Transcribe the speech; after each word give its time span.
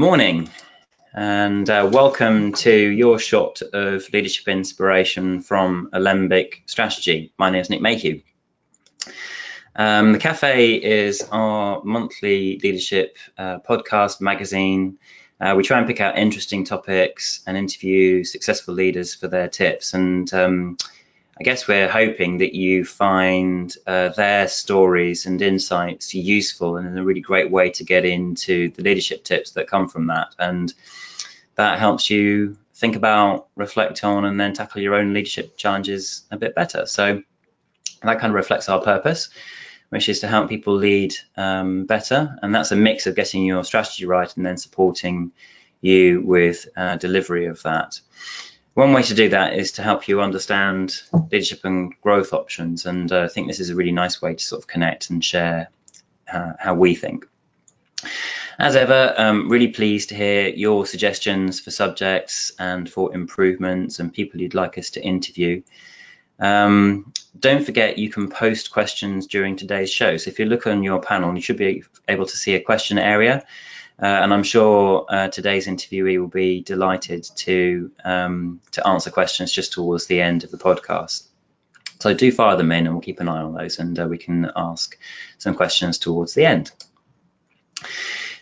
Morning, 0.00 0.48
and 1.12 1.68
uh, 1.68 1.90
welcome 1.92 2.54
to 2.54 2.72
your 2.72 3.18
shot 3.18 3.60
of 3.60 4.10
leadership 4.14 4.48
inspiration 4.48 5.42
from 5.42 5.90
Alembic 5.92 6.62
Strategy. 6.64 7.34
My 7.36 7.50
name 7.50 7.60
is 7.60 7.68
Nick 7.68 7.82
Mayhew. 7.82 8.22
Um, 9.76 10.14
the 10.14 10.18
Cafe 10.18 10.76
is 10.76 11.28
our 11.30 11.84
monthly 11.84 12.58
leadership 12.62 13.18
uh, 13.36 13.58
podcast 13.58 14.22
magazine. 14.22 14.96
Uh, 15.38 15.52
we 15.54 15.62
try 15.62 15.76
and 15.76 15.86
pick 15.86 16.00
out 16.00 16.16
interesting 16.16 16.64
topics 16.64 17.42
and 17.46 17.58
interview 17.58 18.24
successful 18.24 18.72
leaders 18.72 19.14
for 19.14 19.28
their 19.28 19.48
tips. 19.48 19.92
And 19.92 20.32
um, 20.32 20.78
I 21.40 21.42
guess 21.42 21.66
we're 21.66 21.88
hoping 21.88 22.38
that 22.38 22.54
you 22.54 22.84
find 22.84 23.74
uh, 23.86 24.10
their 24.10 24.46
stories 24.46 25.24
and 25.24 25.40
insights 25.40 26.14
useful 26.14 26.76
and 26.76 26.98
a 26.98 27.02
really 27.02 27.22
great 27.22 27.50
way 27.50 27.70
to 27.70 27.84
get 27.84 28.04
into 28.04 28.70
the 28.72 28.82
leadership 28.82 29.24
tips 29.24 29.52
that 29.52 29.66
come 29.66 29.88
from 29.88 30.08
that. 30.08 30.34
And 30.38 30.74
that 31.54 31.78
helps 31.78 32.10
you 32.10 32.58
think 32.74 32.94
about, 32.94 33.46
reflect 33.56 34.04
on, 34.04 34.26
and 34.26 34.38
then 34.38 34.52
tackle 34.52 34.82
your 34.82 34.94
own 34.94 35.14
leadership 35.14 35.56
challenges 35.56 36.24
a 36.30 36.36
bit 36.36 36.54
better. 36.54 36.84
So 36.84 37.22
that 38.02 38.20
kind 38.20 38.32
of 38.32 38.34
reflects 38.34 38.68
our 38.68 38.82
purpose, 38.82 39.30
which 39.88 40.10
is 40.10 40.20
to 40.20 40.28
help 40.28 40.50
people 40.50 40.74
lead 40.74 41.14
um, 41.38 41.86
better. 41.86 42.36
And 42.42 42.54
that's 42.54 42.72
a 42.72 42.76
mix 42.76 43.06
of 43.06 43.16
getting 43.16 43.46
your 43.46 43.64
strategy 43.64 44.04
right 44.04 44.30
and 44.36 44.44
then 44.44 44.58
supporting 44.58 45.32
you 45.80 46.20
with 46.20 46.68
uh, 46.76 46.96
delivery 46.96 47.46
of 47.46 47.62
that. 47.62 47.98
One 48.74 48.92
way 48.92 49.02
to 49.02 49.14
do 49.14 49.30
that 49.30 49.54
is 49.54 49.72
to 49.72 49.82
help 49.82 50.08
you 50.08 50.20
understand 50.20 51.02
leadership 51.30 51.64
and 51.64 51.94
growth 52.00 52.32
options. 52.32 52.86
And 52.86 53.10
uh, 53.10 53.22
I 53.22 53.28
think 53.28 53.48
this 53.48 53.60
is 53.60 53.70
a 53.70 53.74
really 53.74 53.92
nice 53.92 54.22
way 54.22 54.34
to 54.34 54.44
sort 54.44 54.62
of 54.62 54.68
connect 54.68 55.10
and 55.10 55.24
share 55.24 55.68
uh, 56.32 56.52
how 56.58 56.74
we 56.74 56.94
think. 56.94 57.26
As 58.58 58.76
ever, 58.76 59.14
um, 59.16 59.48
really 59.48 59.68
pleased 59.68 60.10
to 60.10 60.14
hear 60.14 60.48
your 60.48 60.86
suggestions 60.86 61.60
for 61.60 61.70
subjects 61.70 62.52
and 62.58 62.88
for 62.88 63.14
improvements 63.14 63.98
and 63.98 64.12
people 64.12 64.40
you'd 64.40 64.54
like 64.54 64.78
us 64.78 64.90
to 64.90 65.02
interview. 65.02 65.62
Um, 66.38 67.12
don't 67.38 67.64
forget 67.64 67.98
you 67.98 68.10
can 68.10 68.28
post 68.28 68.70
questions 68.70 69.26
during 69.26 69.56
today's 69.56 69.90
show. 69.90 70.16
So 70.16 70.30
if 70.30 70.38
you 70.38 70.46
look 70.46 70.66
on 70.66 70.82
your 70.82 71.00
panel, 71.00 71.34
you 71.34 71.40
should 71.40 71.56
be 71.56 71.84
able 72.08 72.26
to 72.26 72.36
see 72.36 72.54
a 72.54 72.60
question 72.60 72.98
area. 72.98 73.44
Uh, 74.00 74.06
and 74.06 74.32
I'm 74.32 74.42
sure 74.42 75.04
uh, 75.08 75.28
today's 75.28 75.66
interviewee 75.66 76.18
will 76.18 76.28
be 76.28 76.62
delighted 76.62 77.24
to 77.36 77.90
um, 78.02 78.60
to 78.72 78.86
answer 78.86 79.10
questions 79.10 79.52
just 79.52 79.72
towards 79.72 80.06
the 80.06 80.22
end 80.22 80.44
of 80.44 80.50
the 80.50 80.56
podcast. 80.56 81.24
So 82.00 82.14
do 82.14 82.32
fire 82.32 82.56
them 82.56 82.72
in, 82.72 82.86
and 82.86 82.94
we'll 82.94 83.02
keep 83.02 83.20
an 83.20 83.28
eye 83.28 83.42
on 83.42 83.52
those, 83.52 83.78
and 83.78 83.98
uh, 83.98 84.06
we 84.08 84.16
can 84.16 84.50
ask 84.56 84.96
some 85.36 85.54
questions 85.54 85.98
towards 85.98 86.32
the 86.32 86.46
end. 86.46 86.72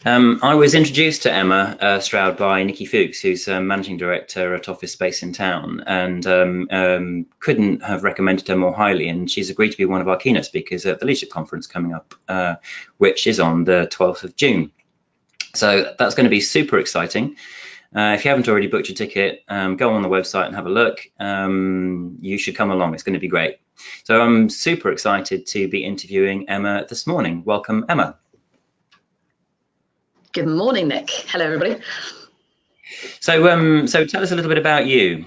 Um, 0.04 0.38
I 0.42 0.54
was 0.54 0.74
introduced 0.74 1.24
to 1.24 1.32
Emma 1.32 1.76
uh, 1.80 1.98
Stroud 1.98 2.36
by 2.36 2.62
Nikki 2.62 2.86
Fuchs, 2.86 3.20
who's 3.20 3.48
a 3.48 3.60
managing 3.60 3.96
director 3.96 4.54
at 4.54 4.68
Office 4.68 4.92
Space 4.92 5.24
in 5.24 5.32
Town, 5.32 5.82
and 5.88 6.24
um, 6.24 6.68
um, 6.70 7.26
couldn't 7.40 7.82
have 7.82 8.04
recommended 8.04 8.46
her 8.46 8.56
more 8.56 8.72
highly. 8.72 9.08
And 9.08 9.28
she's 9.28 9.50
agreed 9.50 9.72
to 9.72 9.76
be 9.76 9.86
one 9.86 10.00
of 10.00 10.06
our 10.06 10.16
keynote 10.16 10.44
speakers 10.44 10.86
at 10.86 11.00
the 11.00 11.06
Leadership 11.06 11.30
Conference 11.30 11.66
coming 11.66 11.94
up, 11.94 12.14
uh, 12.28 12.54
which 12.98 13.26
is 13.26 13.40
on 13.40 13.64
the 13.64 13.88
12th 13.90 14.22
of 14.22 14.36
June. 14.36 14.70
So 15.54 15.94
that's 15.98 16.14
going 16.14 16.24
to 16.24 16.30
be 16.30 16.40
super 16.40 16.78
exciting. 16.78 17.36
Uh, 17.94 18.14
if 18.16 18.24
you 18.24 18.30
haven't 18.30 18.48
already 18.48 18.66
booked 18.66 18.88
your 18.88 18.96
ticket, 18.96 19.42
um, 19.48 19.76
go 19.76 19.94
on 19.94 20.02
the 20.02 20.08
website 20.08 20.46
and 20.46 20.54
have 20.54 20.66
a 20.66 20.70
look. 20.70 21.00
Um, 21.18 22.18
you 22.20 22.36
should 22.36 22.54
come 22.54 22.70
along. 22.70 22.94
It's 22.94 23.02
going 23.02 23.14
to 23.14 23.20
be 23.20 23.28
great. 23.28 23.58
So 24.04 24.20
I'm 24.20 24.50
super 24.50 24.90
excited 24.90 25.46
to 25.48 25.68
be 25.68 25.84
interviewing 25.84 26.48
Emma 26.48 26.84
this 26.88 27.06
morning. 27.06 27.44
Welcome, 27.44 27.86
Emma. 27.88 28.16
Good 30.32 30.46
morning, 30.46 30.88
Nick. 30.88 31.10
Hello, 31.10 31.46
everybody. 31.46 31.80
So, 33.20 33.48
um, 33.48 33.86
so 33.86 34.04
tell 34.04 34.22
us 34.22 34.32
a 34.32 34.36
little 34.36 34.50
bit 34.50 34.58
about 34.58 34.86
you. 34.86 35.24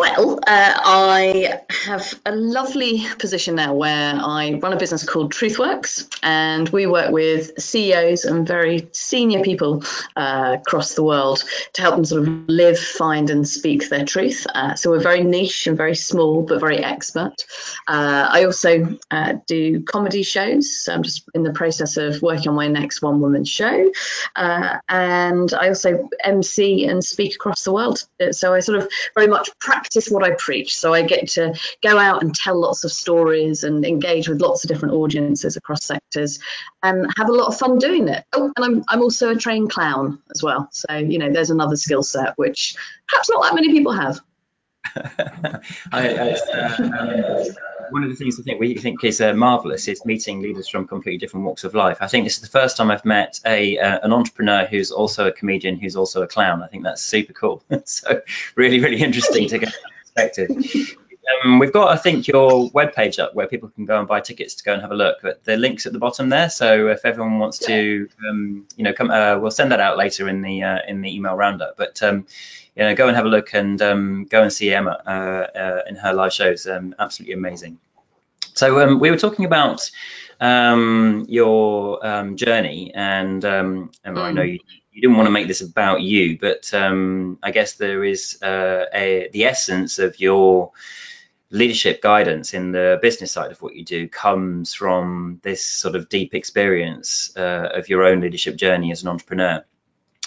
Well, 0.00 0.38
uh, 0.46 0.72
I 0.82 1.60
have 1.84 2.18
a 2.24 2.34
lovely 2.34 3.06
position 3.18 3.56
now 3.56 3.74
where 3.74 4.14
I 4.14 4.54
run 4.54 4.72
a 4.72 4.78
business 4.78 5.04
called 5.04 5.30
TruthWorks, 5.30 6.08
and 6.22 6.66
we 6.70 6.86
work 6.86 7.12
with 7.12 7.50
CEOs 7.60 8.24
and 8.24 8.48
very 8.48 8.88
senior 8.92 9.42
people 9.42 9.84
uh, 10.16 10.56
across 10.58 10.94
the 10.94 11.02
world 11.02 11.44
to 11.74 11.82
help 11.82 11.96
them 11.96 12.06
sort 12.06 12.22
of 12.22 12.48
live, 12.48 12.78
find, 12.78 13.28
and 13.28 13.46
speak 13.46 13.90
their 13.90 14.06
truth. 14.06 14.46
Uh, 14.54 14.74
so 14.74 14.88
we're 14.88 15.00
very 15.00 15.22
niche 15.22 15.66
and 15.66 15.76
very 15.76 15.94
small, 15.94 16.44
but 16.44 16.60
very 16.60 16.78
expert. 16.78 17.34
Uh, 17.86 18.26
I 18.30 18.44
also 18.44 18.96
uh, 19.10 19.34
do 19.46 19.82
comedy 19.82 20.22
shows. 20.22 20.74
So 20.78 20.94
I'm 20.94 21.02
just 21.02 21.24
in 21.34 21.42
the 21.42 21.52
process 21.52 21.98
of 21.98 22.22
working 22.22 22.48
on 22.48 22.54
my 22.54 22.68
next 22.68 23.02
one 23.02 23.20
woman 23.20 23.44
show. 23.44 23.92
Uh, 24.34 24.78
and 24.88 25.52
I 25.52 25.68
also 25.68 26.08
MC 26.24 26.86
and 26.86 27.04
speak 27.04 27.34
across 27.34 27.64
the 27.64 27.72
world. 27.72 28.06
So 28.30 28.54
I 28.54 28.60
sort 28.60 28.78
of 28.78 28.90
very 29.14 29.26
much 29.26 29.50
practice 29.58 29.89
practice 29.90 30.10
what 30.10 30.22
I 30.22 30.34
preach. 30.36 30.78
So 30.78 30.94
I 30.94 31.02
get 31.02 31.28
to 31.30 31.52
go 31.82 31.98
out 31.98 32.22
and 32.22 32.34
tell 32.34 32.60
lots 32.60 32.84
of 32.84 32.92
stories 32.92 33.64
and 33.64 33.84
engage 33.84 34.28
with 34.28 34.40
lots 34.40 34.62
of 34.62 34.68
different 34.68 34.94
audiences 34.94 35.56
across 35.56 35.84
sectors 35.84 36.38
and 36.84 37.06
have 37.16 37.28
a 37.28 37.32
lot 37.32 37.48
of 37.48 37.58
fun 37.58 37.78
doing 37.78 38.06
it. 38.06 38.24
Oh, 38.32 38.52
and 38.56 38.64
I'm, 38.64 38.84
I'm 38.88 39.02
also 39.02 39.30
a 39.30 39.36
trained 39.36 39.70
clown 39.70 40.20
as 40.32 40.44
well. 40.44 40.68
So, 40.70 40.96
you 40.96 41.18
know, 41.18 41.32
there's 41.32 41.50
another 41.50 41.76
skill 41.76 42.04
set 42.04 42.38
which 42.38 42.76
perhaps 43.08 43.30
not 43.30 43.42
that 43.42 43.54
many 43.54 43.70
people 43.70 43.92
have. 43.92 44.20
I, 44.96 45.60
I, 45.92 46.30
uh, 46.32 47.44
one 47.90 48.04
of 48.04 48.10
the 48.10 48.16
things 48.16 48.38
I 48.38 48.42
think 48.42 48.60
we 48.60 48.76
think 48.76 49.02
is 49.04 49.20
uh, 49.20 49.34
marvelous 49.34 49.88
is 49.88 50.04
meeting 50.04 50.40
leaders 50.40 50.68
from 50.68 50.86
completely 50.86 51.18
different 51.18 51.46
walks 51.46 51.64
of 51.64 51.74
life. 51.74 51.98
I 52.00 52.06
think 52.06 52.24
this 52.24 52.36
is 52.36 52.42
the 52.42 52.48
first 52.48 52.76
time 52.76 52.90
I've 52.90 53.04
met 53.04 53.40
a 53.44 53.78
uh, 53.78 53.98
an 54.02 54.12
entrepreneur 54.12 54.66
who's 54.66 54.90
also 54.90 55.26
a 55.26 55.32
comedian 55.32 55.78
who's 55.78 55.96
also 55.96 56.22
a 56.22 56.26
clown. 56.26 56.62
I 56.62 56.68
think 56.68 56.84
that's 56.84 57.02
super 57.02 57.32
cool. 57.32 57.62
so 57.84 58.22
really, 58.54 58.80
really 58.80 59.02
interesting 59.02 59.48
to 59.48 59.58
get 59.58 59.72
that 59.72 60.32
perspective. 60.36 60.96
Um, 61.44 61.58
we've 61.58 61.72
got, 61.72 61.90
I 61.90 61.96
think, 61.96 62.26
your 62.26 62.70
webpage 62.70 63.18
up 63.18 63.34
where 63.34 63.46
people 63.46 63.68
can 63.68 63.84
go 63.84 63.98
and 63.98 64.08
buy 64.08 64.20
tickets 64.20 64.54
to 64.54 64.64
go 64.64 64.72
and 64.72 64.82
have 64.82 64.90
a 64.90 64.96
look. 64.96 65.18
But 65.22 65.44
the 65.44 65.56
link's 65.56 65.86
at 65.86 65.92
the 65.92 65.98
bottom 65.98 66.28
there, 66.28 66.50
so 66.50 66.88
if 66.88 67.04
everyone 67.04 67.38
wants 67.38 67.58
to, 67.58 68.08
um, 68.28 68.66
you 68.76 68.84
know, 68.84 68.92
come, 68.92 69.10
uh, 69.10 69.38
we'll 69.38 69.50
send 69.50 69.72
that 69.72 69.80
out 69.80 69.96
later 69.96 70.28
in 70.28 70.42
the 70.42 70.62
uh, 70.62 70.78
in 70.88 71.02
the 71.02 71.14
email 71.14 71.36
roundup. 71.36 71.76
But 71.76 72.02
um, 72.02 72.26
you 72.80 72.86
know, 72.86 72.94
go 72.94 73.08
and 73.08 73.16
have 73.16 73.26
a 73.26 73.28
look 73.28 73.52
and 73.52 73.80
um, 73.82 74.24
go 74.24 74.42
and 74.42 74.50
see 74.50 74.72
Emma 74.72 74.98
uh, 75.06 75.58
uh, 75.58 75.82
in 75.86 75.96
her 75.96 76.14
live 76.14 76.32
shows. 76.32 76.66
Um, 76.66 76.94
absolutely 76.98 77.34
amazing. 77.34 77.78
So 78.54 78.80
um, 78.80 78.98
we 78.98 79.10
were 79.10 79.18
talking 79.18 79.44
about 79.44 79.90
um, 80.40 81.26
your 81.28 82.04
um, 82.04 82.36
journey, 82.36 82.90
and 82.94 83.44
um, 83.44 83.90
Emma, 84.02 84.20
mm. 84.20 84.24
I 84.24 84.32
know 84.32 84.42
mm. 84.42 84.52
you, 84.52 84.58
you, 84.92 85.02
didn't 85.02 85.18
want 85.18 85.26
to 85.26 85.30
make 85.30 85.46
this 85.46 85.60
about 85.60 86.00
you, 86.00 86.38
but 86.38 86.72
um, 86.72 87.38
I 87.42 87.50
guess 87.50 87.74
there 87.74 88.02
is 88.02 88.38
uh, 88.42 88.86
a, 88.94 89.28
the 89.30 89.44
essence 89.44 89.98
of 89.98 90.18
your 90.18 90.72
leadership 91.50 92.00
guidance 92.00 92.54
in 92.54 92.72
the 92.72 92.98
business 93.02 93.30
side 93.30 93.52
of 93.52 93.60
what 93.60 93.76
you 93.76 93.84
do 93.84 94.08
comes 94.08 94.72
from 94.72 95.38
this 95.42 95.62
sort 95.62 95.96
of 95.96 96.08
deep 96.08 96.34
experience 96.34 97.36
uh, 97.36 97.68
of 97.74 97.90
your 97.90 98.04
own 98.04 98.22
leadership 98.22 98.56
journey 98.56 98.90
as 98.90 99.02
an 99.02 99.08
entrepreneur. 99.08 99.62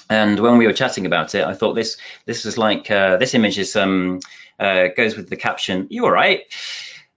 And 0.09 0.39
when 0.39 0.57
we 0.57 0.67
were 0.67 0.73
chatting 0.73 1.05
about 1.05 1.35
it, 1.35 1.45
I 1.45 1.53
thought 1.53 1.73
this 1.73 1.97
this 2.25 2.45
was 2.45 2.57
like 2.57 2.91
uh, 2.91 3.17
this 3.17 3.33
image 3.33 3.57
is 3.57 3.75
um 3.75 4.19
uh, 4.59 4.87
goes 4.95 5.15
with 5.15 5.29
the 5.29 5.37
caption. 5.37 5.87
You 5.89 6.05
all 6.05 6.11
right? 6.11 6.41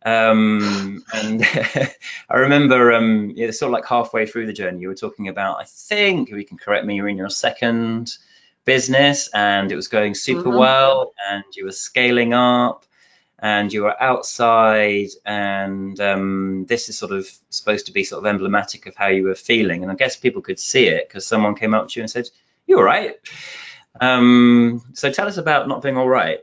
Um, 0.04 1.04
and 1.12 1.42
I 2.30 2.36
remember 2.36 2.92
um, 2.92 3.32
yeah, 3.34 3.50
sort 3.50 3.70
of 3.70 3.72
like 3.72 3.86
halfway 3.86 4.26
through 4.26 4.46
the 4.46 4.52
journey, 4.52 4.80
you 4.80 4.88
were 4.88 4.94
talking 4.94 5.28
about. 5.28 5.60
I 5.60 5.64
think 5.64 6.30
we 6.30 6.44
can 6.44 6.58
correct 6.58 6.86
me. 6.86 6.94
You're 6.94 7.08
in 7.08 7.16
your 7.16 7.30
second 7.30 8.16
business, 8.64 9.28
and 9.34 9.72
it 9.72 9.76
was 9.76 9.88
going 9.88 10.14
super 10.14 10.48
mm-hmm. 10.48 10.58
well, 10.58 11.12
and 11.28 11.44
you 11.54 11.64
were 11.64 11.72
scaling 11.72 12.34
up, 12.34 12.86
and 13.38 13.72
you 13.72 13.82
were 13.82 14.00
outside, 14.00 15.08
and 15.24 15.98
um, 16.00 16.66
this 16.66 16.88
is 16.88 16.96
sort 16.96 17.12
of 17.12 17.28
supposed 17.50 17.86
to 17.86 17.92
be 17.92 18.04
sort 18.04 18.22
of 18.22 18.26
emblematic 18.26 18.86
of 18.86 18.94
how 18.94 19.08
you 19.08 19.24
were 19.24 19.34
feeling. 19.34 19.82
And 19.82 19.90
I 19.90 19.96
guess 19.96 20.16
people 20.16 20.40
could 20.40 20.60
see 20.60 20.86
it 20.86 21.08
because 21.08 21.26
someone 21.26 21.56
came 21.56 21.74
up 21.74 21.88
to 21.88 21.98
you 21.98 22.02
and 22.04 22.10
said, 22.10 22.28
you 22.66 22.78
all 22.78 22.84
right? 22.84 23.16
Um, 24.00 24.82
so 24.94 25.10
tell 25.10 25.26
us 25.26 25.36
about 25.36 25.68
not 25.68 25.82
being 25.82 25.96
all 25.96 26.08
right. 26.08 26.40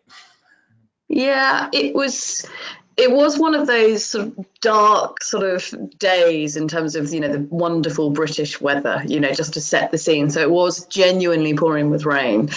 Yeah, 1.07 1.69
it 1.71 1.93
was 1.93 2.47
it 2.95 3.11
was 3.11 3.39
one 3.39 3.55
of 3.55 3.65
those 3.65 4.05
sort 4.05 4.27
of 4.27 4.45
dark 4.61 5.23
sort 5.23 5.43
of 5.43 5.97
days 5.97 6.55
in 6.55 6.67
terms 6.67 6.95
of 6.95 7.11
you 7.11 7.19
know 7.19 7.31
the 7.31 7.47
wonderful 7.49 8.11
British 8.11 8.61
weather, 8.61 9.01
you 9.05 9.19
know, 9.19 9.31
just 9.31 9.53
to 9.53 9.61
set 9.61 9.91
the 9.91 9.97
scene. 9.97 10.29
So 10.29 10.41
it 10.41 10.49
was 10.49 10.85
genuinely 10.87 11.55
pouring 11.55 11.89
with 11.89 12.05
rain, 12.05 12.49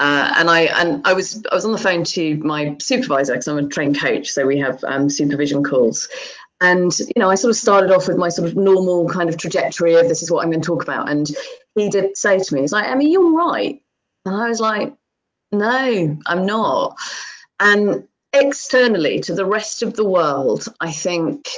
uh, 0.00 0.34
and 0.36 0.50
I 0.50 0.60
and 0.62 1.06
I 1.06 1.12
was 1.12 1.42
I 1.50 1.54
was 1.54 1.64
on 1.64 1.72
the 1.72 1.78
phone 1.78 2.04
to 2.04 2.36
my 2.38 2.76
supervisor 2.80 3.34
because 3.34 3.48
I'm 3.48 3.58
a 3.58 3.68
trained 3.68 3.98
coach, 3.98 4.30
so 4.30 4.46
we 4.46 4.58
have 4.58 4.82
um, 4.84 5.10
supervision 5.10 5.62
calls. 5.62 6.08
And 6.62 6.96
you 6.98 7.18
know, 7.18 7.28
I 7.28 7.34
sort 7.34 7.50
of 7.50 7.56
started 7.56 7.90
off 7.90 8.06
with 8.06 8.16
my 8.16 8.28
sort 8.28 8.48
of 8.48 8.56
normal 8.56 9.08
kind 9.08 9.28
of 9.28 9.36
trajectory 9.36 9.94
of 9.94 10.08
this 10.08 10.22
is 10.22 10.30
what 10.30 10.44
I'm 10.44 10.50
going 10.50 10.62
to 10.62 10.66
talk 10.66 10.84
about, 10.84 11.10
and 11.10 11.28
he 11.74 11.88
did 11.90 12.16
say 12.16 12.38
to 12.38 12.54
me, 12.54 12.60
he's 12.60 12.72
like, 12.72 12.86
Emmy, 12.86 13.10
you're 13.10 13.32
right. 13.32 13.82
And 14.24 14.36
I 14.36 14.48
was 14.48 14.60
like, 14.60 14.94
no, 15.50 16.16
I'm 16.24 16.46
not. 16.46 16.96
And 17.58 18.06
externally 18.32 19.20
to 19.20 19.34
the 19.34 19.44
rest 19.44 19.82
of 19.82 19.94
the 19.94 20.08
world, 20.08 20.64
I 20.80 20.92
think 20.92 21.48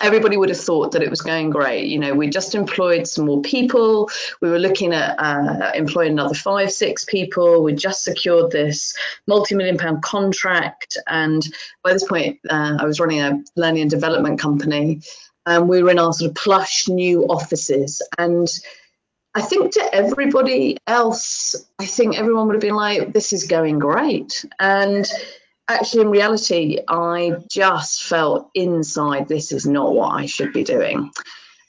everybody 0.00 0.36
would 0.36 0.48
have 0.48 0.60
thought 0.60 0.92
that 0.92 1.02
it 1.02 1.10
was 1.10 1.20
going 1.20 1.50
great. 1.50 1.86
You 1.86 1.98
know, 1.98 2.14
we 2.14 2.28
just 2.28 2.54
employed 2.54 3.06
some 3.06 3.26
more 3.26 3.42
people. 3.42 4.10
We 4.40 4.50
were 4.50 4.58
looking 4.58 4.92
at 4.92 5.16
uh, 5.18 5.72
employing 5.74 6.12
another 6.12 6.34
five, 6.34 6.72
six 6.72 7.04
people. 7.04 7.62
We 7.62 7.74
just 7.74 8.04
secured 8.04 8.50
this 8.50 8.96
multi-million 9.26 9.78
pound 9.78 10.02
contract, 10.02 10.96
and 11.06 11.42
by 11.82 11.92
this 11.92 12.04
point, 12.04 12.40
uh, 12.48 12.78
I 12.80 12.84
was 12.84 13.00
running 13.00 13.20
a 13.20 13.42
learning 13.56 13.82
and 13.82 13.90
development 13.90 14.38
company, 14.38 15.02
and 15.46 15.68
we 15.68 15.82
were 15.82 15.90
in 15.90 15.98
our 15.98 16.12
sort 16.12 16.30
of 16.30 16.36
plush 16.36 16.88
new 16.88 17.24
offices 17.24 18.02
and 18.18 18.48
I 19.34 19.42
think 19.42 19.72
to 19.74 19.94
everybody 19.94 20.78
else, 20.86 21.54
I 21.78 21.86
think 21.86 22.18
everyone 22.18 22.46
would 22.46 22.54
have 22.54 22.60
been 22.60 22.74
like, 22.74 23.12
this 23.12 23.32
is 23.32 23.46
going 23.46 23.78
great. 23.78 24.44
And 24.58 25.08
actually, 25.68 26.02
in 26.02 26.10
reality, 26.10 26.78
I 26.88 27.34
just 27.50 28.04
felt 28.04 28.50
inside, 28.54 29.28
this 29.28 29.52
is 29.52 29.66
not 29.66 29.94
what 29.94 30.12
I 30.12 30.26
should 30.26 30.52
be 30.52 30.64
doing. 30.64 31.10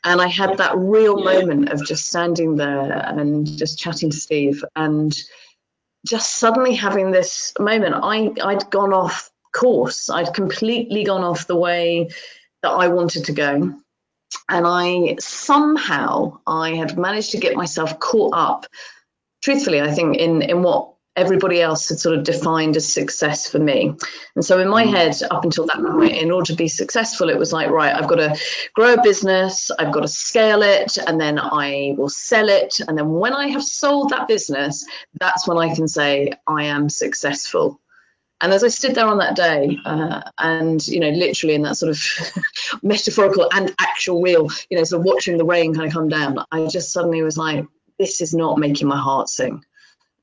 And 0.04 0.22
I 0.22 0.28
had 0.28 0.58
that 0.58 0.78
real 0.78 1.22
moment 1.22 1.70
of 1.70 1.86
just 1.86 2.08
standing 2.08 2.56
there 2.56 2.92
and 2.92 3.46
just 3.46 3.78
chatting 3.78 4.10
to 4.12 4.18
Steve 4.18 4.64
and 4.76 5.16
just 6.08 6.38
suddenly 6.38 6.74
having 6.74 7.12
this 7.12 7.54
moment. 7.60 7.96
I, 8.02 8.32
I'd 8.42 8.70
gone 8.72 8.94
off 8.94 9.30
course, 9.54 10.10
I'd 10.10 10.34
completely 10.34 11.04
gone 11.04 11.24
off 11.24 11.48
the 11.48 11.56
way 11.56 12.10
that 12.62 12.70
I 12.70 12.88
wanted 12.88 13.26
to 13.26 13.34
go 13.34 13.80
and 14.48 14.66
I 14.68 15.16
somehow 15.20 16.40
I 16.46 16.76
had 16.76 16.98
managed 16.98 17.32
to 17.32 17.40
get 17.40 17.56
myself 17.56 18.00
caught 18.00 18.34
up. 18.36 18.66
Truthfully, 19.42 19.82
I 19.82 19.92
think 19.92 20.18
in 20.18 20.42
in 20.42 20.62
what 20.62 20.94
everybody 21.20 21.62
else 21.62 21.90
had 21.90 22.00
sort 22.00 22.18
of 22.18 22.24
defined 22.24 22.78
as 22.78 22.92
success 22.92 23.50
for 23.50 23.60
me. 23.60 23.94
And 24.36 24.46
so 24.46 24.60
in 24.60 24.70
my 24.70 24.86
mm. 24.86 24.92
head, 24.92 25.16
up 25.30 25.44
until 25.44 25.66
that 25.68 25.78
point, 25.78 26.16
in 26.16 26.32
order 26.32 26.48
to 26.48 26.56
be 26.56 26.68
successful, 26.68 27.30
it 27.30 27.38
was 27.38 27.52
like, 27.52 27.70
right, 27.70 27.94
I've 27.94 28.08
got 28.08 28.16
to 28.16 28.40
grow 28.74 28.94
a 28.94 29.02
business, 29.02 29.70
I've 29.78 29.92
got 29.92 30.02
to 30.02 30.08
scale 30.08 30.62
it, 30.62 30.98
and 30.98 31.20
then 31.20 31.38
I 31.38 31.94
will 31.98 32.10
sell 32.10 32.50
it. 32.50 32.80
And 32.88 32.98
then 32.98 33.10
when 33.12 33.34
I 33.34 33.50
have 33.50 33.64
sold 33.64 34.10
that 34.10 34.28
business, 34.28 34.86
that's 35.20 35.48
when 35.48 35.58
I 35.58 35.76
can 35.76 35.88
say 35.88 36.34
I 36.48 36.64
am 36.66 36.90
successful. 36.90 37.82
And 38.42 38.54
as 38.54 38.64
I 38.64 38.70
stood 38.70 38.96
there 38.96 39.08
on 39.08 39.18
that 39.18 39.36
day, 39.36 39.78
uh, 39.84 40.22
and 40.38 40.86
you 40.88 41.02
know, 41.02 41.10
literally 41.10 41.56
in 41.56 41.64
that 41.64 41.76
sort 41.76 41.90
of 41.92 42.02
metaphorical 42.84 43.50
and 43.54 43.76
actual 43.80 44.22
real, 44.22 44.48
you 44.70 44.78
know, 44.78 44.84
sort 44.86 45.02
of 45.02 45.06
watching 45.06 45.38
the 45.38 45.44
rain 45.44 45.76
kind 45.76 45.88
of 45.88 45.94
come 45.94 46.08
down, 46.08 46.40
I 46.52 46.66
just 46.68 46.94
suddenly 46.94 47.22
was 47.22 47.38
like, 47.38 47.66
this 47.98 48.22
is 48.22 48.34
not 48.34 48.58
making 48.58 48.88
my 48.88 48.98
heart 48.98 49.28
sing. 49.28 49.66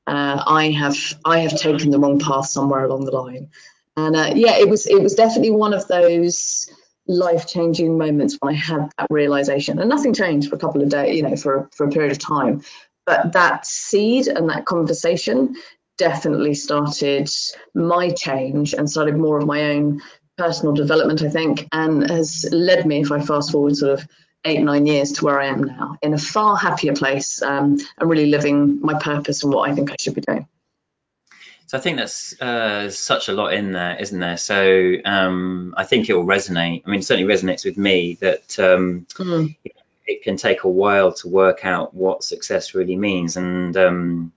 Uh, 0.07 0.41
I 0.47 0.71
have 0.71 0.97
I 1.25 1.39
have 1.39 1.59
taken 1.59 1.91
the 1.91 1.99
wrong 1.99 2.19
path 2.19 2.47
somewhere 2.47 2.85
along 2.85 3.05
the 3.05 3.11
line, 3.11 3.49
and 3.97 4.15
uh, 4.15 4.31
yeah, 4.33 4.57
it 4.57 4.69
was 4.69 4.87
it 4.87 5.01
was 5.01 5.15
definitely 5.15 5.51
one 5.51 5.73
of 5.73 5.87
those 5.87 6.69
life 7.07 7.47
changing 7.47 7.97
moments 7.97 8.37
when 8.39 8.53
I 8.53 8.57
had 8.57 8.89
that 8.97 9.07
realization. 9.09 9.79
And 9.79 9.89
nothing 9.89 10.13
changed 10.13 10.49
for 10.49 10.55
a 10.55 10.59
couple 10.59 10.81
of 10.81 10.89
days, 10.89 11.15
you 11.17 11.23
know, 11.23 11.35
for 11.35 11.69
for 11.75 11.85
a 11.85 11.89
period 11.89 12.13
of 12.13 12.19
time, 12.19 12.61
but 13.05 13.33
that 13.33 13.65
seed 13.65 14.27
and 14.27 14.49
that 14.49 14.65
conversation 14.65 15.55
definitely 15.97 16.53
started 16.53 17.29
my 17.73 18.11
change 18.11 18.73
and 18.73 18.89
started 18.89 19.17
more 19.17 19.37
of 19.37 19.45
my 19.45 19.71
own 19.71 20.01
personal 20.37 20.73
development, 20.73 21.23
I 21.23 21.29
think, 21.29 21.67
and 21.71 22.09
has 22.09 22.47
led 22.51 22.85
me, 22.85 23.01
if 23.01 23.11
I 23.11 23.19
fast 23.19 23.51
forward 23.51 23.75
sort 23.75 23.99
of 23.99 24.07
eight, 24.47 24.61
nine 24.61 24.85
years 24.85 25.11
to 25.13 25.25
where 25.25 25.39
I 25.39 25.47
am 25.47 25.63
now, 25.63 25.97
in 26.01 26.13
a 26.13 26.17
far 26.17 26.55
happier 26.57 26.93
place 26.93 27.41
um, 27.41 27.77
and 27.97 28.09
really 28.09 28.27
living 28.27 28.81
my 28.81 28.97
purpose 28.99 29.43
and 29.43 29.53
what 29.53 29.69
I 29.69 29.75
think 29.75 29.91
I 29.91 29.95
should 29.99 30.15
be 30.15 30.21
doing. 30.21 30.47
So 31.67 31.77
I 31.77 31.81
think 31.81 31.97
that's 31.97 32.41
uh, 32.41 32.89
such 32.89 33.27
a 33.27 33.33
lot 33.33 33.53
in 33.53 33.73
there, 33.73 33.97
isn't 33.99 34.19
there? 34.19 34.37
So 34.37 34.95
um, 35.03 35.73
I 35.75 35.83
think 35.83 36.09
it 36.09 36.13
will 36.13 36.25
resonate. 36.25 36.83
I 36.85 36.89
mean, 36.89 37.01
it 37.01 37.03
certainly 37.03 37.31
resonates 37.31 37.65
with 37.65 37.77
me 37.77 38.17
that 38.21 38.57
um, 38.57 39.05
mm. 39.09 39.53
it 40.05 40.23
can 40.23 40.37
take 40.37 40.63
a 40.63 40.69
while 40.69 41.11
to 41.15 41.27
work 41.27 41.65
out 41.65 41.93
what 41.93 42.23
success 42.23 42.73
really 42.73 42.95
means, 42.95 43.35
and 43.35 43.75
um, 43.75 44.31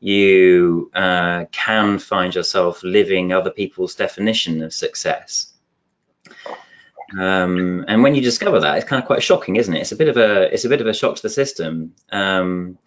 you 0.00 0.90
uh, 0.94 1.44
can 1.52 2.00
find 2.00 2.34
yourself 2.34 2.82
living 2.82 3.32
other 3.32 3.50
people's 3.50 3.94
definition 3.94 4.60
of 4.64 4.74
success. 4.74 5.53
Um, 7.18 7.84
and 7.86 8.02
when 8.02 8.14
you 8.14 8.22
discover 8.22 8.60
that, 8.60 8.78
it's 8.78 8.86
kind 8.86 9.02
of 9.02 9.06
quite 9.06 9.22
shocking, 9.22 9.56
isn't 9.56 9.74
it? 9.74 9.80
It's 9.80 9.92
a 9.92 9.96
bit 9.96 10.08
of 10.08 10.16
a 10.16 10.52
it's 10.52 10.64
a 10.64 10.68
bit 10.68 10.80
of 10.80 10.86
a 10.86 10.94
shock 10.94 11.16
to 11.16 11.22
the 11.22 11.30
system. 11.30 11.94
Um, 12.10 12.78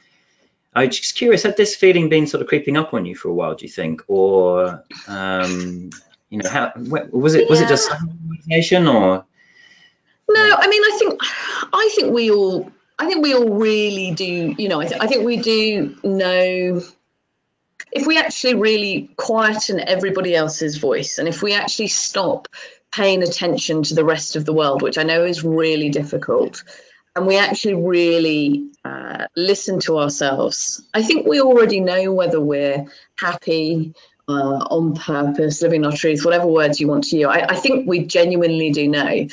I'm 0.74 0.90
just 0.92 1.16
curious, 1.16 1.44
had 1.44 1.58
this 1.58 1.76
feeling 1.76 2.10
been 2.10 2.28
sort 2.28 2.42
of 2.42 2.48
creeping 2.48 2.78
up 2.78 2.94
on 2.94 3.06
you 3.06 3.16
for 3.16 3.30
a 3.30 3.34
while? 3.34 3.56
Do 3.56 3.66
you 3.66 3.72
think, 3.72 4.04
or 4.08 4.84
um, 5.08 5.90
you 6.30 6.40
know, 6.40 6.50
how 6.50 6.72
was 6.76 7.36
it? 7.36 7.50
Was 7.50 7.60
yeah. 7.60 7.66
it 7.66 7.70
just 7.70 7.92
imagination, 8.26 8.88
or? 8.88 9.26
No, 10.30 10.56
I 10.58 10.68
mean, 10.68 10.82
I 10.84 10.96
think 11.00 11.22
I 11.74 11.92
think 11.96 12.14
we 12.14 12.32
all 12.32 12.72
I 13.00 13.08
think 13.08 13.24
we 13.24 13.34
all 13.34 13.50
really 13.50 14.12
do. 14.12 14.56
You 14.58 14.70
know, 14.70 14.80
I, 14.80 14.86
th- 14.86 15.02
I 15.02 15.08
think 15.08 15.26
we 15.26 15.38
do 15.38 15.96
know 16.04 16.82
if 17.92 18.06
we 18.06 18.18
actually 18.18 18.56
really 18.56 19.10
quieten 19.16 19.80
everybody 19.80 20.36
else's 20.36 20.78
voice 20.78 21.20
and 21.20 21.28
if 21.28 21.42
we 21.42 21.54
actually 21.54 21.88
stop 21.88 22.48
paying 22.94 23.24
attention 23.24 23.84
to 23.84 23.96
the 23.96 24.06
rest 24.06 24.36
of 24.36 24.46
the 24.46 24.54
world, 24.54 24.82
which 24.82 24.98
I 24.98 25.04
know 25.04 25.24
is 25.24 25.44
really 25.44 25.90
difficult, 25.90 26.64
and 27.16 27.26
we 27.26 27.38
actually 27.38 27.76
really 27.76 28.70
uh, 28.86 29.28
listen 29.36 29.80
to 29.82 29.98
ourselves, 29.98 30.82
I 30.94 31.04
think 31.04 31.28
we 31.28 31.42
already 31.42 31.80
know 31.80 32.14
whether 32.14 32.40
we're 32.40 32.86
happy, 33.18 33.94
uh, 34.28 34.68
on 34.70 34.94
purpose, 34.94 35.62
living 35.62 35.86
our 35.86 35.92
truth, 35.92 36.26
whatever 36.26 36.48
words 36.48 36.80
you 36.80 36.88
want 36.88 37.06
to 37.06 37.18
use. 37.18 37.28
I, 37.28 37.46
I 37.50 37.56
think 37.56 37.88
we 37.88 38.06
genuinely 38.06 38.72
do 38.72 38.88
know. 38.88 39.28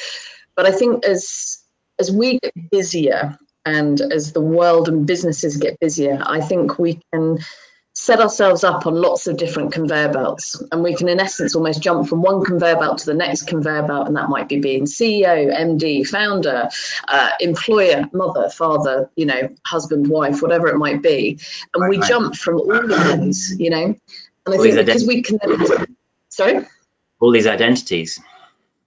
But 0.56 0.66
I 0.66 0.72
think 0.72 1.04
as 1.04 1.58
as 1.98 2.10
we 2.10 2.38
get 2.40 2.70
busier 2.70 3.38
and 3.64 4.00
as 4.00 4.32
the 4.32 4.40
world 4.40 4.88
and 4.88 5.06
businesses 5.06 5.56
get 5.56 5.78
busier, 5.80 6.22
I 6.24 6.40
think 6.40 6.78
we 6.78 7.00
can 7.12 7.38
set 7.94 8.20
ourselves 8.20 8.64
up 8.64 8.87
on 8.87 8.94
lots 8.94 9.29
of 9.29 9.37
different 9.37 9.73
conveyor 9.73 10.12
belts. 10.12 10.61
And 10.73 10.82
we 10.82 10.94
can 10.96 11.08
in 11.08 11.20
essence 11.20 11.55
almost 11.55 11.81
jump 11.81 12.08
from 12.08 12.23
one 12.23 12.44
conveyor 12.44 12.76
belt 12.76 12.99
to 12.99 13.06
the 13.06 13.14
next 13.14 13.46
conveyor 13.46 13.85
belt. 13.85 14.08
And 14.08 14.17
that 14.17 14.29
might 14.29 14.49
be 14.49 14.58
being 14.58 14.85
ceo 14.85 15.55
md 15.56 16.06
founder 16.08 16.69
uh, 17.08 17.31
employer 17.38 18.08
mother 18.12 18.50
father 18.50 19.08
you 19.14 19.26
know 19.26 19.49
husband 19.64 20.08
wife 20.08 20.43
whatever 20.43 20.69
it 20.69 20.76
might 20.76 21.02
be. 21.02 21.38
And 21.73 21.82
right, 21.82 21.91
we 21.91 21.99
right. 21.99 22.08
jump 22.08 22.35
from 22.35 22.61
all 22.61 22.76
of 22.76 22.88
those 22.88 23.55
you 23.58 23.70
know? 23.70 23.85
And 24.47 24.55
i 24.55 24.56
all 24.56 24.62
think 24.62 24.76
because 24.76 25.06
we 25.06 25.23
can 25.23 25.38
sorry? 26.29 26.67
All 27.20 27.31
these 27.31 27.47
identities. 27.47 28.20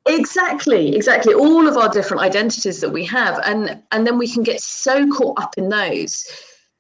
Exactly 0.06 0.96
exactly. 0.96 1.34
All 1.34 1.66
of 1.68 1.78
our 1.78 1.90
different 1.90 2.24
identities 2.24 2.82
that 2.82 2.90
we 2.90 3.06
have. 3.06 3.40
And 3.46 3.82
and 3.94 4.06
then 4.06 4.18
we 4.18 4.28
can 4.28 4.44
get 4.44 4.60
so 4.60 5.10
caught 5.12 5.42
up 5.42 5.58
in 5.58 5.70
those 5.70 6.28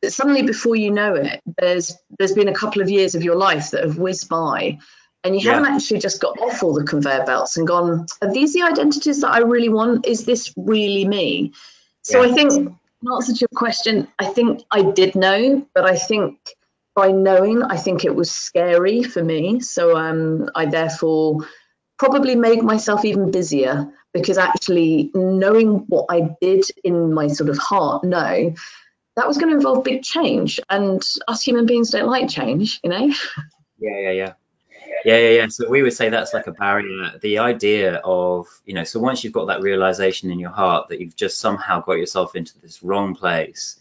suddenly 0.05 0.43
before 0.43 0.75
you 0.75 0.91
know 0.91 1.15
it 1.15 1.41
there's 1.57 1.97
there's 2.17 2.33
been 2.33 2.47
a 2.47 2.53
couple 2.53 2.81
of 2.81 2.89
years 2.89 3.15
of 3.15 3.23
your 3.23 3.35
life 3.35 3.71
that 3.71 3.83
have 3.83 3.97
whizzed 3.97 4.29
by 4.29 4.77
and 5.23 5.35
you 5.35 5.41
yeah. 5.41 5.55
haven't 5.55 5.73
actually 5.73 5.99
just 5.99 6.21
got 6.21 6.39
off 6.39 6.63
all 6.63 6.73
the 6.73 6.83
conveyor 6.83 7.25
belts 7.25 7.57
and 7.57 7.67
gone 7.67 8.05
are 8.21 8.33
these 8.33 8.53
the 8.53 8.61
identities 8.61 9.21
that 9.21 9.31
i 9.31 9.39
really 9.39 9.69
want 9.69 10.05
is 10.05 10.25
this 10.25 10.53
really 10.55 11.05
me 11.05 11.51
so 12.03 12.23
yeah. 12.23 12.31
i 12.31 12.35
think 12.35 12.51
in 12.53 12.77
answer 13.13 13.33
to 13.33 13.39
your 13.39 13.49
question 13.55 14.07
i 14.19 14.25
think 14.25 14.63
i 14.71 14.81
did 14.81 15.15
know 15.15 15.65
but 15.73 15.85
i 15.85 15.95
think 15.95 16.37
by 16.95 17.11
knowing 17.11 17.63
i 17.63 17.77
think 17.77 18.05
it 18.05 18.15
was 18.15 18.29
scary 18.31 19.03
for 19.03 19.23
me 19.23 19.59
so 19.59 19.97
um, 19.97 20.49
i 20.55 20.65
therefore 20.65 21.39
probably 21.97 22.35
made 22.35 22.61
myself 22.61 23.03
even 23.03 23.31
busier 23.31 23.91
because 24.13 24.37
actually 24.37 25.09
knowing 25.15 25.85
what 25.87 26.05
i 26.09 26.29
did 26.41 26.63
in 26.83 27.13
my 27.13 27.27
sort 27.27 27.49
of 27.49 27.57
heart 27.57 28.03
know 28.03 28.53
that 29.17 29.27
was 29.27 29.37
going 29.37 29.49
to 29.49 29.57
involve 29.57 29.83
big 29.83 30.03
change, 30.03 30.61
and 30.69 31.03
us 31.27 31.41
human 31.41 31.65
beings 31.65 31.89
don't 31.89 32.07
like 32.07 32.29
change, 32.29 32.79
you 32.83 32.89
know. 32.89 33.13
Yeah, 33.79 33.97
yeah, 33.99 34.11
yeah. 34.11 34.33
Yeah, 35.05 35.17
yeah, 35.17 35.29
yeah. 35.29 35.47
So 35.49 35.69
we 35.69 35.83
would 35.83 35.93
say 35.93 36.09
that's 36.09 36.33
like 36.33 36.47
a 36.47 36.51
barrier. 36.51 37.11
The 37.21 37.39
idea 37.39 37.95
of, 38.03 38.47
you 38.65 38.73
know, 38.73 38.83
so 38.83 38.99
once 38.99 39.23
you've 39.23 39.33
got 39.33 39.47
that 39.47 39.61
realization 39.61 40.31
in 40.31 40.39
your 40.39 40.49
heart 40.49 40.89
that 40.89 40.99
you've 40.99 41.15
just 41.15 41.39
somehow 41.39 41.81
got 41.81 41.93
yourself 41.93 42.35
into 42.35 42.59
this 42.59 42.81
wrong 42.81 43.15
place, 43.15 43.79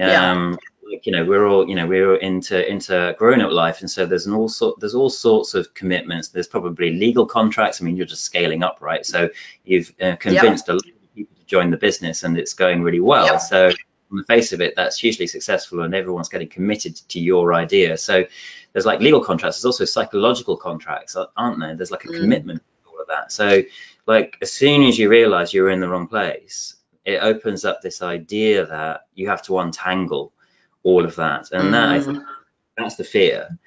um, 0.00 0.08
yeah. 0.08 0.56
like, 0.90 1.06
you 1.06 1.12
know, 1.12 1.24
we're 1.24 1.46
all, 1.46 1.68
you 1.68 1.74
know, 1.74 1.86
we're 1.86 2.16
into 2.16 2.68
into 2.68 3.14
grown-up 3.18 3.52
life, 3.52 3.80
and 3.80 3.90
so 3.90 4.04
there's 4.04 4.26
an 4.26 4.34
all 4.34 4.48
sort, 4.48 4.80
there's 4.80 4.94
all 4.94 5.10
sorts 5.10 5.54
of 5.54 5.74
commitments. 5.74 6.28
There's 6.28 6.48
probably 6.48 6.90
legal 6.90 7.26
contracts. 7.26 7.80
I 7.80 7.84
mean, 7.84 7.96
you're 7.96 8.06
just 8.06 8.24
scaling 8.24 8.62
up, 8.62 8.78
right? 8.80 9.06
So 9.06 9.30
you've 9.64 9.92
uh, 10.00 10.16
convinced 10.16 10.68
a 10.68 10.72
lot 10.74 10.84
of 10.84 11.14
people 11.14 11.36
to 11.36 11.46
join 11.46 11.70
the 11.70 11.76
business, 11.76 12.24
and 12.24 12.36
it's 12.36 12.54
going 12.54 12.82
really 12.82 13.00
well. 13.00 13.38
So 13.38 13.70
on 14.12 14.18
the 14.18 14.24
face 14.24 14.52
of 14.52 14.60
it, 14.60 14.74
that's 14.76 14.98
hugely 14.98 15.26
successful 15.26 15.82
and 15.82 15.94
everyone's 15.94 16.28
getting 16.28 16.48
committed 16.48 16.96
to 17.08 17.18
your 17.18 17.54
idea. 17.54 17.96
So 17.96 18.24
there's 18.72 18.86
like 18.86 19.00
legal 19.00 19.24
contracts, 19.24 19.58
there's 19.58 19.64
also 19.72 19.84
psychological 19.86 20.56
contracts, 20.56 21.16
aren't 21.36 21.60
there? 21.60 21.74
There's 21.74 21.90
like 21.90 22.04
a 22.04 22.08
mm. 22.08 22.20
commitment 22.20 22.62
to 22.62 22.90
all 22.90 23.00
of 23.00 23.08
that. 23.08 23.32
So 23.32 23.62
like 24.06 24.36
as 24.42 24.52
soon 24.52 24.82
as 24.84 24.98
you 24.98 25.08
realize 25.08 25.54
you're 25.54 25.70
in 25.70 25.80
the 25.80 25.88
wrong 25.88 26.08
place, 26.08 26.76
it 27.04 27.22
opens 27.22 27.64
up 27.64 27.80
this 27.80 28.02
idea 28.02 28.66
that 28.66 29.06
you 29.14 29.28
have 29.28 29.42
to 29.42 29.58
untangle 29.58 30.32
all 30.82 31.04
of 31.04 31.16
that. 31.16 31.50
And 31.50 31.64
mm. 31.64 31.70
that 31.72 31.88
I 31.88 32.00
think 32.00 32.22
that's 32.76 32.96
the 32.96 33.04
fear. 33.04 33.58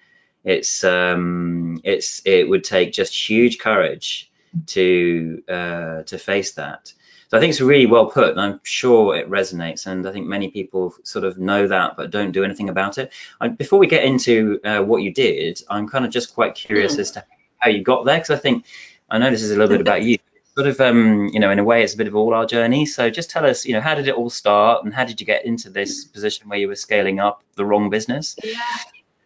It's 0.43 0.83
um 0.83 1.81
it's 1.83 2.21
it 2.23 2.47
would 2.47 2.63
take 2.63 2.93
just 2.93 3.29
huge 3.29 3.57
courage 3.57 4.31
to 4.67 5.43
uh 5.49 6.03
to 6.03 6.17
face 6.19 6.53
that 6.53 6.93
So 7.29 7.37
I 7.37 7.39
think 7.39 7.51
it's 7.51 7.61
really 7.61 7.87
well 7.87 8.05
put, 8.05 8.31
and 8.31 8.39
I'm 8.39 8.59
sure 8.63 9.15
it 9.15 9.29
resonates. 9.29 9.87
And 9.87 10.07
I 10.07 10.11
think 10.11 10.27
many 10.27 10.49
people 10.49 10.93
sort 11.03 11.25
of 11.25 11.37
know 11.37 11.67
that, 11.67 11.97
but 11.97 12.11
don't 12.11 12.31
do 12.31 12.43
anything 12.43 12.69
about 12.69 12.97
it. 12.97 13.11
And 13.41 13.57
before 13.57 13.79
we 13.79 13.87
get 13.87 14.03
into 14.03 14.59
uh, 14.63 14.81
what 14.81 15.01
you 15.01 15.11
did, 15.13 15.61
I'm 15.69 15.89
kind 15.89 16.05
of 16.05 16.11
just 16.11 16.33
quite 16.35 16.55
curious 16.55 16.95
mm. 16.95 16.99
as 16.99 17.11
to 17.11 17.25
how 17.57 17.69
you 17.69 17.83
got 17.83 18.05
there, 18.05 18.17
because 18.17 18.29
I 18.29 18.37
think 18.37 18.65
I 19.09 19.17
know 19.17 19.31
this 19.31 19.41
is 19.41 19.51
a 19.51 19.55
little 19.55 19.69
bit 19.69 19.81
about 19.81 20.03
you. 20.03 20.17
Sort 20.55 20.67
of, 20.67 20.79
um, 20.79 21.27
you 21.33 21.41
know, 21.41 21.51
in 21.51 21.59
a 21.59 21.65
way, 21.65 21.83
it's 21.83 21.95
a 21.95 21.97
bit 21.97 22.07
of 22.07 22.15
all 22.15 22.33
our 22.33 22.45
journey. 22.45 22.85
So 22.85 23.09
just 23.09 23.29
tell 23.29 23.45
us, 23.45 23.65
you 23.65 23.73
know, 23.73 23.81
how 23.81 23.93
did 23.95 24.07
it 24.07 24.13
all 24.13 24.29
start, 24.29 24.85
and 24.85 24.93
how 24.93 25.03
did 25.03 25.19
you 25.19 25.25
get 25.25 25.45
into 25.45 25.69
this 25.69 26.05
position 26.05 26.47
where 26.47 26.57
you 26.57 26.69
were 26.69 26.75
scaling 26.75 27.19
up 27.19 27.43
the 27.55 27.65
wrong 27.65 27.89
business? 27.89 28.37
Yeah, 28.41 28.53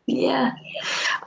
yeah, 0.08 0.51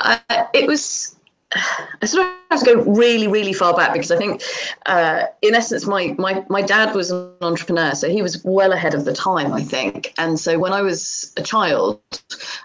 uh, 0.01 0.19
it 0.53 0.67
was 0.67 1.15
I 1.55 2.07
sort 2.07 2.27
of 2.27 2.33
have 2.51 2.61
to 2.61 2.75
go 2.75 2.83
really, 2.93 3.29
really 3.29 3.53
far 3.53 3.75
back 3.77 3.93
because 3.93 4.11
I 4.11 4.17
think, 4.17 4.43
uh, 4.87 5.25
in 5.43 5.55
essence, 5.55 5.87
my, 5.87 6.15
my 6.19 6.45
my 6.49 6.63
dad 6.63 6.95
was 6.95 7.11
an 7.11 7.31
entrepreneur, 7.41 7.95
so 7.95 8.09
he 8.09 8.23
was 8.23 8.43
well 8.45 8.73
ahead 8.73 8.95
of 8.95 9.05
the 9.05 9.13
time, 9.13 9.53
I 9.53 9.63
think. 9.63 10.15
And 10.19 10.39
so 10.39 10.59
when 10.59 10.73
I 10.73 10.83
was 10.83 11.33
a 11.37 11.43
child, 11.43 12.01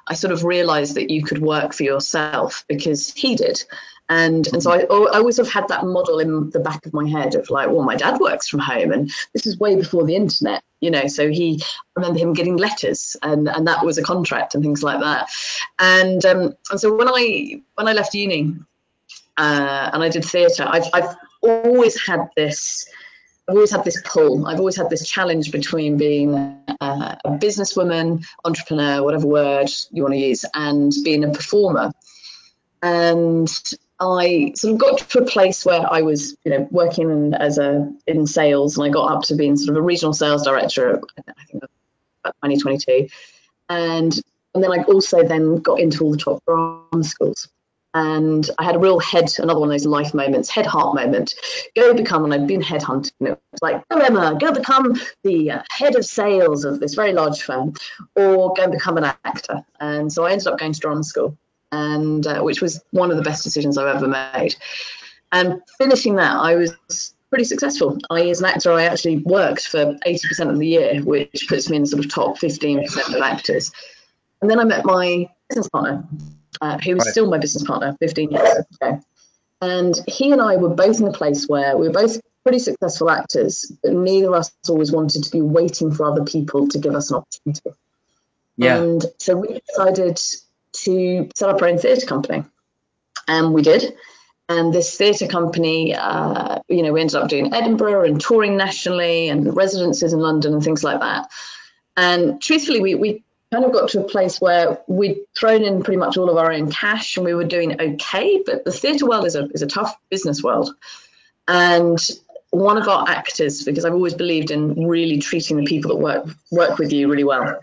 I 0.07 0.13
sort 0.13 0.31
of 0.31 0.43
realised 0.43 0.95
that 0.95 1.09
you 1.09 1.23
could 1.23 1.41
work 1.41 1.73
for 1.73 1.83
yourself 1.83 2.63
because 2.67 3.13
he 3.13 3.35
did. 3.35 3.63
And 4.09 4.47
and 4.53 4.63
so 4.63 4.71
I, 4.71 4.79
I 4.83 5.17
always 5.17 5.37
have 5.37 5.51
had 5.51 5.67
that 5.67 5.85
model 5.85 6.19
in 6.19 6.49
the 6.51 6.61
back 6.61 6.85
of 6.85 6.93
my 6.93 7.07
head 7.09 7.35
of 7.35 7.49
like, 7.49 7.69
well, 7.69 7.83
my 7.83 7.95
dad 7.95 8.19
works 8.19 8.47
from 8.47 8.61
home, 8.61 8.91
and 8.91 9.11
this 9.33 9.45
is 9.45 9.59
way 9.59 9.75
before 9.75 10.05
the 10.05 10.15
internet, 10.15 10.63
you 10.79 10.89
know. 10.89 11.07
So 11.07 11.29
he 11.29 11.61
I 11.61 11.99
remember 11.99 12.19
him 12.19 12.31
getting 12.31 12.55
letters, 12.55 13.17
and 13.21 13.49
and 13.49 13.67
that 13.67 13.85
was 13.85 13.97
a 13.97 14.03
contract 14.03 14.55
and 14.55 14.63
things 14.63 14.81
like 14.81 15.01
that. 15.01 15.27
And 15.77 16.25
um, 16.25 16.55
and 16.71 16.79
so 16.79 16.95
when 16.95 17.09
I 17.09 17.61
when 17.75 17.89
I 17.89 17.93
left 17.93 18.13
uni, 18.13 18.55
uh, 19.37 19.91
and 19.93 20.03
I 20.03 20.09
did 20.09 20.25
theatre. 20.25 20.65
I've, 20.67 20.85
I've 20.93 21.15
always 21.41 21.99
had 22.01 22.27
this. 22.35 22.87
I've 23.47 23.55
always 23.55 23.71
had 23.71 23.85
this 23.85 24.01
pull. 24.03 24.45
I've 24.47 24.59
always 24.59 24.75
had 24.75 24.89
this 24.89 25.07
challenge 25.07 25.51
between 25.51 25.97
being 25.97 26.35
uh, 26.35 27.15
a 27.23 27.29
businesswoman, 27.29 28.25
entrepreneur, 28.43 29.03
whatever 29.03 29.27
word 29.27 29.69
you 29.91 30.03
want 30.03 30.15
to 30.15 30.19
use, 30.19 30.43
and 30.53 30.91
being 31.03 31.23
a 31.23 31.31
performer. 31.31 31.91
And 32.81 33.49
I 33.99 34.53
sort 34.55 34.73
of 34.73 34.79
got 34.79 34.97
to 35.09 35.19
a 35.19 35.25
place 35.25 35.65
where 35.65 35.85
I 35.91 36.01
was, 36.01 36.35
you 36.43 36.51
know, 36.51 36.67
working 36.71 37.33
as 37.33 37.57
a 37.57 37.91
in 38.05 38.27
sales, 38.27 38.77
and 38.77 38.85
I 38.85 38.89
got 38.89 39.11
up 39.11 39.23
to 39.23 39.35
being 39.35 39.55
sort 39.55 39.69
of 39.69 39.77
a 39.77 39.81
regional 39.81 40.13
sales 40.13 40.43
director. 40.43 41.01
I 41.17 41.43
think 41.45 41.63
about 42.23 42.35
2022, 42.43 43.07
and 43.69 44.19
and 44.53 44.63
then 44.63 44.71
I 44.71 44.83
also 44.83 45.23
then 45.23 45.57
got 45.57 45.79
into 45.79 46.03
all 46.03 46.11
the 46.11 46.17
top 46.17 46.43
drama 46.45 47.03
schools 47.03 47.47
and 47.97 48.47
I 48.59 48.63
had 48.63 48.75
a 48.75 48.79
real 48.79 48.99
head, 48.99 49.27
another 49.39 49.59
one 49.59 49.69
of 49.69 49.73
those 49.73 49.87
life 49.87 50.13
moments, 50.13 50.49
head 50.49 50.67
heart 50.67 50.93
moment. 50.93 51.33
Go 51.75 51.95
become, 51.95 52.25
and 52.25 52.33
I'd 52.33 52.45
been 52.45 52.61
headhunted. 52.61 53.11
You 53.19 53.29
know, 53.29 53.39
it's 53.51 53.61
like, 53.63 53.83
go 53.89 53.97
Emma, 53.97 54.37
go 54.39 54.51
become 54.51 55.01
the 55.23 55.49
uh, 55.49 55.63
head 55.71 55.95
of 55.95 56.05
sales 56.05 56.63
of 56.63 56.79
this 56.79 56.93
very 56.93 57.11
large 57.11 57.41
firm, 57.41 57.73
or 58.15 58.53
go 58.53 58.63
and 58.63 58.71
become 58.71 58.97
an 58.97 59.05
actor. 59.25 59.65
And 59.79 60.13
so 60.13 60.25
I 60.25 60.31
ended 60.31 60.45
up 60.45 60.59
going 60.59 60.73
to 60.73 60.79
drama 60.79 61.03
school, 61.03 61.35
and 61.71 62.27
uh, 62.27 62.41
which 62.41 62.61
was 62.61 62.83
one 62.91 63.09
of 63.09 63.17
the 63.17 63.23
best 63.23 63.43
decisions 63.43 63.79
I've 63.79 63.95
ever 63.95 64.07
made. 64.07 64.55
And 65.31 65.63
finishing 65.79 66.17
that, 66.17 66.35
I 66.35 66.53
was 66.53 67.15
pretty 67.31 67.45
successful. 67.45 67.97
I, 68.11 68.29
as 68.29 68.41
an 68.41 68.45
actor, 68.45 68.71
I 68.73 68.83
actually 68.83 69.17
worked 69.19 69.67
for 69.67 69.95
80% 70.05 70.51
of 70.51 70.59
the 70.59 70.67
year, 70.67 71.01
which 71.01 71.47
puts 71.49 71.67
me 71.67 71.77
in 71.77 71.85
sort 71.87 72.05
of 72.05 72.11
top 72.11 72.37
15% 72.37 73.15
of 73.15 73.21
actors. 73.23 73.71
And 74.43 74.51
then 74.51 74.59
I 74.59 74.65
met 74.65 74.85
my 74.85 75.27
business 75.49 75.67
partner, 75.69 76.07
uh, 76.61 76.77
who 76.77 76.91
is 76.91 76.99
right. 76.99 77.07
still 77.07 77.29
my 77.29 77.37
business 77.37 77.63
partner 77.63 77.95
15 77.99 78.31
years 78.31 78.65
ago. 78.81 79.01
And 79.61 79.95
he 80.07 80.31
and 80.31 80.41
I 80.41 80.57
were 80.57 80.69
both 80.69 80.99
in 80.99 81.07
a 81.07 81.11
place 81.11 81.47
where 81.47 81.77
we 81.77 81.87
were 81.87 81.93
both 81.93 82.19
pretty 82.43 82.59
successful 82.59 83.09
actors, 83.09 83.71
but 83.83 83.93
neither 83.93 84.27
of 84.27 84.35
us 84.35 84.51
always 84.69 84.91
wanted 84.91 85.23
to 85.23 85.31
be 85.31 85.41
waiting 85.41 85.91
for 85.91 86.05
other 86.05 86.23
people 86.23 86.67
to 86.69 86.79
give 86.79 86.95
us 86.95 87.09
an 87.09 87.17
opportunity. 87.17 87.71
Yeah. 88.55 88.81
And 88.81 89.05
so 89.19 89.37
we 89.37 89.59
decided 89.67 90.19
to 90.73 91.29
set 91.35 91.49
up 91.49 91.61
our 91.61 91.67
own 91.67 91.77
theatre 91.77 92.05
company. 92.05 92.43
And 93.27 93.53
we 93.53 93.61
did. 93.61 93.95
And 94.49 94.73
this 94.73 94.95
theatre 94.95 95.27
company, 95.27 95.93
uh, 95.93 96.59
you 96.69 96.83
know, 96.83 96.93
we 96.93 97.01
ended 97.01 97.15
up 97.15 97.27
doing 97.27 97.53
Edinburgh 97.53 98.05
and 98.05 98.21
touring 98.21 98.55
nationally 98.55 99.27
and 99.27 99.55
residences 99.55 100.13
in 100.13 100.19
London 100.19 100.53
and 100.53 100.63
things 100.63 100.83
like 100.83 101.01
that. 101.01 101.29
And 101.97 102.41
truthfully, 102.41 102.79
we, 102.79 102.95
we 102.95 103.23
kind 103.51 103.65
of 103.65 103.71
got 103.71 103.89
to 103.89 104.01
a 104.01 104.07
place 104.07 104.41
where 104.41 104.81
we'd 104.87 105.19
thrown 105.37 105.63
in 105.63 105.83
pretty 105.83 105.97
much 105.97 106.17
all 106.17 106.29
of 106.29 106.37
our 106.37 106.51
own 106.51 106.69
cash 106.71 107.17
and 107.17 107.25
we 107.25 107.33
were 107.33 107.45
doing 107.45 107.79
okay. 107.79 108.41
But 108.45 108.65
the 108.65 108.71
theatre 108.71 109.05
world 109.05 109.25
is 109.25 109.35
a, 109.35 109.45
is 109.51 109.61
a 109.61 109.67
tough 109.67 109.95
business 110.09 110.43
world. 110.43 110.75
And 111.47 111.97
one 112.49 112.77
of 112.77 112.87
our 112.87 113.07
actors, 113.07 113.63
because 113.63 113.85
I've 113.85 113.93
always 113.93 114.13
believed 114.13 114.51
in 114.51 114.87
really 114.87 115.19
treating 115.19 115.57
the 115.57 115.63
people 115.63 115.91
that 115.91 116.03
work 116.03 116.27
work 116.51 116.77
with 116.77 116.91
you 116.91 117.09
really 117.09 117.23
well. 117.23 117.59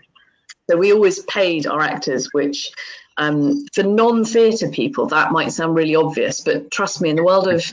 So 0.69 0.77
we 0.77 0.93
always 0.93 1.19
paid 1.23 1.67
our 1.67 1.81
actors, 1.81 2.33
which 2.33 2.71
um, 3.17 3.65
for 3.73 3.83
non-theatre 3.83 4.69
people 4.69 5.05
that 5.07 5.31
might 5.31 5.51
sound 5.51 5.75
really 5.75 5.95
obvious, 5.95 6.41
but 6.41 6.71
trust 6.71 7.01
me, 7.01 7.09
in 7.09 7.15
the 7.15 7.23
world 7.23 7.47
of 7.47 7.63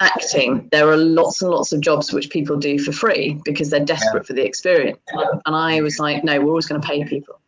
acting, 0.00 0.68
there 0.70 0.88
are 0.90 0.96
lots 0.96 1.40
and 1.40 1.50
lots 1.50 1.72
of 1.72 1.80
jobs 1.80 2.12
which 2.12 2.30
people 2.30 2.56
do 2.56 2.78
for 2.78 2.92
free 2.92 3.40
because 3.44 3.70
they're 3.70 3.84
desperate 3.84 4.26
for 4.26 4.32
the 4.32 4.44
experience. 4.44 4.98
And 5.12 5.56
I 5.56 5.80
was 5.80 5.98
like, 5.98 6.24
no, 6.24 6.40
we're 6.40 6.48
always 6.48 6.66
going 6.66 6.80
to 6.80 6.86
pay 6.86 7.04
people. 7.04 7.40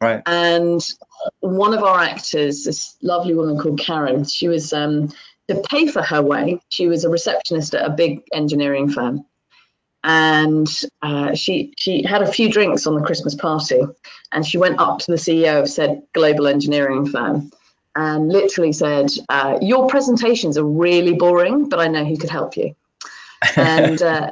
Right. 0.00 0.22
And 0.26 0.80
one 1.40 1.74
of 1.74 1.82
our 1.82 2.00
actors, 2.00 2.64
this 2.64 2.96
lovely 3.02 3.34
woman 3.34 3.58
called 3.58 3.78
Karen, 3.78 4.24
she 4.24 4.48
was 4.48 4.72
um, 4.72 5.10
to 5.48 5.62
pay 5.68 5.88
for 5.88 6.02
her 6.02 6.22
way. 6.22 6.60
She 6.70 6.86
was 6.86 7.04
a 7.04 7.10
receptionist 7.10 7.74
at 7.74 7.84
a 7.84 7.90
big 7.90 8.22
engineering 8.32 8.88
firm, 8.88 9.26
and 10.02 10.66
uh, 11.02 11.34
she 11.34 11.74
she 11.76 12.02
had 12.02 12.22
a 12.22 12.32
few 12.32 12.50
drinks 12.50 12.86
on 12.86 12.94
the 12.94 13.04
Christmas 13.04 13.34
party, 13.34 13.80
and 14.32 14.46
she 14.46 14.56
went 14.56 14.80
up 14.80 15.00
to 15.00 15.10
the 15.10 15.18
CEO 15.18 15.60
of 15.60 15.68
said 15.68 16.02
global 16.14 16.46
engineering 16.46 17.06
firm, 17.06 17.50
and 17.94 18.28
literally 18.28 18.72
said, 18.72 19.10
uh, 19.28 19.58
"Your 19.60 19.86
presentations 19.88 20.56
are 20.56 20.64
really 20.64 21.12
boring, 21.12 21.68
but 21.68 21.78
I 21.78 21.88
know 21.88 22.06
who 22.06 22.16
could 22.16 22.30
help 22.30 22.56
you." 22.56 22.74
And 23.56 24.02
uh, 24.02 24.30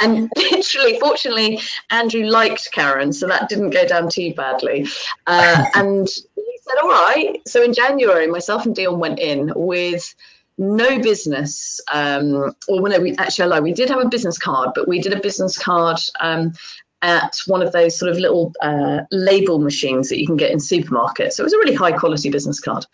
and 0.00 0.30
literally, 0.36 0.98
fortunately, 1.00 1.60
Andrew 1.90 2.24
liked 2.24 2.70
Karen, 2.72 3.12
so 3.12 3.26
that 3.28 3.48
didn't 3.48 3.70
go 3.70 3.86
down 3.86 4.08
too 4.08 4.34
badly. 4.34 4.86
Uh, 5.26 5.64
and 5.74 6.08
he 6.08 6.58
said, 6.62 6.82
"All 6.82 6.88
right." 6.88 7.40
So 7.46 7.62
in 7.62 7.74
January, 7.74 8.26
myself 8.26 8.66
and 8.66 8.74
Dion 8.74 8.98
went 8.98 9.18
in 9.18 9.52
with 9.54 10.14
no 10.58 11.00
business. 11.00 11.80
Um, 11.92 12.54
or 12.68 12.88
no, 12.88 13.00
we 13.00 13.16
actually, 13.16 13.44
I 13.44 13.46
lie. 13.46 13.60
We 13.60 13.72
did 13.72 13.88
have 13.90 14.00
a 14.00 14.08
business 14.08 14.38
card, 14.38 14.70
but 14.74 14.88
we 14.88 15.00
did 15.00 15.12
a 15.12 15.20
business 15.20 15.58
card 15.58 15.98
um, 16.20 16.54
at 17.02 17.36
one 17.46 17.62
of 17.62 17.72
those 17.72 17.98
sort 17.98 18.10
of 18.10 18.18
little 18.18 18.52
uh, 18.62 19.00
label 19.10 19.58
machines 19.58 20.08
that 20.08 20.20
you 20.20 20.26
can 20.26 20.36
get 20.36 20.52
in 20.52 20.58
supermarkets. 20.58 21.32
So 21.32 21.42
it 21.42 21.44
was 21.44 21.52
a 21.52 21.58
really 21.58 21.74
high 21.74 21.92
quality 21.92 22.30
business 22.30 22.60
card. 22.60 22.86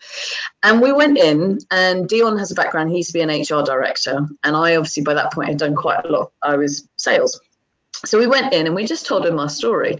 And 0.63 0.81
we 0.81 0.91
went 0.91 1.17
in, 1.17 1.59
and 1.69 2.09
Dion 2.09 2.37
has 2.39 2.51
a 2.51 2.55
background, 2.55 2.89
he 2.89 2.97
used 2.97 3.11
to 3.11 3.13
be 3.13 3.21
an 3.21 3.29
HR 3.29 3.63
director. 3.63 4.27
And 4.43 4.55
I 4.55 4.75
obviously, 4.75 5.03
by 5.03 5.13
that 5.13 5.31
point, 5.31 5.49
had 5.49 5.59
done 5.59 5.75
quite 5.75 6.03
a 6.05 6.09
lot. 6.09 6.31
I 6.41 6.57
was 6.57 6.87
sales. 6.97 7.39
So 8.05 8.17
we 8.17 8.27
went 8.27 8.53
in 8.53 8.65
and 8.65 8.75
we 8.75 8.85
just 8.85 9.05
told 9.05 9.25
him 9.25 9.39
our 9.39 9.49
story. 9.49 9.97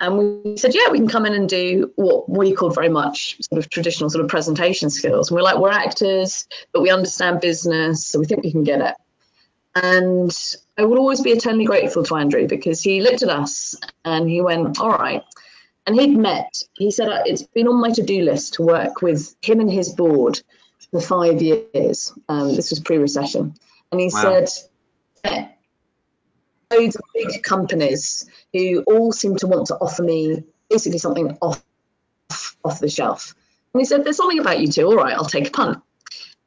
And 0.00 0.42
we 0.44 0.56
said, 0.56 0.74
yeah, 0.74 0.90
we 0.90 0.98
can 0.98 1.08
come 1.08 1.26
in 1.26 1.34
and 1.34 1.48
do 1.48 1.92
what 1.96 2.28
we 2.28 2.52
called 2.54 2.74
very 2.74 2.88
much 2.88 3.36
sort 3.42 3.58
of 3.58 3.68
traditional 3.68 4.08
sort 4.08 4.24
of 4.24 4.30
presentation 4.30 4.88
skills. 4.88 5.30
And 5.30 5.36
we're 5.36 5.42
like, 5.42 5.58
we're 5.58 5.70
actors, 5.70 6.46
but 6.72 6.80
we 6.80 6.90
understand 6.90 7.40
business, 7.40 8.06
so 8.06 8.18
we 8.18 8.24
think 8.24 8.42
we 8.42 8.52
can 8.52 8.64
get 8.64 8.80
it. 8.80 8.94
And 9.74 10.32
I 10.82 10.84
will 10.84 10.98
always 10.98 11.20
be 11.20 11.30
eternally 11.30 11.64
grateful 11.64 12.02
to 12.02 12.16
Andrew 12.16 12.48
because 12.48 12.82
he 12.82 13.00
looked 13.00 13.22
at 13.22 13.28
us 13.28 13.76
and 14.04 14.28
he 14.28 14.40
went, 14.40 14.80
All 14.80 14.90
right. 14.90 15.22
And 15.86 15.98
he'd 15.98 16.16
met, 16.16 16.60
he 16.76 16.90
said, 16.90 17.08
uh, 17.08 17.22
It's 17.24 17.44
been 17.44 17.68
on 17.68 17.80
my 17.80 17.92
to 17.92 18.02
do 18.02 18.22
list 18.22 18.54
to 18.54 18.62
work 18.62 19.00
with 19.00 19.32
him 19.42 19.60
and 19.60 19.70
his 19.70 19.92
board 19.94 20.42
for 20.90 21.00
five 21.00 21.40
years. 21.40 22.12
Um, 22.28 22.56
this 22.56 22.70
was 22.70 22.80
pre 22.80 22.96
recession. 22.96 23.54
And 23.92 24.00
he 24.00 24.10
wow. 24.12 24.44
said, 25.24 25.48
Loads 26.72 26.96
of 26.96 27.02
big 27.14 27.44
companies 27.44 28.28
who 28.52 28.82
all 28.88 29.12
seem 29.12 29.36
to 29.36 29.46
want 29.46 29.68
to 29.68 29.76
offer 29.76 30.02
me 30.02 30.42
basically 30.68 30.98
something 30.98 31.38
off, 31.40 31.62
off 32.64 32.80
the 32.80 32.90
shelf. 32.90 33.36
And 33.72 33.80
he 33.80 33.84
said, 33.84 34.02
There's 34.02 34.16
something 34.16 34.40
about 34.40 34.58
you 34.58 34.66
two. 34.66 34.86
All 34.86 34.96
right, 34.96 35.14
I'll 35.14 35.26
take 35.26 35.46
a 35.46 35.52
punt. 35.52 35.80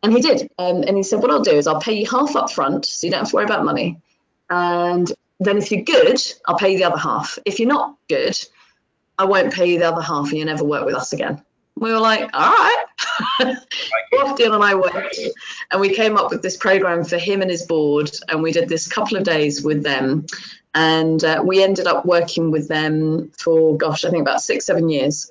And 0.04 0.12
he 0.12 0.20
did. 0.20 0.52
Um, 0.60 0.84
and 0.84 0.98
he 0.98 1.04
said, 1.04 1.22
What 1.22 1.32
I'll 1.32 1.42
do 1.42 1.52
is 1.52 1.68
I'll 1.68 1.80
pay 1.80 1.94
you 1.94 2.06
half 2.06 2.36
up 2.36 2.52
front 2.52 2.86
so 2.86 3.08
you 3.08 3.12
don't 3.12 3.22
have 3.22 3.30
to 3.30 3.36
worry 3.38 3.46
about 3.46 3.64
money. 3.64 4.02
And 4.50 5.12
then 5.40 5.58
if 5.58 5.72
you're 5.72 5.84
good, 5.84 6.22
I'll 6.48 6.58
pay 6.58 6.72
you 6.72 6.78
the 6.78 6.86
other 6.86 6.98
half. 6.98 7.38
If 7.46 7.60
you're 7.60 7.70
not 7.70 7.96
good, 8.08 8.38
I 9.18 9.26
won't 9.26 9.54
pay 9.54 9.72
you 9.72 9.80
the 9.80 9.92
other 9.92 10.02
half 10.02 10.30
and 10.30 10.38
you 10.38 10.46
never 10.46 10.64
work 10.64 10.86
with 10.86 10.96
us 10.96 11.14
again. 11.14 11.42
We 11.78 11.92
were 11.92 12.00
like, 12.00 12.30
all 12.34 12.52
right. 12.52 12.86
Dion 14.38 14.54
and 14.54 14.64
I 14.64 14.76
went 14.76 15.14
and 15.72 15.82
we 15.82 15.94
came 15.94 16.16
up 16.18 16.32
with 16.32 16.42
this 16.42 16.56
program 16.56 17.04
for 17.04 17.18
him 17.18 17.42
and 17.42 17.52
his 17.52 17.64
board. 17.64 18.12
And 18.30 18.42
we 18.42 18.54
did 18.54 18.70
this 18.70 18.88
couple 18.88 19.18
of 19.18 19.24
days 19.24 19.62
with 19.62 19.84
them. 19.84 20.26
And 20.74 21.24
uh, 21.24 21.42
we 21.46 21.64
ended 21.64 21.88
up 21.88 22.06
working 22.06 22.52
with 22.52 22.68
them 22.68 23.32
for, 23.38 23.78
gosh, 23.78 24.04
I 24.04 24.10
think 24.10 24.22
about 24.22 24.42
six, 24.42 24.66
seven 24.66 24.90
years. 24.90 25.30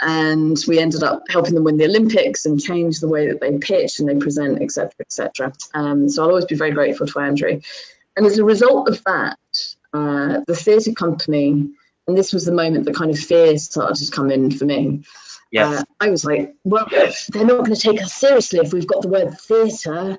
And 0.00 0.62
we 0.66 0.78
ended 0.78 1.02
up 1.02 1.24
helping 1.28 1.54
them 1.54 1.64
win 1.64 1.76
the 1.76 1.86
Olympics 1.86 2.46
and 2.46 2.60
change 2.60 3.00
the 3.00 3.08
way 3.08 3.28
that 3.28 3.40
they 3.40 3.56
pitch 3.58 3.98
and 3.98 4.08
they 4.08 4.16
present, 4.16 4.62
etc., 4.62 4.92
etc. 5.00 5.52
Um, 5.74 6.08
so 6.08 6.22
I'll 6.22 6.30
always 6.30 6.44
be 6.46 6.56
very 6.56 6.72
grateful 6.72 7.06
to 7.06 7.20
Andrew. 7.20 7.60
And 8.16 8.26
as 8.26 8.38
a 8.38 8.44
result 8.44 8.88
of 8.88 9.02
that, 9.04 9.38
uh, 9.92 10.40
the 10.46 10.56
theatre 10.56 10.92
company, 10.92 11.70
and 12.06 12.18
this 12.18 12.32
was 12.32 12.44
the 12.44 12.52
moment 12.52 12.84
that 12.84 12.94
kind 12.94 13.10
of 13.10 13.18
fear 13.18 13.56
started 13.58 14.04
to 14.04 14.10
come 14.10 14.30
in 14.30 14.50
for 14.50 14.64
me. 14.64 15.02
Yeah. 15.50 15.68
Uh, 15.68 15.82
I 16.00 16.10
was 16.10 16.24
like, 16.24 16.54
well, 16.64 16.86
they're 17.28 17.44
not 17.44 17.58
going 17.58 17.74
to 17.74 17.80
take 17.80 18.02
us 18.02 18.14
seriously 18.14 18.60
if 18.60 18.72
we've 18.72 18.86
got 18.86 19.02
the 19.02 19.08
word 19.08 19.38
theatre. 19.38 20.18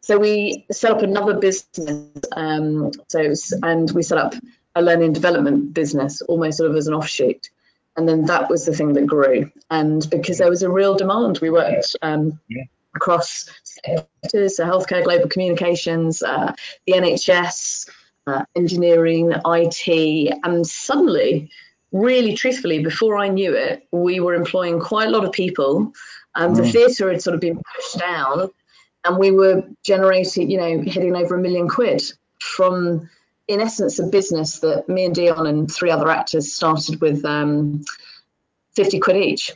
So 0.00 0.18
we 0.18 0.66
set 0.72 0.90
up 0.90 1.02
another 1.02 1.38
business. 1.38 2.08
Um, 2.32 2.90
so 3.08 3.28
was, 3.28 3.54
and 3.62 3.90
we 3.92 4.02
set 4.02 4.18
up 4.18 4.34
a 4.74 4.82
learning 4.82 5.12
development 5.12 5.72
business, 5.72 6.20
almost 6.22 6.58
sort 6.58 6.70
of 6.70 6.76
as 6.76 6.88
an 6.88 6.94
offshoot. 6.94 7.50
And 7.96 8.08
then 8.08 8.24
that 8.24 8.50
was 8.50 8.66
the 8.66 8.74
thing 8.74 8.94
that 8.94 9.06
grew. 9.06 9.52
And 9.70 10.08
because 10.10 10.38
there 10.38 10.50
was 10.50 10.62
a 10.62 10.70
real 10.70 10.96
demand, 10.96 11.38
we 11.40 11.50
worked 11.50 11.94
um, 12.02 12.40
yeah. 12.48 12.64
Across 12.94 13.48
sectors, 13.62 14.56
so 14.56 14.64
healthcare, 14.64 15.04
global 15.04 15.28
communications, 15.28 16.22
uh, 16.22 16.52
the 16.86 16.92
NHS, 16.92 17.88
uh, 18.26 18.44
engineering, 18.54 19.32
IT, 19.44 20.38
and 20.44 20.66
suddenly, 20.66 21.50
really 21.90 22.34
truthfully, 22.34 22.82
before 22.82 23.18
I 23.18 23.28
knew 23.28 23.54
it, 23.54 23.86
we 23.90 24.20
were 24.20 24.34
employing 24.34 24.80
quite 24.80 25.08
a 25.08 25.10
lot 25.10 25.24
of 25.24 25.32
people. 25.32 25.92
And 26.34 26.54
mm. 26.54 26.56
the 26.56 26.70
theatre 26.70 27.10
had 27.10 27.22
sort 27.22 27.34
of 27.34 27.40
been 27.40 27.60
pushed 27.74 27.98
down, 27.98 28.50
and 29.04 29.18
we 29.18 29.30
were 29.30 29.64
generating, 29.84 30.50
you 30.50 30.58
know, 30.58 30.80
hitting 30.80 31.16
over 31.16 31.34
a 31.36 31.40
million 31.40 31.68
quid 31.68 32.02
from, 32.40 33.10
in 33.48 33.60
essence, 33.60 33.98
a 33.98 34.04
business 34.04 34.60
that 34.60 34.88
me 34.88 35.04
and 35.04 35.14
Dion 35.14 35.46
and 35.46 35.70
three 35.70 35.90
other 35.90 36.08
actors 36.08 36.52
started 36.52 37.00
with 37.00 37.24
um, 37.24 37.84
50 38.74 39.00
quid 39.00 39.16
each. 39.16 39.52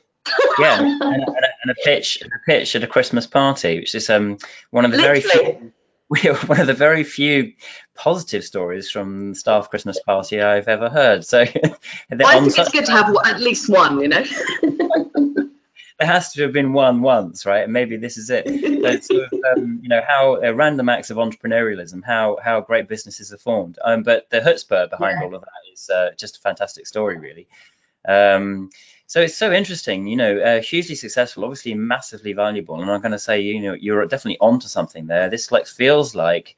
yeah, 0.58 0.80
and 1.00 1.22
a, 1.22 1.45
and 1.68 1.76
a, 1.76 1.84
pitch, 1.84 2.22
a 2.22 2.28
pitch 2.46 2.76
at 2.76 2.84
a 2.84 2.86
Christmas 2.86 3.26
party, 3.26 3.80
which 3.80 3.94
is 3.94 4.08
um, 4.10 4.38
one 4.70 4.84
of 4.84 4.92
the 4.92 4.98
Literally. 4.98 5.20
very 5.20 5.54
few 5.54 5.72
we 6.08 6.28
are 6.28 6.36
one 6.36 6.60
of 6.60 6.68
the 6.68 6.74
very 6.74 7.02
few 7.02 7.54
positive 7.96 8.44
stories 8.44 8.90
from 8.90 9.34
staff 9.34 9.70
Christmas 9.70 9.98
party 10.00 10.40
I've 10.40 10.68
ever 10.68 10.88
heard. 10.88 11.24
So 11.24 11.40
I 11.40 11.46
think 11.48 12.58
it's 12.58 12.70
good 12.70 12.86
to 12.86 12.92
have 12.92 13.12
at 13.24 13.40
least 13.40 13.68
one, 13.68 14.00
you 14.00 14.08
know. 14.08 14.24
there 15.98 16.06
has 16.06 16.32
to 16.34 16.42
have 16.42 16.52
been 16.52 16.72
one 16.72 17.02
once, 17.02 17.44
right? 17.44 17.64
And 17.64 17.72
maybe 17.72 17.96
this 17.96 18.18
is 18.18 18.30
it. 18.30 18.46
sort 19.02 19.24
of, 19.24 19.32
um, 19.56 19.80
you 19.82 19.88
know, 19.88 20.00
how 20.06 20.36
uh, 20.36 20.52
random 20.52 20.88
acts 20.88 21.10
of 21.10 21.16
entrepreneurialism, 21.16 22.04
how 22.04 22.38
how 22.40 22.60
great 22.60 22.88
businesses 22.88 23.32
are 23.32 23.38
formed. 23.38 23.78
Um, 23.84 24.04
but 24.04 24.30
the 24.30 24.40
chutzpah 24.40 24.90
behind 24.90 25.18
yeah. 25.18 25.26
all 25.26 25.34
of 25.34 25.40
that 25.40 25.72
is 25.72 25.90
uh, 25.90 26.10
just 26.16 26.36
a 26.36 26.40
fantastic 26.40 26.86
story, 26.86 27.18
really. 27.18 27.48
Um, 28.06 28.70
so 29.06 29.20
it's 29.20 29.36
so 29.36 29.52
interesting, 29.52 30.06
you 30.06 30.16
know, 30.16 30.38
uh, 30.38 30.60
hugely 30.60 30.96
successful, 30.96 31.44
obviously 31.44 31.74
massively 31.74 32.32
valuable. 32.32 32.80
And 32.80 32.90
I'm 32.90 33.00
going 33.00 33.12
to 33.12 33.18
say, 33.18 33.40
you 33.40 33.60
know, 33.60 33.74
you're 33.74 34.04
definitely 34.06 34.38
onto 34.40 34.66
something 34.66 35.06
there. 35.06 35.30
This 35.30 35.52
like 35.52 35.66
feels 35.66 36.14
like 36.14 36.56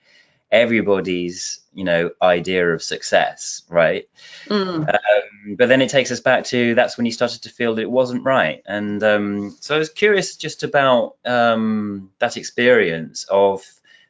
everybody's, 0.51 1.61
you 1.75 1.85
know, 1.85 2.11
idea 2.23 2.67
of 2.67 2.83
success, 2.83 3.63
right? 3.69 4.09
Mm. 4.47 4.89
Um, 4.89 5.57
but 5.57 5.69
then 5.69 5.83
it 5.83 5.91
takes 5.91 6.11
us 6.11 6.21
back 6.21 6.45
to 6.45 6.75
that's 6.75 6.97
when 6.97 7.07
you 7.07 7.13
started 7.13 7.43
to 7.43 7.51
feel 7.51 7.75
that 7.75 7.83
it 7.83 7.91
wasn't 7.91 8.25
right. 8.25 8.63
And 8.67 9.03
um, 9.03 9.57
so 9.61 9.75
I 9.75 9.79
was 9.79 9.91
curious 9.91 10.37
just 10.37 10.63
about 10.63 11.17
um, 11.27 12.11
that 12.19 12.37
experience 12.37 13.27
of 13.29 13.63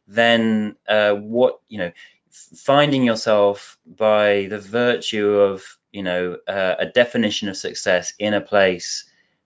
then 0.07 0.77
uh, 0.89 1.15
what, 1.15 1.61
you 1.69 1.79
know, 1.79 1.93
finding 2.31 3.03
yourself 3.03 3.79
by 3.85 4.47
the 4.49 4.61
virtue 4.61 5.29
of 5.29 5.78
you 5.93 6.03
know 6.03 6.37
uh, 6.47 6.75
a 6.79 6.87
definition 6.87 7.49
of 7.49 7.57
success 7.57 8.13
in 8.19 8.35
a 8.35 8.41
place 8.41 9.05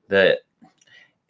that 0.09 0.41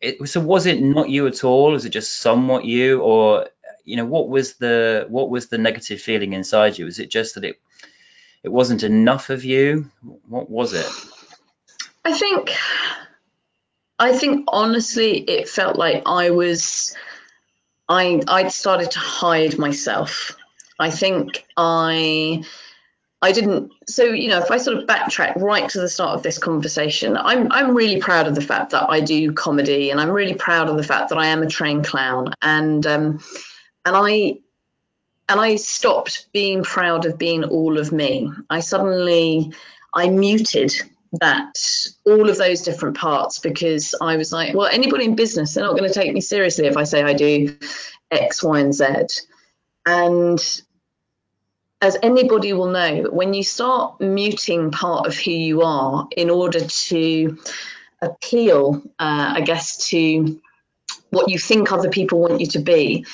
it 0.00 0.28
so 0.28 0.40
was 0.40 0.66
it 0.66 0.80
not 0.80 1.08
you 1.08 1.26
at 1.26 1.44
all? 1.44 1.74
Is 1.74 1.84
it 1.84 1.90
just 1.90 2.16
somewhat 2.16 2.64
you? 2.64 3.00
Or 3.00 3.48
you 3.84 3.96
know 3.96 4.06
what 4.06 4.28
was 4.28 4.54
the 4.54 5.06
what 5.08 5.30
was 5.30 5.48
the 5.48 5.58
negative 5.58 6.00
feeling 6.00 6.32
inside 6.32 6.78
you? 6.78 6.84
Was 6.84 6.98
it 6.98 7.10
just 7.10 7.36
that 7.36 7.44
it 7.44 7.60
it 8.42 8.50
wasn't 8.50 8.82
enough 8.82 9.30
of 9.30 9.44
you? 9.44 9.90
What 10.28 10.50
was 10.50 10.72
it? 10.72 10.86
I 12.04 12.12
think 12.12 12.52
i 14.02 14.12
think 14.12 14.44
honestly 14.48 15.18
it 15.18 15.48
felt 15.48 15.76
like 15.76 16.02
i 16.06 16.30
was 16.30 16.96
i 17.88 18.20
i'd 18.28 18.50
started 18.50 18.90
to 18.90 18.98
hide 18.98 19.58
myself. 19.58 20.36
I 20.78 20.90
think 20.90 21.46
i 21.56 22.42
I 23.22 23.30
didn't. 23.30 23.72
So 23.88 24.04
you 24.04 24.28
know, 24.28 24.38
if 24.38 24.50
I 24.50 24.58
sort 24.58 24.76
of 24.76 24.88
backtrack 24.88 25.36
right 25.36 25.68
to 25.70 25.80
the 25.80 25.88
start 25.88 26.16
of 26.16 26.24
this 26.24 26.38
conversation, 26.38 27.16
I'm 27.16 27.50
I'm 27.52 27.74
really 27.74 28.00
proud 28.00 28.26
of 28.26 28.34
the 28.34 28.42
fact 28.42 28.70
that 28.70 28.90
I 28.90 29.00
do 29.00 29.32
comedy, 29.32 29.90
and 29.90 30.00
I'm 30.00 30.10
really 30.10 30.34
proud 30.34 30.68
of 30.68 30.76
the 30.76 30.82
fact 30.82 31.10
that 31.10 31.18
I 31.18 31.28
am 31.28 31.42
a 31.42 31.46
trained 31.46 31.86
clown, 31.86 32.34
and 32.42 32.84
um, 32.84 33.20
and 33.84 33.96
I 33.96 34.38
and 35.28 35.40
I 35.40 35.54
stopped 35.54 36.26
being 36.32 36.64
proud 36.64 37.06
of 37.06 37.16
being 37.16 37.44
all 37.44 37.78
of 37.78 37.92
me. 37.92 38.30
I 38.50 38.58
suddenly 38.58 39.52
I 39.94 40.08
muted 40.08 40.74
that 41.20 41.54
all 42.06 42.28
of 42.28 42.38
those 42.38 42.62
different 42.62 42.96
parts 42.96 43.38
because 43.38 43.94
I 44.00 44.16
was 44.16 44.32
like, 44.32 44.54
well, 44.54 44.66
anybody 44.66 45.04
in 45.04 45.14
business, 45.14 45.54
they're 45.54 45.64
not 45.64 45.76
going 45.76 45.90
to 45.90 45.94
take 45.94 46.12
me 46.12 46.20
seriously 46.20 46.66
if 46.66 46.76
I 46.76 46.84
say 46.84 47.02
I 47.02 47.12
do 47.12 47.56
X, 48.10 48.42
Y, 48.42 48.58
and 48.58 48.74
Z. 48.74 48.86
And 49.84 50.62
as 51.82 51.98
anybody 52.00 52.52
will 52.52 52.70
know, 52.70 53.08
when 53.10 53.34
you 53.34 53.42
start 53.42 54.00
muting 54.00 54.70
part 54.70 55.06
of 55.06 55.16
who 55.16 55.32
you 55.32 55.62
are 55.62 56.06
in 56.16 56.30
order 56.30 56.60
to 56.60 57.36
appeal, 58.00 58.80
uh, 59.00 59.34
I 59.36 59.40
guess, 59.40 59.88
to 59.88 60.40
what 61.10 61.28
you 61.28 61.40
think 61.40 61.72
other 61.72 61.90
people 61.90 62.20
want 62.20 62.40
you 62.40 62.46
to 62.46 62.60
be, 62.60 63.04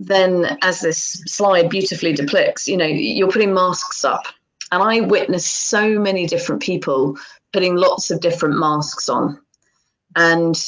then 0.00 0.58
as 0.62 0.80
this 0.80 1.22
slide 1.26 1.68
beautifully 1.68 2.14
depicts, 2.14 2.66
you 2.66 2.78
know, 2.78 2.86
you're 2.86 3.30
putting 3.30 3.52
masks 3.52 4.04
up. 4.06 4.24
And 4.72 4.82
I 4.82 5.00
witnessed 5.00 5.68
so 5.68 5.98
many 5.98 6.26
different 6.26 6.62
people 6.62 7.18
putting 7.52 7.76
lots 7.76 8.10
of 8.10 8.20
different 8.20 8.58
masks 8.58 9.10
on. 9.10 9.38
And 10.16 10.58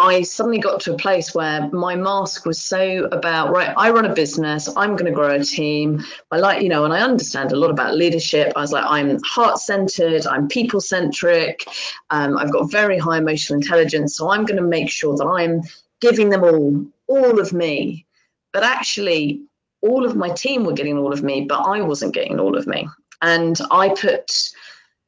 I 0.00 0.22
suddenly 0.22 0.58
got 0.58 0.80
to 0.80 0.94
a 0.94 0.96
place 0.96 1.34
where 1.34 1.68
my 1.72 1.94
mask 1.94 2.46
was 2.46 2.60
so 2.60 3.06
about 3.12 3.50
right. 3.50 3.74
I 3.76 3.90
run 3.90 4.06
a 4.06 4.14
business. 4.14 4.66
I'm 4.74 4.96
going 4.96 5.04
to 5.04 5.12
grow 5.12 5.34
a 5.34 5.44
team. 5.44 6.02
I 6.30 6.38
like 6.38 6.62
you 6.62 6.70
know, 6.70 6.86
and 6.86 6.94
I 6.94 7.02
understand 7.02 7.52
a 7.52 7.56
lot 7.56 7.70
about 7.70 7.96
leadership. 7.96 8.54
I 8.56 8.60
was 8.60 8.72
like, 8.72 8.84
I'm 8.88 9.18
heart 9.24 9.58
centered. 9.58 10.26
I'm 10.26 10.48
people 10.48 10.80
centric. 10.80 11.66
Um, 12.08 12.38
I've 12.38 12.50
got 12.50 12.70
very 12.70 12.96
high 12.96 13.18
emotional 13.18 13.60
intelligence, 13.60 14.16
so 14.16 14.30
I'm 14.30 14.46
going 14.46 14.56
to 14.56 14.66
make 14.66 14.88
sure 14.88 15.16
that 15.18 15.26
I'm 15.26 15.60
giving 16.00 16.30
them 16.30 16.44
all 16.44 16.86
all 17.06 17.38
of 17.38 17.52
me. 17.52 18.06
But 18.54 18.64
actually, 18.64 19.42
all 19.82 20.06
of 20.06 20.16
my 20.16 20.30
team 20.30 20.64
were 20.64 20.72
getting 20.72 20.96
all 20.96 21.12
of 21.12 21.22
me, 21.22 21.42
but 21.42 21.60
I 21.60 21.82
wasn't 21.82 22.14
getting 22.14 22.40
all 22.40 22.56
of 22.56 22.66
me. 22.66 22.88
And 23.20 23.60
I 23.70 23.90
put 23.90 24.50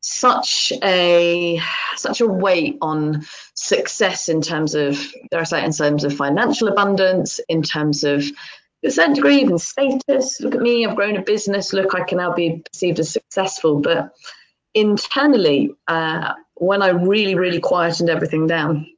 such 0.03 0.73
a 0.83 1.61
such 1.97 2.21
a 2.21 2.27
weight 2.27 2.77
on 2.83 3.25
success 3.55 4.29
in 4.29 4.43
terms 4.43 4.75
of 4.75 4.99
there 5.31 5.41
are 5.41 5.59
in 5.59 5.73
terms 5.73 6.05
of 6.05 6.15
financial 6.15 6.69
abundance, 6.69 7.41
in 7.49 7.63
terms 7.63 8.05
of 8.05 8.25
a 8.85 8.91
certain 8.91 9.15
degree 9.15 9.41
even 9.41 9.59
status. 9.59 10.41
Look 10.41 10.57
at 10.57 10.61
me, 10.61 10.85
I've 10.85 10.97
grown 10.97 11.17
a 11.17 11.23
business. 11.23 11.73
Look, 11.73 11.95
I 11.95 12.03
can 12.03 12.19
now 12.19 12.35
be 12.35 12.63
perceived 12.71 12.99
as 12.99 13.11
successful. 13.11 13.81
But 13.81 14.13
internally, 14.75 15.75
uh, 15.87 16.35
when 16.55 16.83
I 16.83 16.89
really, 16.89 17.37
really 17.37 17.61
quietened 17.61 18.11
everything 18.11 18.49
down, 18.49 18.89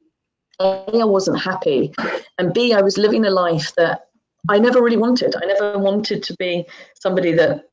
A, 0.59 1.01
I 1.01 1.05
wasn't 1.05 1.39
happy, 1.39 1.93
and 2.39 2.53
B, 2.53 2.73
I 2.73 2.81
was 2.81 2.97
living 2.97 3.25
a 3.25 3.29
life 3.29 3.73
that 3.75 4.07
I 4.49 4.57
never 4.57 4.81
really 4.81 4.97
wanted. 4.97 5.35
I 5.35 5.45
never 5.45 5.77
wanted 5.77 6.23
to 6.23 6.35
be 6.35 6.65
somebody 6.99 7.33
that 7.33 7.65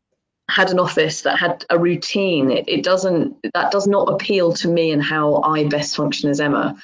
had 0.52 0.70
an 0.70 0.78
office 0.78 1.22
that 1.22 1.38
had 1.38 1.64
a 1.70 1.78
routine 1.78 2.50
it, 2.50 2.68
it 2.68 2.84
doesn't 2.84 3.36
that 3.54 3.72
does 3.72 3.86
not 3.86 4.12
appeal 4.12 4.52
to 4.52 4.68
me 4.68 4.90
and 4.90 5.02
how 5.02 5.40
i 5.42 5.64
best 5.64 5.96
function 5.96 6.28
as 6.28 6.40
emma. 6.40 6.76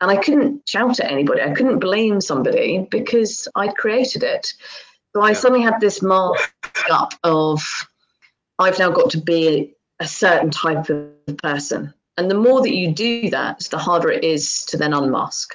And 0.00 0.10
i 0.10 0.16
couldn't 0.16 0.68
shout 0.68 1.00
at 1.00 1.10
anybody. 1.10 1.40
I 1.40 1.54
couldn't 1.54 1.78
blame 1.78 2.20
somebody 2.20 2.86
because 2.90 3.48
i'd 3.54 3.76
created 3.76 4.22
it. 4.22 4.52
So 5.14 5.22
i 5.22 5.32
suddenly 5.32 5.64
had 5.64 5.80
this 5.80 6.02
mask 6.02 6.52
up 6.90 7.14
of 7.22 7.62
i've 8.58 8.78
now 8.78 8.90
got 8.90 9.10
to 9.10 9.20
be 9.20 9.74
a 10.00 10.06
certain 10.06 10.50
type 10.50 10.90
of 10.90 11.38
person. 11.38 11.94
And 12.16 12.30
the 12.30 12.42
more 12.46 12.60
that 12.60 12.74
you 12.74 12.92
do 12.92 13.30
that 13.30 13.60
the 13.70 13.78
harder 13.78 14.10
it 14.10 14.22
is 14.22 14.64
to 14.66 14.76
then 14.76 14.92
unmask. 14.92 15.54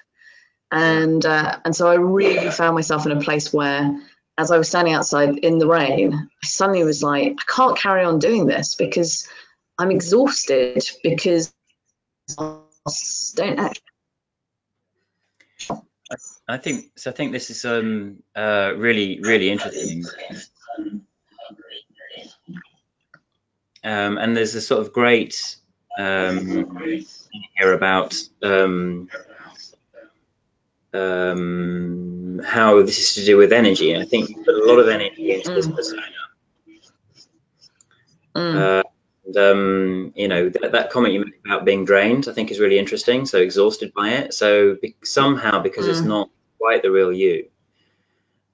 And 0.72 1.24
uh, 1.24 1.60
and 1.64 1.76
so 1.76 1.88
i 1.88 1.96
really 1.96 2.50
found 2.50 2.74
myself 2.74 3.06
in 3.06 3.12
a 3.12 3.22
place 3.22 3.54
where 3.54 4.00
as 4.40 4.52
I 4.52 4.58
was 4.58 4.70
standing 4.70 4.94
outside 4.94 5.38
in 5.40 5.60
the 5.60 5.68
rain, 5.68 6.14
I 6.14 6.48
suddenly 6.48 6.86
was 6.86 7.04
like, 7.04 7.34
I 7.34 7.54
can't 7.54 7.78
carry 7.78 8.06
on 8.06 8.20
doing 8.20 8.46
this 8.46 8.74
because 8.74 9.28
I'm 9.78 9.92
exhausted 9.92 10.82
because 11.04 11.54
I 12.40 12.60
don't 13.36 13.60
actually. 13.60 13.84
I 16.48 16.58
think 16.58 16.86
so. 16.96 17.12
I 17.12 17.14
think 17.14 17.34
this 17.34 17.50
is 17.50 17.66
um, 17.66 18.24
uh, 18.34 18.74
really, 18.78 19.20
really 19.22 19.50
interesting. 19.50 20.06
Um, 23.84 24.18
and 24.18 24.36
there's 24.36 24.56
a 24.56 24.62
sort 24.62 24.82
of 24.82 24.94
great 24.94 25.58
um, 25.98 26.78
here 27.58 27.74
about 27.74 28.16
um, 28.42 29.10
um, 30.94 32.42
how 32.44 32.82
this 32.82 33.00
is 33.00 33.16
to 33.16 33.26
do 33.26 33.38
with 33.38 33.54
energy. 33.54 33.96
I 33.96 34.06
think 34.06 34.30
you 34.30 34.38
put 34.44 34.56
a 34.56 34.66
lot 34.66 34.80
of 34.80 34.88
energy 34.88 35.34
into 35.34 35.54
this 35.54 35.68
mm. 35.68 35.76
persona, 35.76 36.02
Mm. 38.36 38.56
Uh, 38.56 38.84
and, 39.26 39.38
um, 39.38 40.14
you 40.16 40.28
know, 40.28 40.50
that, 40.50 40.72
that, 40.72 40.90
comment 40.92 41.14
you 41.14 41.22
made 41.22 41.34
about 41.46 41.66
being 41.66 41.84
drained, 41.84 42.28
I 42.28 42.34
think 42.34 42.52
is 42.52 42.60
really 42.60 42.80
interesting. 42.80 43.26
So 43.26 43.40
exhausted 43.40 43.94
by 43.94 44.10
it. 44.12 44.34
So 44.34 44.78
be, 44.82 44.96
somehow, 45.04 45.62
because 45.62 45.86
mm. 45.86 45.90
it's 45.90 46.02
not 46.02 46.30
quite 46.58 46.82
the 46.82 46.92
real 46.92 47.12
you, 47.12 47.48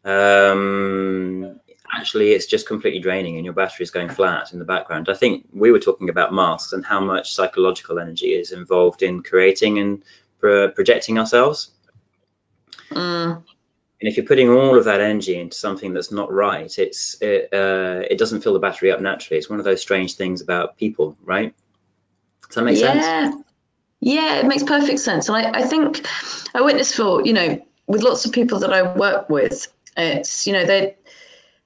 um, 0.03 1.59
actually 1.93 2.31
it's 2.31 2.45
just 2.45 2.67
completely 2.67 2.99
draining 2.99 3.37
and 3.37 3.45
your 3.45 3.53
battery 3.53 3.83
is 3.83 3.91
going 3.91 4.09
flat 4.09 4.53
in 4.53 4.59
the 4.59 4.65
background. 4.65 5.09
I 5.09 5.13
think 5.13 5.47
we 5.53 5.71
were 5.71 5.79
talking 5.79 6.09
about 6.09 6.33
masks 6.33 6.73
and 6.73 6.85
how 6.85 6.99
much 6.99 7.33
psychological 7.33 7.99
energy 7.99 8.33
is 8.33 8.51
involved 8.51 9.03
in 9.03 9.23
creating 9.23 9.79
and 9.79 10.03
pro 10.39 10.69
projecting 10.69 11.17
ourselves. 11.17 11.71
Mm. 12.91 13.43
And 14.01 14.09
if 14.09 14.17
you're 14.17 14.25
putting 14.25 14.49
all 14.49 14.77
of 14.77 14.85
that 14.85 15.01
energy 15.01 15.39
into 15.39 15.55
something 15.55 15.93
that's 15.93 16.11
not 16.11 16.31
right, 16.31 16.77
it's 16.77 17.19
it, 17.21 17.49
uh, 17.53 18.03
it 18.09 18.17
doesn't 18.17 18.41
fill 18.41 18.53
the 18.53 18.59
battery 18.59 18.91
up 18.91 19.01
naturally. 19.01 19.37
It's 19.37 19.49
one 19.49 19.59
of 19.59 19.65
those 19.65 19.81
strange 19.81 20.15
things 20.15 20.41
about 20.41 20.77
people, 20.77 21.17
right? 21.23 21.55
Does 22.47 22.55
that 22.55 22.63
make 22.63 22.79
yeah. 22.79 23.29
sense? 23.31 23.43
Yeah, 24.01 24.39
it 24.39 24.45
makes 24.45 24.63
perfect 24.63 24.99
sense. 24.99 25.29
And 25.29 25.37
I, 25.37 25.59
I 25.59 25.63
think 25.63 26.05
I 26.53 26.61
witness 26.61 26.93
for, 26.93 27.25
you 27.25 27.33
know, 27.33 27.65
with 27.87 28.03
lots 28.03 28.25
of 28.25 28.33
people 28.33 28.59
that 28.59 28.73
I 28.73 28.95
work 28.95 29.29
with, 29.29 29.67
it's, 29.97 30.45
you 30.45 30.53
know, 30.53 30.65
they 30.65 30.95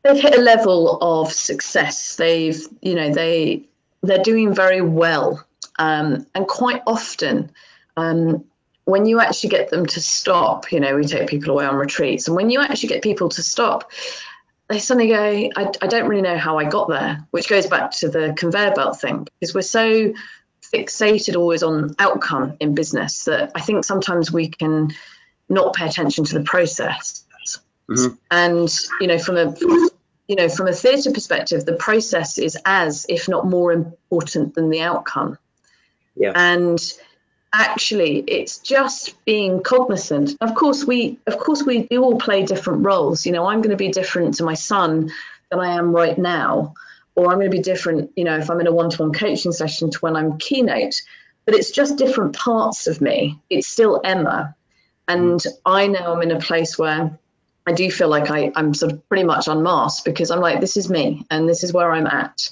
they've 0.03 0.21
hit 0.21 0.37
a 0.37 0.41
level 0.41 0.99
of 1.01 1.33
success. 1.33 2.15
They've, 2.15 2.61
you 2.81 2.95
know, 2.95 3.11
they 3.11 3.67
they're 4.03 4.23
doing 4.23 4.53
very 4.53 4.81
well. 4.81 5.43
Um, 5.79 6.27
and 6.35 6.47
quite 6.47 6.81
often, 6.85 7.51
um, 7.97 8.45
when 8.89 9.05
you 9.05 9.19
actually 9.19 9.49
get 9.49 9.69
them 9.69 9.85
to 9.85 10.01
stop, 10.01 10.71
you 10.71 10.79
know, 10.79 10.95
we 10.95 11.05
take 11.05 11.29
people 11.29 11.51
away 11.51 11.65
on 11.65 11.75
retreats, 11.75 12.27
and 12.27 12.35
when 12.35 12.49
you 12.49 12.61
actually 12.61 12.89
get 12.89 13.01
people 13.03 13.29
to 13.29 13.43
stop, 13.43 13.91
they 14.67 14.79
suddenly 14.79 15.09
go, 15.09 15.49
I, 15.55 15.71
I 15.81 15.87
don't 15.87 16.07
really 16.07 16.21
know 16.21 16.37
how 16.37 16.59
I 16.59 16.65
got 16.65 16.89
there, 16.89 17.25
which 17.31 17.49
goes 17.49 17.67
back 17.67 17.91
to 17.91 18.09
the 18.09 18.33
conveyor 18.37 18.75
belt 18.75 18.99
thing, 18.99 19.27
because 19.39 19.55
we're 19.55 19.61
so 19.61 20.13
fixated 20.61 21.35
always 21.35 21.63
on 21.63 21.95
outcome 21.97 22.55
in 22.59 22.75
business 22.75 23.25
that 23.25 23.51
I 23.55 23.61
think 23.61 23.83
sometimes 23.83 24.31
we 24.31 24.49
can 24.49 24.93
not 25.47 25.73
pay 25.73 25.87
attention 25.87 26.25
to 26.25 26.37
the 26.37 26.43
process. 26.43 27.25
Mm-hmm. 27.89 28.15
And 28.29 28.69
you 29.01 29.07
know, 29.07 29.17
from 29.17 29.37
a 29.37 29.55
you 30.27 30.35
know, 30.35 30.47
from 30.47 30.67
a 30.67 30.73
theatre 30.73 31.11
perspective, 31.11 31.65
the 31.65 31.73
process 31.73 32.37
is 32.37 32.55
as, 32.63 33.07
if 33.09 33.27
not 33.27 33.47
more 33.47 33.71
important 33.71 34.53
than 34.53 34.69
the 34.69 34.81
outcome. 34.81 35.39
Yeah. 36.15 36.33
And 36.35 36.79
actually 37.53 38.19
it's 38.27 38.59
just 38.59 39.23
being 39.25 39.61
cognizant. 39.63 40.35
Of 40.41 40.55
course 40.55 40.85
we 40.85 41.17
of 41.27 41.37
course 41.37 41.63
we 41.63 41.83
do 41.83 42.03
all 42.03 42.17
play 42.17 42.43
different 42.43 42.85
roles. 42.85 43.25
You 43.25 43.31
know 43.31 43.45
i'm 43.45 43.61
going 43.61 43.71
to 43.71 43.77
be 43.77 43.89
different 43.89 44.35
to 44.35 44.43
my 44.43 44.53
son 44.53 45.11
than 45.49 45.59
i 45.59 45.75
am 45.75 45.91
right 45.91 46.17
now 46.17 46.73
or 47.15 47.27
i'm 47.27 47.39
going 47.39 47.51
to 47.51 47.57
be 47.57 47.63
different 47.63 48.11
you 48.15 48.23
know 48.23 48.37
if 48.37 48.49
i'm 48.49 48.59
in 48.59 48.67
a 48.67 48.71
one-to-one 48.71 49.13
coaching 49.13 49.51
session 49.51 49.89
to 49.89 49.99
when 49.99 50.15
i'm 50.15 50.37
keynote 50.37 51.01
but 51.45 51.55
it's 51.55 51.71
just 51.71 51.97
different 51.97 52.35
parts 52.35 52.85
of 52.85 53.01
me. 53.01 53.39
It's 53.49 53.65
still 53.67 54.01
emma. 54.03 54.55
And 55.07 55.43
i 55.65 55.87
know 55.87 56.13
i'm 56.13 56.21
in 56.21 56.29
a 56.29 56.39
place 56.39 56.77
where 56.77 57.17
i 57.65 57.71
do 57.71 57.89
feel 57.89 58.07
like 58.07 58.29
I, 58.29 58.51
i'm 58.55 58.75
sort 58.75 58.91
of 58.91 59.09
pretty 59.09 59.23
much 59.23 59.47
unmasked 59.47 60.05
because 60.05 60.29
i'm 60.29 60.39
like 60.39 60.61
this 60.61 60.77
is 60.77 60.87
me 60.89 61.25
and 61.31 61.49
this 61.49 61.63
is 61.63 61.73
where 61.73 61.91
i'm 61.91 62.05
at 62.05 62.51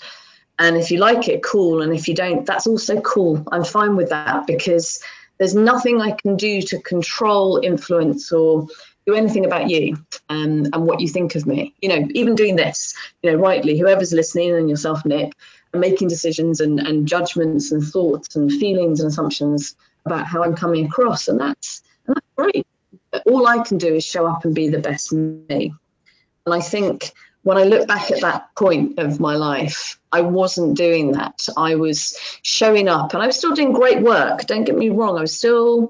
and 0.60 0.78
if 0.78 0.92
you 0.92 0.98
like 1.00 1.28
it, 1.28 1.44
cool. 1.44 1.82
And 1.82 1.94
if 1.94 2.08
you 2.08 2.16
don't, 2.16 2.46
that's 2.46 2.68
also 2.68 3.00
cool. 3.02 3.44
I'm 3.52 3.64
fine 3.64 3.96
with 3.96 4.10
that 4.10 4.48
because 4.48 5.02
there's 5.38 5.56
nothing 5.56 6.02
I 6.02 6.12
can 6.12 6.36
do 6.36 6.62
to 6.64 6.80
control, 6.80 7.60
influence, 7.62 8.32
or 8.32 8.68
do 9.06 9.14
anything 9.14 9.46
about 9.46 9.70
you 9.70 9.98
um, 10.30 10.66
and 10.74 10.86
what 10.86 11.00
you 11.00 11.08
think 11.08 11.36
of 11.36 11.46
me. 11.46 11.76
You 11.82 11.90
know, 11.90 12.08
even 12.12 12.36
doing 12.36 12.56
this, 12.56 12.96
you 13.22 13.32
know, 13.32 13.38
rightly, 13.38 13.78
whoever's 13.78 14.14
listening 14.14 14.56
and 14.56 14.70
yourself, 14.70 15.06
Nick, 15.06 15.34
are 15.74 15.80
making 15.80 16.08
decisions 16.08 16.60
and, 16.60 16.80
and 16.80 17.08
judgments 17.08 17.72
and 17.72 17.84
thoughts 17.86 18.36
and 18.36 18.52
feelings 18.52 19.00
and 19.00 19.10
assumptions 19.10 19.76
about 20.06 20.26
how 20.26 20.44
I'm 20.44 20.56
coming 20.56 20.86
across. 20.86 21.28
And 21.28 21.40
that's, 21.40 21.84
and 22.08 22.16
that's 22.16 22.28
great. 22.36 22.66
All 23.26 23.48
I 23.48 23.60
can 23.60 23.78
do 23.78 23.94
is 23.94 24.04
show 24.04 24.26
up 24.26 24.44
and 24.44 24.56
be 24.56 24.70
the 24.70 24.80
best 24.80 25.14
me. 25.14 25.74
And 26.46 26.56
I 26.56 26.62
think 26.62 27.14
when 27.48 27.58
I 27.58 27.64
look 27.64 27.88
back 27.88 28.12
at 28.12 28.20
that 28.20 28.54
point 28.56 29.00
of 29.00 29.22
my 29.22 29.38
life, 29.38 29.98
I 30.12 30.20
wasn't 30.20 30.76
doing 30.76 31.14
that. 31.14 31.48
I 31.56 31.76
was 31.76 32.18
showing 32.42 32.90
up 32.90 33.14
and 33.14 33.24
I 33.24 33.28
was 33.28 33.38
still 33.38 33.54
doing 33.54 33.72
great 33.72 34.02
work. 34.02 34.46
Don't 34.48 34.66
get 34.66 34.78
me 34.78 34.90
wrong. 34.90 35.18
I 35.18 35.22
was 35.22 35.38
still, 35.38 35.90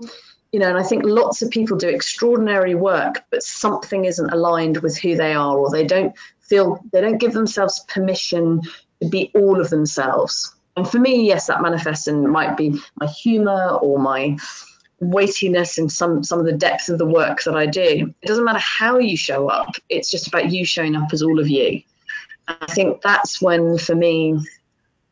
you 0.51 0.59
know, 0.59 0.69
and 0.69 0.77
I 0.77 0.83
think 0.83 1.03
lots 1.03 1.41
of 1.41 1.49
people 1.49 1.75
do 1.75 1.89
extraordinary 1.89 2.75
work, 2.75 3.23
but 3.31 3.41
something 3.41 4.05
isn't 4.05 4.29
aligned 4.29 4.77
with 4.83 4.99
who 4.99 5.15
they 5.15 5.33
are 5.33 5.57
or 5.57 5.71
they 5.71 5.83
don't 5.83 6.13
feel, 6.41 6.79
they 6.93 7.01
don't 7.01 7.17
give 7.17 7.33
themselves 7.33 7.83
permission 7.87 8.61
to 9.01 9.09
be 9.09 9.31
all 9.33 9.59
of 9.59 9.71
themselves. 9.71 10.55
And 10.75 10.87
for 10.87 10.99
me, 10.99 11.25
yes, 11.25 11.47
that 11.47 11.63
manifests 11.63 12.07
in 12.07 12.29
might 12.29 12.55
be 12.55 12.79
my 12.97 13.07
humor 13.07 13.79
or 13.81 13.97
my 13.97 14.37
weightiness 14.99 15.77
and 15.77 15.91
some 15.91 16.23
some 16.23 16.39
of 16.39 16.45
the 16.45 16.53
depth 16.53 16.89
of 16.89 16.97
the 16.97 17.05
work 17.05 17.43
that 17.43 17.55
I 17.55 17.65
do. 17.65 18.13
It 18.21 18.27
doesn't 18.27 18.45
matter 18.45 18.59
how 18.59 18.97
you 18.97 19.17
show 19.17 19.47
up. 19.47 19.75
It's 19.89 20.09
just 20.09 20.27
about 20.27 20.51
you 20.51 20.65
showing 20.65 20.95
up 20.95 21.13
as 21.13 21.21
all 21.21 21.39
of 21.39 21.47
you. 21.47 21.81
And 22.47 22.57
I 22.61 22.73
think 22.73 23.01
that's 23.01 23.41
when, 23.41 23.77
for 23.77 23.95
me, 23.95 24.39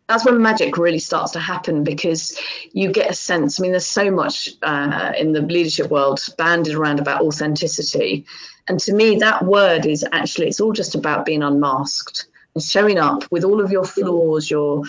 that's 0.08 0.26
when 0.26 0.41
magic 0.41 0.78
really 0.78 1.00
starts 1.00 1.32
to 1.34 1.39
happen 1.39 1.84
because 1.84 2.39
you 2.71 2.91
get 2.91 3.10
a 3.10 3.13
sense. 3.13 3.60
I 3.60 3.63
mean, 3.63 3.71
there's 3.71 3.86
so 3.86 4.12
much 4.12 4.52
uh, 4.62 5.13
in 5.17 5.34
the 5.34 5.41
leadership 5.41 5.89
world 5.89 6.21
banded 6.38 6.76
around 6.76 7.00
about 7.00 7.21
authenticity, 7.21 8.26
and 8.67 8.80
to 8.82 8.93
me, 8.93 9.17
that 9.17 9.43
word 9.43 9.86
is 9.86 10.06
actually 10.12 10.48
it's 10.48 10.60
all 10.60 10.74
just 10.74 10.95
about 10.95 11.26
being 11.26 11.43
unmasked 11.43 12.28
and 12.54 12.63
showing 12.63 12.98
up 12.98 13.24
with 13.32 13.43
all 13.43 13.62
of 13.62 13.71
your 13.71 13.84
flaws, 13.84 14.50
your 14.50 14.84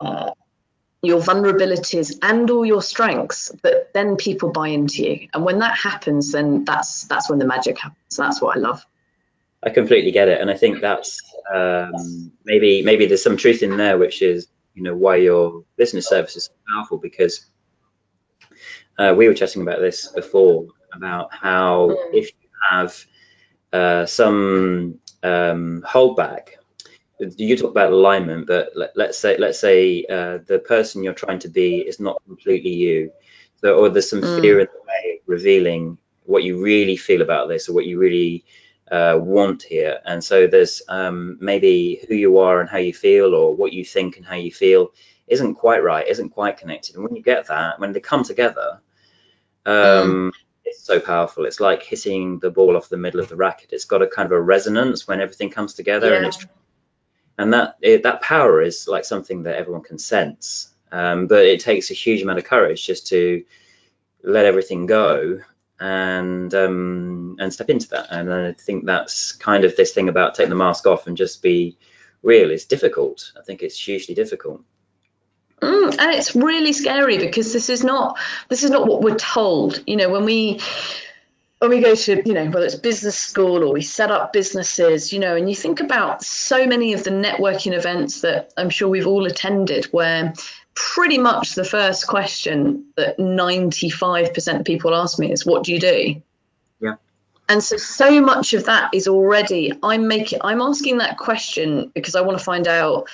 uh, 0.00 0.32
your 1.06 1.20
vulnerabilities 1.20 2.18
and 2.22 2.50
all 2.50 2.66
your 2.66 2.82
strengths 2.82 3.52
but 3.62 3.92
then 3.94 4.16
people 4.16 4.50
buy 4.50 4.68
into 4.68 5.02
you. 5.02 5.28
And 5.32 5.44
when 5.44 5.58
that 5.60 5.76
happens 5.76 6.32
then 6.32 6.64
that's 6.64 7.04
that's 7.04 7.30
when 7.30 7.38
the 7.38 7.46
magic 7.46 7.78
happens. 7.78 8.16
That's 8.16 8.40
what 8.40 8.56
i 8.56 8.60
love. 8.60 8.84
I 9.62 9.70
completely 9.70 10.12
get 10.12 10.28
it. 10.28 10.40
And 10.40 10.50
i 10.50 10.56
think 10.56 10.80
that's 10.80 11.20
um, 11.54 12.32
maybe 12.44 12.82
maybe 12.82 13.06
there's 13.06 13.22
some 13.22 13.36
truth 13.36 13.62
in 13.62 13.76
there 13.76 13.98
which 13.98 14.20
is 14.20 14.48
you 14.74 14.82
know 14.82 14.94
why 14.94 15.16
your 15.16 15.64
business 15.76 16.08
service 16.08 16.36
is 16.36 16.44
so 16.46 16.52
powerful. 16.72 16.98
Because 16.98 17.46
uh, 18.98 19.14
we 19.16 19.28
were 19.28 19.34
chatting 19.34 19.62
about 19.62 19.80
this 19.80 20.08
before 20.08 20.66
about 20.92 21.32
how 21.32 21.90
if 22.12 22.30
you 22.40 22.48
have 22.70 23.04
uh, 23.72 24.06
some 24.06 24.98
um, 25.22 25.84
holdback 25.86 26.48
you 27.18 27.56
talk 27.56 27.70
about 27.70 27.92
alignment, 27.92 28.46
but 28.46 28.72
let, 28.74 28.96
us 28.96 29.18
say 29.18 29.36
let's 29.38 29.58
say 29.58 30.04
uh, 30.04 30.38
the 30.46 30.58
person 30.58 31.02
you're 31.02 31.14
trying 31.14 31.38
to 31.40 31.48
be 31.48 31.78
is 31.78 31.98
not 31.98 32.22
completely 32.26 32.70
you, 32.70 33.12
so 33.60 33.78
or 33.78 33.88
there's 33.88 34.10
some 34.10 34.20
mm. 34.20 34.40
fear 34.40 34.60
in 34.60 34.66
the 34.66 34.80
way 34.86 35.20
revealing 35.26 35.98
what 36.24 36.42
you 36.42 36.62
really 36.62 36.96
feel 36.96 37.22
about 37.22 37.48
this 37.48 37.68
or 37.68 37.74
what 37.74 37.86
you 37.86 37.98
really 37.98 38.44
uh, 38.90 39.18
want 39.20 39.62
here, 39.62 40.00
and 40.04 40.22
so 40.22 40.46
there's 40.46 40.82
um, 40.88 41.38
maybe 41.40 42.02
who 42.08 42.14
you 42.14 42.38
are 42.38 42.60
and 42.60 42.68
how 42.68 42.78
you 42.78 42.92
feel 42.92 43.34
or 43.34 43.54
what 43.54 43.72
you 43.72 43.84
think 43.84 44.16
and 44.16 44.26
how 44.26 44.36
you 44.36 44.52
feel 44.52 44.92
isn't 45.26 45.54
quite 45.54 45.82
right, 45.82 46.06
isn't 46.06 46.30
quite 46.30 46.58
connected, 46.58 46.96
and 46.96 47.04
when 47.04 47.16
you 47.16 47.22
get 47.22 47.46
that, 47.46 47.80
when 47.80 47.92
they 47.92 48.00
come 48.00 48.24
together. 48.24 48.80
Um, 49.64 49.74
mm. 49.74 50.32
It's 50.68 50.82
so 50.82 50.98
powerful. 50.98 51.44
It's 51.44 51.60
like 51.60 51.84
hitting 51.84 52.40
the 52.40 52.50
ball 52.50 52.76
off 52.76 52.88
the 52.88 52.96
middle 52.96 53.20
of 53.20 53.28
the 53.28 53.36
racket. 53.36 53.72
It's 53.72 53.84
got 53.84 54.02
a 54.02 54.08
kind 54.08 54.26
of 54.26 54.32
a 54.32 54.40
resonance 54.40 55.06
when 55.06 55.20
everything 55.20 55.48
comes 55.48 55.74
together, 55.74 56.10
yeah. 56.10 56.16
and 56.16 56.26
it's 56.26 56.44
and 57.38 57.52
that 57.52 57.76
it, 57.80 58.02
that 58.04 58.22
power 58.22 58.62
is 58.62 58.88
like 58.88 59.04
something 59.04 59.44
that 59.44 59.56
everyone 59.56 59.82
can 59.82 59.98
sense. 59.98 60.70
Um, 60.92 61.26
but 61.26 61.44
it 61.44 61.60
takes 61.60 61.90
a 61.90 61.94
huge 61.94 62.22
amount 62.22 62.38
of 62.38 62.44
courage 62.44 62.86
just 62.86 63.08
to 63.08 63.44
let 64.22 64.46
everything 64.46 64.86
go 64.86 65.40
and 65.78 66.54
um, 66.54 67.36
and 67.38 67.52
step 67.52 67.68
into 67.68 67.88
that. 67.88 68.08
And 68.10 68.32
I 68.32 68.52
think 68.52 68.86
that's 68.86 69.32
kind 69.32 69.64
of 69.64 69.76
this 69.76 69.92
thing 69.92 70.08
about 70.08 70.34
taking 70.34 70.50
the 70.50 70.56
mask 70.56 70.86
off 70.86 71.06
and 71.06 71.16
just 71.16 71.42
be 71.42 71.76
real. 72.22 72.50
Is 72.50 72.64
difficult. 72.64 73.32
I 73.38 73.42
think 73.42 73.62
it's 73.62 73.78
hugely 73.78 74.14
difficult. 74.14 74.62
Mm, 75.60 75.96
and 75.98 76.12
it's 76.12 76.36
really 76.36 76.72
scary 76.72 77.18
because 77.18 77.52
this 77.52 77.70
is 77.70 77.82
not 77.82 78.18
this 78.48 78.62
is 78.62 78.70
not 78.70 78.86
what 78.86 79.02
we're 79.02 79.16
told. 79.16 79.82
You 79.86 79.96
know, 79.96 80.10
when 80.10 80.24
we 80.24 80.60
when 81.58 81.70
we 81.70 81.80
go 81.80 81.94
to, 81.94 82.22
you 82.26 82.34
know, 82.34 82.46
whether 82.46 82.66
it's 82.66 82.74
business 82.74 83.16
school 83.16 83.64
or 83.64 83.72
we 83.72 83.82
set 83.82 84.10
up 84.10 84.32
businesses, 84.32 85.12
you 85.12 85.18
know, 85.18 85.36
and 85.36 85.48
you 85.48 85.56
think 85.56 85.80
about 85.80 86.22
so 86.22 86.66
many 86.66 86.92
of 86.92 87.02
the 87.02 87.10
networking 87.10 87.72
events 87.72 88.20
that 88.20 88.52
I'm 88.56 88.68
sure 88.68 88.88
we've 88.88 89.06
all 89.06 89.24
attended 89.24 89.86
where 89.86 90.34
pretty 90.74 91.16
much 91.16 91.54
the 91.54 91.64
first 91.64 92.06
question 92.06 92.84
that 92.96 93.16
95% 93.16 94.60
of 94.60 94.66
people 94.66 94.94
ask 94.94 95.18
me 95.18 95.32
is, 95.32 95.46
what 95.46 95.64
do 95.64 95.72
you 95.72 95.80
do? 95.80 96.22
Yeah. 96.80 96.96
And 97.48 97.64
so, 97.64 97.78
so 97.78 98.20
much 98.20 98.52
of 98.52 98.66
that 98.66 98.92
is 98.92 99.08
already, 99.08 99.72
I'm 99.82 100.08
making, 100.08 100.40
I'm 100.42 100.60
asking 100.60 100.98
that 100.98 101.16
question 101.16 101.90
because 101.94 102.14
I 102.14 102.20
want 102.20 102.36
to 102.36 102.44
find 102.44 102.68
out, 102.68 103.08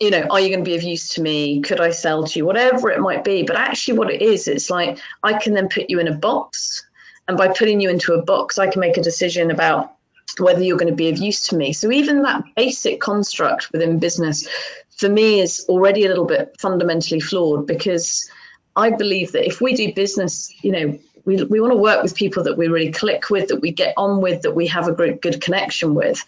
you 0.00 0.10
know, 0.10 0.26
are 0.30 0.40
you 0.40 0.48
going 0.48 0.64
to 0.64 0.68
be 0.68 0.76
of 0.76 0.82
use 0.82 1.10
to 1.10 1.22
me? 1.22 1.60
Could 1.60 1.80
I 1.80 1.90
sell 1.90 2.24
to 2.24 2.38
you? 2.38 2.44
Whatever 2.44 2.90
it 2.90 3.00
might 3.00 3.24
be. 3.24 3.44
But 3.44 3.56
actually, 3.56 3.98
what 3.98 4.10
it 4.10 4.22
is, 4.22 4.48
it's 4.48 4.70
like 4.70 4.98
I 5.22 5.38
can 5.38 5.54
then 5.54 5.68
put 5.68 5.90
you 5.90 5.98
in 5.98 6.08
a 6.08 6.14
box 6.14 6.87
and 7.28 7.36
by 7.36 7.48
putting 7.48 7.80
you 7.80 7.90
into 7.90 8.14
a 8.14 8.22
box, 8.22 8.58
I 8.58 8.68
can 8.68 8.80
make 8.80 8.96
a 8.96 9.02
decision 9.02 9.50
about 9.50 9.94
whether 10.38 10.62
you're 10.62 10.78
going 10.78 10.90
to 10.90 10.96
be 10.96 11.10
of 11.10 11.18
use 11.18 11.46
to 11.48 11.56
me. 11.56 11.72
So 11.72 11.92
even 11.92 12.22
that 12.22 12.42
basic 12.56 13.00
construct 13.00 13.70
within 13.72 13.98
business 13.98 14.48
for 14.96 15.08
me 15.08 15.40
is 15.40 15.64
already 15.68 16.04
a 16.04 16.08
little 16.08 16.24
bit 16.24 16.56
fundamentally 16.58 17.20
flawed 17.20 17.66
because 17.66 18.30
I 18.76 18.90
believe 18.90 19.32
that 19.32 19.46
if 19.46 19.60
we 19.60 19.74
do 19.74 19.92
business, 19.92 20.52
you 20.62 20.72
know, 20.72 20.98
we, 21.24 21.42
we 21.44 21.60
want 21.60 21.72
to 21.72 21.76
work 21.76 22.02
with 22.02 22.14
people 22.14 22.44
that 22.44 22.56
we 22.56 22.68
really 22.68 22.92
click 22.92 23.28
with, 23.28 23.48
that 23.48 23.60
we 23.60 23.72
get 23.72 23.92
on 23.96 24.22
with, 24.22 24.42
that 24.42 24.54
we 24.54 24.66
have 24.68 24.88
a 24.88 24.92
great, 24.92 25.20
good 25.20 25.40
connection 25.40 25.94
with. 25.94 26.24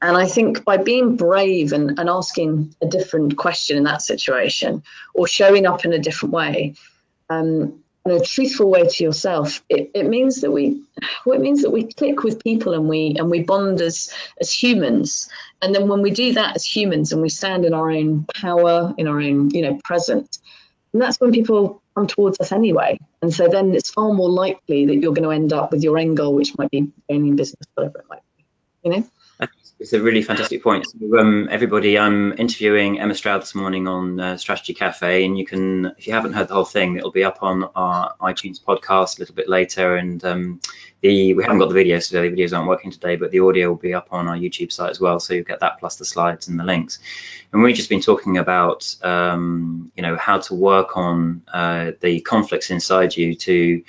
And 0.00 0.16
I 0.16 0.26
think 0.26 0.64
by 0.64 0.76
being 0.76 1.16
brave 1.16 1.72
and, 1.72 1.98
and 1.98 2.08
asking 2.08 2.74
a 2.80 2.86
different 2.86 3.36
question 3.36 3.76
in 3.76 3.84
that 3.84 4.00
situation 4.00 4.82
or 5.12 5.26
showing 5.26 5.66
up 5.66 5.84
in 5.84 5.92
a 5.92 5.98
different 5.98 6.32
way, 6.32 6.74
um, 7.28 7.82
a 8.10 8.20
truthful 8.20 8.70
way 8.70 8.86
to 8.86 9.04
yourself, 9.04 9.62
it, 9.68 9.90
it 9.94 10.06
means 10.06 10.40
that 10.40 10.50
we 10.50 10.82
well, 11.24 11.38
it 11.38 11.42
means 11.42 11.62
that 11.62 11.70
we 11.70 11.84
click 11.92 12.22
with 12.22 12.42
people 12.42 12.74
and 12.74 12.88
we 12.88 13.14
and 13.18 13.30
we 13.30 13.42
bond 13.42 13.80
as 13.80 14.12
as 14.40 14.52
humans. 14.52 15.28
And 15.62 15.74
then 15.74 15.88
when 15.88 16.02
we 16.02 16.10
do 16.10 16.32
that 16.34 16.56
as 16.56 16.64
humans 16.64 17.12
and 17.12 17.20
we 17.20 17.28
stand 17.28 17.64
in 17.64 17.74
our 17.74 17.90
own 17.90 18.26
power, 18.34 18.94
in 18.96 19.08
our 19.08 19.20
own, 19.20 19.50
you 19.50 19.62
know, 19.62 19.78
presence, 19.84 20.40
and 20.92 21.02
that's 21.02 21.20
when 21.20 21.32
people 21.32 21.82
come 21.94 22.06
towards 22.06 22.40
us 22.40 22.52
anyway. 22.52 22.98
And 23.22 23.34
so 23.34 23.48
then 23.48 23.74
it's 23.74 23.90
far 23.90 24.12
more 24.12 24.30
likely 24.30 24.86
that 24.86 24.96
you're 24.96 25.12
going 25.12 25.28
to 25.28 25.34
end 25.34 25.52
up 25.52 25.72
with 25.72 25.82
your 25.82 25.98
end 25.98 26.16
goal, 26.16 26.34
which 26.34 26.56
might 26.56 26.70
be 26.70 26.90
owning 27.08 27.36
business, 27.36 27.66
whatever 27.74 27.98
it 27.98 28.06
might 28.08 28.22
be. 28.36 28.44
You 28.84 28.96
know? 28.96 29.08
It's 29.80 29.92
a 29.92 30.02
really 30.02 30.22
fantastic 30.22 30.60
point. 30.60 30.86
So, 30.88 31.18
um, 31.20 31.48
everybody, 31.52 31.96
I'm 31.96 32.32
interviewing 32.32 32.98
Emma 32.98 33.14
Stroud 33.14 33.42
this 33.42 33.54
morning 33.54 33.86
on 33.86 34.18
uh, 34.18 34.36
Strategy 34.36 34.74
Cafe, 34.74 35.24
and 35.24 35.38
you 35.38 35.46
can, 35.46 35.86
if 35.96 36.08
you 36.08 36.12
haven't 36.12 36.32
heard 36.32 36.48
the 36.48 36.54
whole 36.54 36.64
thing, 36.64 36.96
it'll 36.96 37.12
be 37.12 37.22
up 37.22 37.44
on 37.44 37.62
our 37.76 38.12
iTunes 38.20 38.60
podcast 38.60 39.18
a 39.18 39.20
little 39.20 39.36
bit 39.36 39.48
later. 39.48 39.94
And 39.94 40.24
um, 40.24 40.60
the 41.00 41.32
we 41.34 41.44
haven't 41.44 41.60
got 41.60 41.68
the 41.68 41.76
videos 41.76 42.08
today; 42.08 42.28
the 42.28 42.36
videos 42.36 42.56
aren't 42.56 42.68
working 42.68 42.90
today, 42.90 43.14
but 43.14 43.30
the 43.30 43.38
audio 43.38 43.68
will 43.68 43.76
be 43.76 43.94
up 43.94 44.08
on 44.10 44.26
our 44.26 44.36
YouTube 44.36 44.72
site 44.72 44.90
as 44.90 44.98
well. 44.98 45.20
So 45.20 45.34
you 45.34 45.44
get 45.44 45.60
that 45.60 45.78
plus 45.78 45.94
the 45.94 46.04
slides 46.04 46.48
and 46.48 46.58
the 46.58 46.64
links. 46.64 46.98
And 47.52 47.62
we've 47.62 47.76
just 47.76 47.88
been 47.88 48.00
talking 48.00 48.36
about, 48.36 48.96
um, 49.04 49.92
you 49.96 50.02
know, 50.02 50.16
how 50.16 50.38
to 50.38 50.54
work 50.54 50.96
on 50.96 51.42
uh, 51.54 51.92
the 52.00 52.20
conflicts 52.22 52.70
inside 52.70 53.16
you 53.16 53.36
to, 53.36 53.84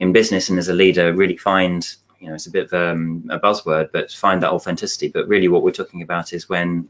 in 0.00 0.12
business 0.12 0.50
and 0.50 0.58
as 0.58 0.68
a 0.68 0.74
leader, 0.74 1.14
really 1.14 1.38
find 1.38 1.96
you 2.20 2.28
know, 2.28 2.34
it's 2.34 2.46
a 2.46 2.50
bit 2.50 2.66
of 2.66 2.72
um, 2.74 3.24
a 3.30 3.40
buzzword, 3.40 3.90
but 3.92 4.12
find 4.12 4.42
that 4.42 4.52
authenticity. 4.52 5.08
But 5.08 5.26
really, 5.26 5.48
what 5.48 5.62
we're 5.62 5.72
talking 5.72 6.02
about 6.02 6.32
is 6.32 6.48
when 6.48 6.88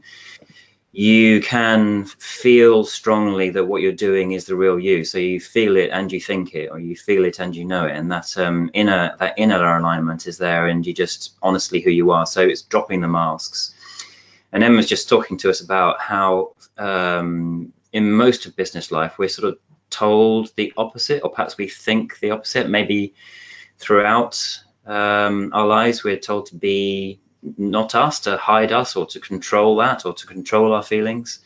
you 0.93 1.41
can 1.41 2.03
feel 2.03 2.83
strongly 2.83 3.49
that 3.49 3.63
what 3.63 3.81
you're 3.81 3.93
doing 3.93 4.33
is 4.33 4.45
the 4.45 4.55
real 4.55 4.77
you. 4.77 5.05
So 5.05 5.17
you 5.17 5.39
feel 5.39 5.77
it 5.77 5.89
and 5.91 6.11
you 6.11 6.19
think 6.19 6.53
it, 6.53 6.69
or 6.69 6.79
you 6.79 6.97
feel 6.97 7.23
it 7.23 7.39
and 7.39 7.55
you 7.55 7.63
know 7.63 7.85
it, 7.85 7.95
and 7.95 8.11
that 8.11 8.37
um, 8.37 8.69
inner 8.73 9.15
that 9.19 9.35
inner 9.37 9.77
alignment 9.77 10.27
is 10.27 10.37
there, 10.37 10.67
and 10.67 10.85
you 10.85 10.93
just 10.93 11.37
honestly 11.41 11.79
who 11.79 11.91
you 11.91 12.11
are. 12.11 12.25
So 12.25 12.41
it's 12.41 12.61
dropping 12.63 13.01
the 13.01 13.07
masks. 13.07 13.73
And 14.51 14.65
Emma's 14.65 14.87
just 14.87 15.07
talking 15.07 15.37
to 15.37 15.49
us 15.49 15.61
about 15.61 16.01
how 16.01 16.55
um, 16.77 17.71
in 17.93 18.11
most 18.11 18.45
of 18.45 18.57
business 18.57 18.91
life 18.91 19.17
we're 19.17 19.29
sort 19.29 19.47
of 19.47 19.59
told 19.89 20.53
the 20.57 20.73
opposite, 20.75 21.21
or 21.23 21.29
perhaps 21.29 21.57
we 21.57 21.69
think 21.69 22.19
the 22.19 22.31
opposite. 22.31 22.69
Maybe 22.69 23.13
throughout 23.77 24.61
um, 24.85 25.51
our 25.53 25.67
lives, 25.67 26.03
we're 26.03 26.17
told 26.17 26.47
to 26.47 26.55
be 26.55 27.19
not 27.57 27.95
us, 27.95 28.21
to 28.21 28.37
hide 28.37 28.71
us, 28.71 28.95
or 28.95 29.05
to 29.07 29.19
control 29.19 29.77
that, 29.77 30.05
or 30.05 30.13
to 30.13 30.27
control 30.27 30.73
our 30.73 30.83
feelings. 30.83 31.39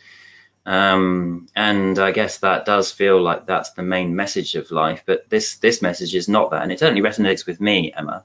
Um, 0.66 1.48
and 1.56 2.00
I 2.00 2.12
guess 2.12 2.40
that 2.40 2.66
does 2.66 2.92
feel 2.92 3.22
like 3.22 3.46
that's 3.46 3.72
the 3.72 3.84
main 3.84 4.16
message 4.16 4.56
of 4.56 4.72
life. 4.72 5.04
But 5.06 5.30
this 5.30 5.58
this 5.58 5.82
message 5.82 6.16
is 6.16 6.28
not 6.28 6.52
that, 6.52 6.64
and 6.64 6.72
it 6.72 6.80
certainly 6.80 7.08
resonates 7.08 7.46
with 7.46 7.62
me, 7.62 7.94
Emma. 7.96 8.24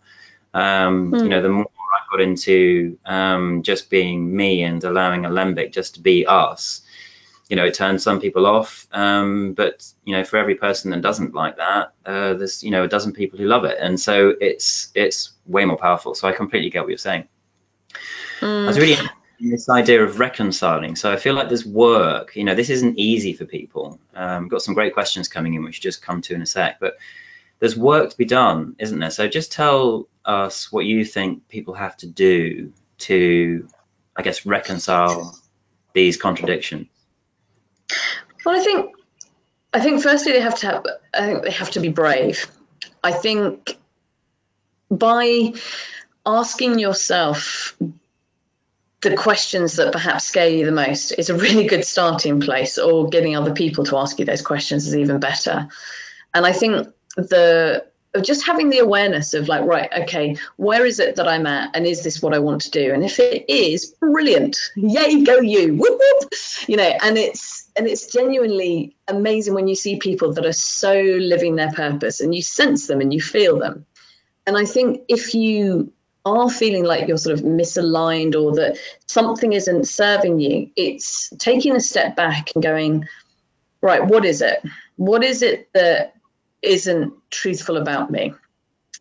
Um, 0.54 1.12
mm. 1.12 1.18
You 1.18 1.22
hmm. 1.24 1.28
know, 1.28 1.42
the 1.42 1.48
more 1.50 1.66
I 1.66 2.16
got 2.16 2.20
into 2.20 2.98
um, 3.04 3.62
just 3.62 3.90
being 3.90 4.34
me 4.34 4.62
and 4.62 4.82
allowing 4.82 5.26
Alembic 5.26 5.72
just 5.72 5.94
to 5.94 6.00
be 6.00 6.26
us, 6.26 6.82
you 7.50 7.56
know, 7.56 7.64
it 7.64 7.74
turns 7.74 8.04
some 8.04 8.20
people 8.20 8.46
off. 8.46 8.86
Um, 8.92 9.54
but 9.54 9.84
you 10.04 10.16
know, 10.16 10.24
for 10.24 10.36
every 10.36 10.54
person 10.54 10.92
that 10.92 11.02
doesn't 11.02 11.34
like 11.34 11.56
that, 11.56 11.92
uh, 12.06 12.34
there's 12.34 12.62
you 12.62 12.70
know 12.70 12.84
a 12.84 12.88
dozen 12.88 13.12
people 13.12 13.38
who 13.38 13.46
love 13.46 13.64
it, 13.64 13.76
and 13.80 13.98
so 13.98 14.32
it's 14.40 14.90
it's 14.94 15.32
way 15.46 15.64
more 15.64 15.76
powerful. 15.76 16.14
So 16.14 16.28
I 16.28 16.32
completely 16.32 16.70
get 16.70 16.82
what 16.82 16.88
you're 16.88 16.98
saying. 16.98 17.26
Mm. 18.38 18.64
I 18.64 18.66
was 18.68 18.78
really 18.78 18.96
this 19.40 19.68
idea 19.68 20.04
of 20.04 20.20
reconciling. 20.20 20.94
So 20.94 21.12
I 21.12 21.16
feel 21.16 21.34
like 21.34 21.48
there's 21.48 21.66
work. 21.66 22.36
You 22.36 22.44
know, 22.44 22.54
this 22.54 22.70
isn't 22.70 22.98
easy 22.98 23.32
for 23.32 23.46
people. 23.46 23.98
Um, 24.14 24.46
got 24.46 24.62
some 24.62 24.74
great 24.74 24.94
questions 24.94 25.26
coming 25.26 25.54
in, 25.54 25.64
which 25.64 25.80
just 25.80 26.02
come 26.02 26.22
to 26.22 26.34
in 26.34 26.42
a 26.42 26.46
sec, 26.46 26.78
but 26.78 26.98
there's 27.58 27.76
work 27.76 28.10
to 28.10 28.16
be 28.16 28.26
done, 28.26 28.76
isn't 28.78 28.98
there? 28.98 29.10
So 29.10 29.26
just 29.26 29.50
tell 29.50 30.08
us 30.24 30.70
what 30.70 30.84
you 30.84 31.04
think 31.04 31.48
people 31.48 31.74
have 31.74 31.96
to 31.98 32.06
do 32.06 32.72
to, 32.98 33.68
I 34.16 34.22
guess, 34.22 34.46
reconcile 34.46 35.36
these 35.94 36.16
contradictions. 36.16 36.86
Well, 38.44 38.58
I 38.58 38.64
think 38.64 38.94
I 39.72 39.80
think 39.80 40.02
firstly 40.02 40.32
they 40.32 40.40
have 40.40 40.58
to 40.60 40.66
have, 40.66 40.86
I 41.14 41.26
think 41.26 41.42
they 41.42 41.50
have 41.50 41.70
to 41.72 41.80
be 41.80 41.88
brave. 41.88 42.46
I 43.04 43.12
think 43.12 43.78
by 44.90 45.52
asking 46.26 46.78
yourself 46.78 47.76
the 49.02 49.16
questions 49.16 49.76
that 49.76 49.92
perhaps 49.92 50.26
scare 50.26 50.48
you 50.48 50.66
the 50.66 50.72
most 50.72 51.12
is 51.12 51.30
a 51.30 51.34
really 51.34 51.66
good 51.66 51.84
starting 51.84 52.40
place, 52.40 52.78
or 52.78 53.08
getting 53.08 53.36
other 53.36 53.54
people 53.54 53.84
to 53.84 53.96
ask 53.96 54.18
you 54.18 54.24
those 54.24 54.42
questions 54.42 54.86
is 54.86 54.96
even 54.96 55.20
better. 55.20 55.68
And 56.34 56.44
I 56.44 56.52
think 56.52 56.88
the 57.16 57.86
just 58.22 58.44
having 58.44 58.70
the 58.70 58.78
awareness 58.78 59.34
of 59.34 59.46
like 59.46 59.64
right 59.64 59.88
okay 59.96 60.36
where 60.56 60.84
is 60.84 60.98
it 60.98 61.14
that 61.14 61.28
i'm 61.28 61.46
at 61.46 61.70
and 61.76 61.86
is 61.86 62.02
this 62.02 62.20
what 62.20 62.34
i 62.34 62.40
want 62.40 62.60
to 62.60 62.70
do 62.70 62.92
and 62.92 63.04
if 63.04 63.20
it 63.20 63.48
is 63.48 63.94
brilliant 64.00 64.58
yay 64.74 65.22
go 65.22 65.38
you 65.40 65.76
whoop, 65.76 66.00
whoop. 66.00 66.32
you 66.66 66.76
know 66.76 66.92
and 67.02 67.16
it's 67.16 67.69
and 67.80 67.88
it's 67.88 68.06
genuinely 68.06 68.94
amazing 69.08 69.54
when 69.54 69.66
you 69.66 69.74
see 69.74 69.96
people 69.96 70.32
that 70.34 70.46
are 70.46 70.52
so 70.52 70.94
living 71.00 71.56
their 71.56 71.72
purpose 71.72 72.20
and 72.20 72.34
you 72.34 72.42
sense 72.42 72.86
them 72.86 73.00
and 73.00 73.12
you 73.12 73.20
feel 73.20 73.58
them 73.58 73.86
and 74.46 74.56
i 74.56 74.64
think 74.64 75.02
if 75.08 75.34
you 75.34 75.92
are 76.26 76.50
feeling 76.50 76.84
like 76.84 77.08
you're 77.08 77.16
sort 77.16 77.38
of 77.38 77.44
misaligned 77.44 78.34
or 78.34 78.54
that 78.54 78.78
something 79.06 79.54
isn't 79.54 79.88
serving 79.88 80.38
you 80.38 80.70
it's 80.76 81.32
taking 81.38 81.74
a 81.74 81.80
step 81.80 82.14
back 82.14 82.50
and 82.54 82.62
going 82.62 83.08
right 83.80 84.04
what 84.04 84.24
is 84.24 84.42
it 84.42 84.62
what 85.00 85.24
is 85.24 85.40
it 85.40 85.72
that 85.72 86.14
isn't 86.62 87.14
truthful 87.30 87.76
about 87.76 88.10
me? 88.10 88.34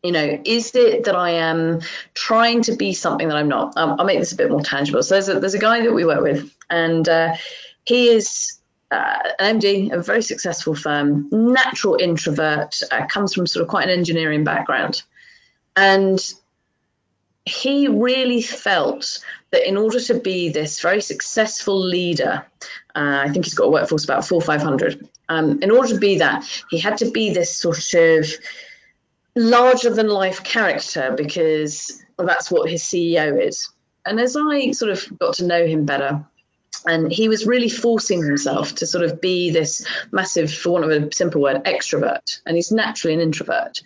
You 0.03 0.13
know, 0.13 0.41
is 0.45 0.73
it 0.75 1.03
that 1.03 1.15
I 1.15 1.31
am 1.31 1.81
trying 2.13 2.61
to 2.63 2.75
be 2.75 2.93
something 2.93 3.27
that 3.27 3.35
I'm 3.35 3.49
not? 3.49 3.73
Um, 3.75 3.97
I'll 3.99 4.05
make 4.05 4.19
this 4.19 4.31
a 4.31 4.37
bit 4.37 4.49
more 4.49 4.61
tangible. 4.61 5.03
So 5.03 5.15
there's 5.15 5.27
a, 5.27 5.39
there's 5.41 5.55
a 5.55 5.59
guy 5.59 5.81
that 5.81 5.91
we 5.91 6.05
work 6.05 6.21
with, 6.21 6.55
and 6.69 7.07
uh, 7.09 7.35
he 7.83 8.07
is 8.07 8.58
uh, 8.91 9.29
an 9.39 9.59
MD, 9.59 9.91
a 9.91 10.01
very 10.01 10.21
successful 10.21 10.75
firm, 10.75 11.27
natural 11.31 11.95
introvert, 11.95 12.81
uh, 12.91 13.05
comes 13.05 13.33
from 13.33 13.47
sort 13.47 13.63
of 13.63 13.69
quite 13.69 13.85
an 13.85 13.91
engineering 13.91 14.43
background. 14.43 15.03
And 15.75 16.19
he 17.45 17.87
really 17.87 18.41
felt 18.41 19.23
that 19.51 19.67
in 19.67 19.77
order 19.77 19.99
to 19.99 20.15
be 20.15 20.49
this 20.49 20.81
very 20.81 21.01
successful 21.01 21.79
leader, 21.79 22.45
uh, 22.95 23.23
I 23.25 23.29
think 23.29 23.45
he's 23.45 23.53
got 23.53 23.65
a 23.65 23.69
workforce 23.69 24.03
about 24.03 24.25
four, 24.25 24.41
500. 24.41 25.07
Um, 25.29 25.61
in 25.61 25.71
order 25.71 25.89
to 25.89 25.99
be 25.99 26.19
that, 26.19 26.45
he 26.69 26.79
had 26.79 26.97
to 26.97 27.11
be 27.11 27.31
this 27.31 27.55
sort 27.55 27.93
of 27.93 28.27
larger 29.35 29.89
than 29.89 30.07
life 30.07 30.43
character 30.43 31.13
because 31.15 32.03
that's 32.17 32.51
what 32.51 32.69
his 32.69 32.83
CEO 32.83 33.41
is. 33.41 33.69
And 34.05 34.19
as 34.19 34.35
I 34.35 34.71
sort 34.71 34.91
of 34.91 35.19
got 35.19 35.35
to 35.35 35.45
know 35.45 35.65
him 35.65 35.85
better, 35.85 36.25
and 36.85 37.11
he 37.11 37.27
was 37.27 37.45
really 37.45 37.69
forcing 37.69 38.23
himself 38.23 38.75
to 38.75 38.87
sort 38.87 39.03
of 39.03 39.19
be 39.21 39.51
this 39.51 39.85
massive, 40.11 40.53
for 40.53 40.71
want 40.71 40.85
of 40.85 40.91
a 40.91 41.13
simple 41.13 41.41
word, 41.41 41.63
extrovert. 41.65 42.41
And 42.45 42.55
he's 42.55 42.71
naturally 42.71 43.13
an 43.13 43.19
introvert. 43.19 43.81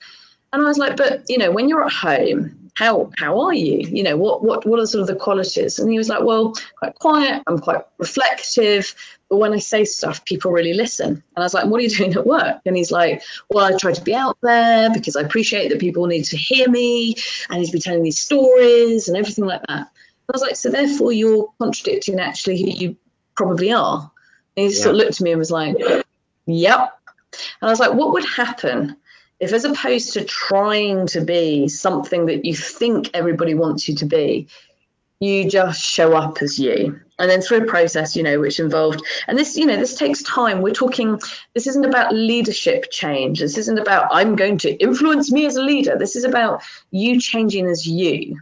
And 0.52 0.62
I 0.62 0.66
was 0.66 0.78
like, 0.78 0.96
but 0.98 1.24
you 1.28 1.38
know, 1.40 1.52
when 1.52 1.68
you're 1.68 1.84
at 1.84 1.92
home, 1.92 2.70
how 2.76 3.12
how 3.18 3.42
are 3.42 3.54
you? 3.54 3.88
You 3.88 4.04
know, 4.04 4.18
what 4.18 4.44
what 4.44 4.66
what 4.66 4.80
are 4.80 4.86
sort 4.86 5.02
of 5.02 5.08
the 5.08 5.16
qualities? 5.16 5.80
And 5.80 5.92
he 5.92 5.98
was 5.98 6.10
like, 6.10 6.24
well, 6.24 6.54
quite 6.78 6.96
quiet. 6.96 7.44
I'm 7.48 7.60
quite 7.60 7.82
reflective. 7.98 8.96
But 9.30 9.38
when 9.38 9.54
I 9.54 9.58
say 9.58 9.86
stuff, 9.86 10.26
people 10.26 10.52
really 10.52 10.74
listen. 10.74 11.08
And 11.08 11.24
I 11.36 11.42
was 11.42 11.54
like, 11.54 11.66
what 11.66 11.80
are 11.80 11.84
you 11.84 11.90
doing 11.98 12.14
at 12.14 12.26
work? 12.26 12.62
And 12.66 12.78
he's 12.78 12.92
like, 12.92 13.24
well, 13.50 13.66
I 13.66 13.78
try 13.78 13.94
to 13.94 14.02
be 14.02 14.14
out 14.14 14.38
there 14.42 14.92
because 14.92 15.16
I 15.16 15.22
appreciate 15.22 15.70
that 15.70 15.80
people 15.80 16.06
need 16.06 16.26
to 16.26 16.38
hear 16.38 16.70
me. 16.70 17.16
Need 17.50 17.66
to 17.66 17.72
be 17.72 17.80
telling 17.80 18.04
these 18.04 18.20
stories 18.20 19.08
and 19.08 19.18
everything 19.18 19.46
like 19.46 19.62
that. 19.68 19.90
I 20.30 20.32
was 20.34 20.42
like, 20.42 20.56
so 20.56 20.70
therefore 20.70 21.12
you're 21.12 21.50
contradicting 21.60 22.20
actually 22.20 22.62
who 22.62 22.70
you 22.70 22.98
probably 23.36 23.72
are. 23.72 24.12
And 24.56 24.68
he 24.68 24.74
yeah. 24.76 24.82
sort 24.82 24.96
of 24.96 24.98
looked 24.98 25.20
at 25.20 25.22
me 25.22 25.32
and 25.32 25.40
was 25.40 25.52
like, 25.52 25.76
yep. 26.46 27.00
And 27.62 27.70
I 27.70 27.72
was 27.72 27.80
like, 27.80 27.94
what 27.94 28.14
would 28.14 28.26
happen 28.26 28.96
if 29.40 29.52
as 29.52 29.66
opposed 29.66 30.14
to 30.14 30.24
trying 30.24 31.08
to 31.08 31.22
be 31.22 31.68
something 31.68 32.28
that 32.28 32.46
you 32.46 32.56
think 32.56 33.10
everybody 33.14 33.54
wants 33.54 33.90
you 33.90 33.96
to 33.96 34.06
be, 34.06 34.48
you 35.20 35.50
just 35.50 35.82
show 35.82 36.14
up 36.14 36.42
as 36.42 36.60
you 36.60 37.00
and 37.20 37.30
then 37.30 37.42
through 37.42 37.64
a 37.64 37.66
process 37.66 38.16
you 38.16 38.24
know 38.24 38.40
which 38.40 38.60
involved 38.60 39.02
and 39.28 39.38
this 39.38 39.56
you 39.56 39.66
know 39.66 39.78
this 39.78 39.96
takes 39.96 40.22
time 40.24 40.62
we're 40.62 40.74
talking 40.74 41.20
this 41.54 41.68
isn't 41.68 41.86
about 41.86 42.14
leadership 42.14 42.92
change 42.92 43.40
this 43.40 43.58
isn't 43.58 43.80
about 43.80 44.08
i'm 44.12 44.36
going 44.36 44.58
to 44.58 44.72
influence 44.84 45.32
me 45.32 45.46
as 45.46 45.56
a 45.56 45.62
leader 45.62 45.98
this 45.98 46.16
is 46.16 46.24
about 46.24 46.62
you 46.92 47.20
changing 47.20 47.68
as 47.68 47.88
you 47.88 48.42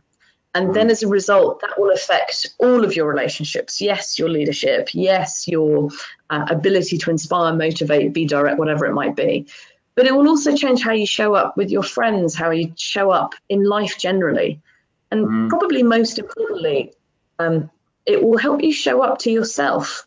And 0.54 0.74
then 0.74 0.90
as 0.90 1.02
a 1.02 1.08
result, 1.08 1.62
that 1.62 1.80
will 1.80 1.92
affect 1.92 2.48
all 2.58 2.84
of 2.84 2.96
your 2.96 3.08
relationships. 3.08 3.82
Yes, 3.82 4.20
your 4.20 4.28
leadership. 4.28 4.90
Yes, 4.94 5.48
your 5.48 5.90
uh, 6.30 6.46
ability 6.50 6.98
to 6.98 7.10
inspire, 7.10 7.54
motivate, 7.54 8.12
be 8.12 8.26
direct, 8.26 8.60
whatever 8.60 8.86
it 8.86 8.94
might 8.94 9.16
be. 9.16 9.48
But 9.96 10.08
it 10.08 10.16
will 10.16 10.28
also 10.28 10.56
change 10.56 10.82
how 10.82 10.92
you 10.92 11.06
show 11.06 11.36
up 11.36 11.56
with 11.56 11.70
your 11.70 11.84
friends, 11.84 12.36
how 12.36 12.52
you 12.52 12.74
show 12.76 13.12
up 13.12 13.34
in 13.48 13.64
life 13.64 13.98
generally. 13.98 14.62
And 15.10 15.26
mm. 15.26 15.50
probably 15.50 15.84
most 15.84 16.20
importantly, 16.20 16.94
um, 17.40 17.70
it 18.06 18.22
will 18.22 18.38
help 18.38 18.62
you 18.62 18.74
show 18.74 19.02
up 19.02 19.20
to 19.20 19.32
yourself. 19.32 20.06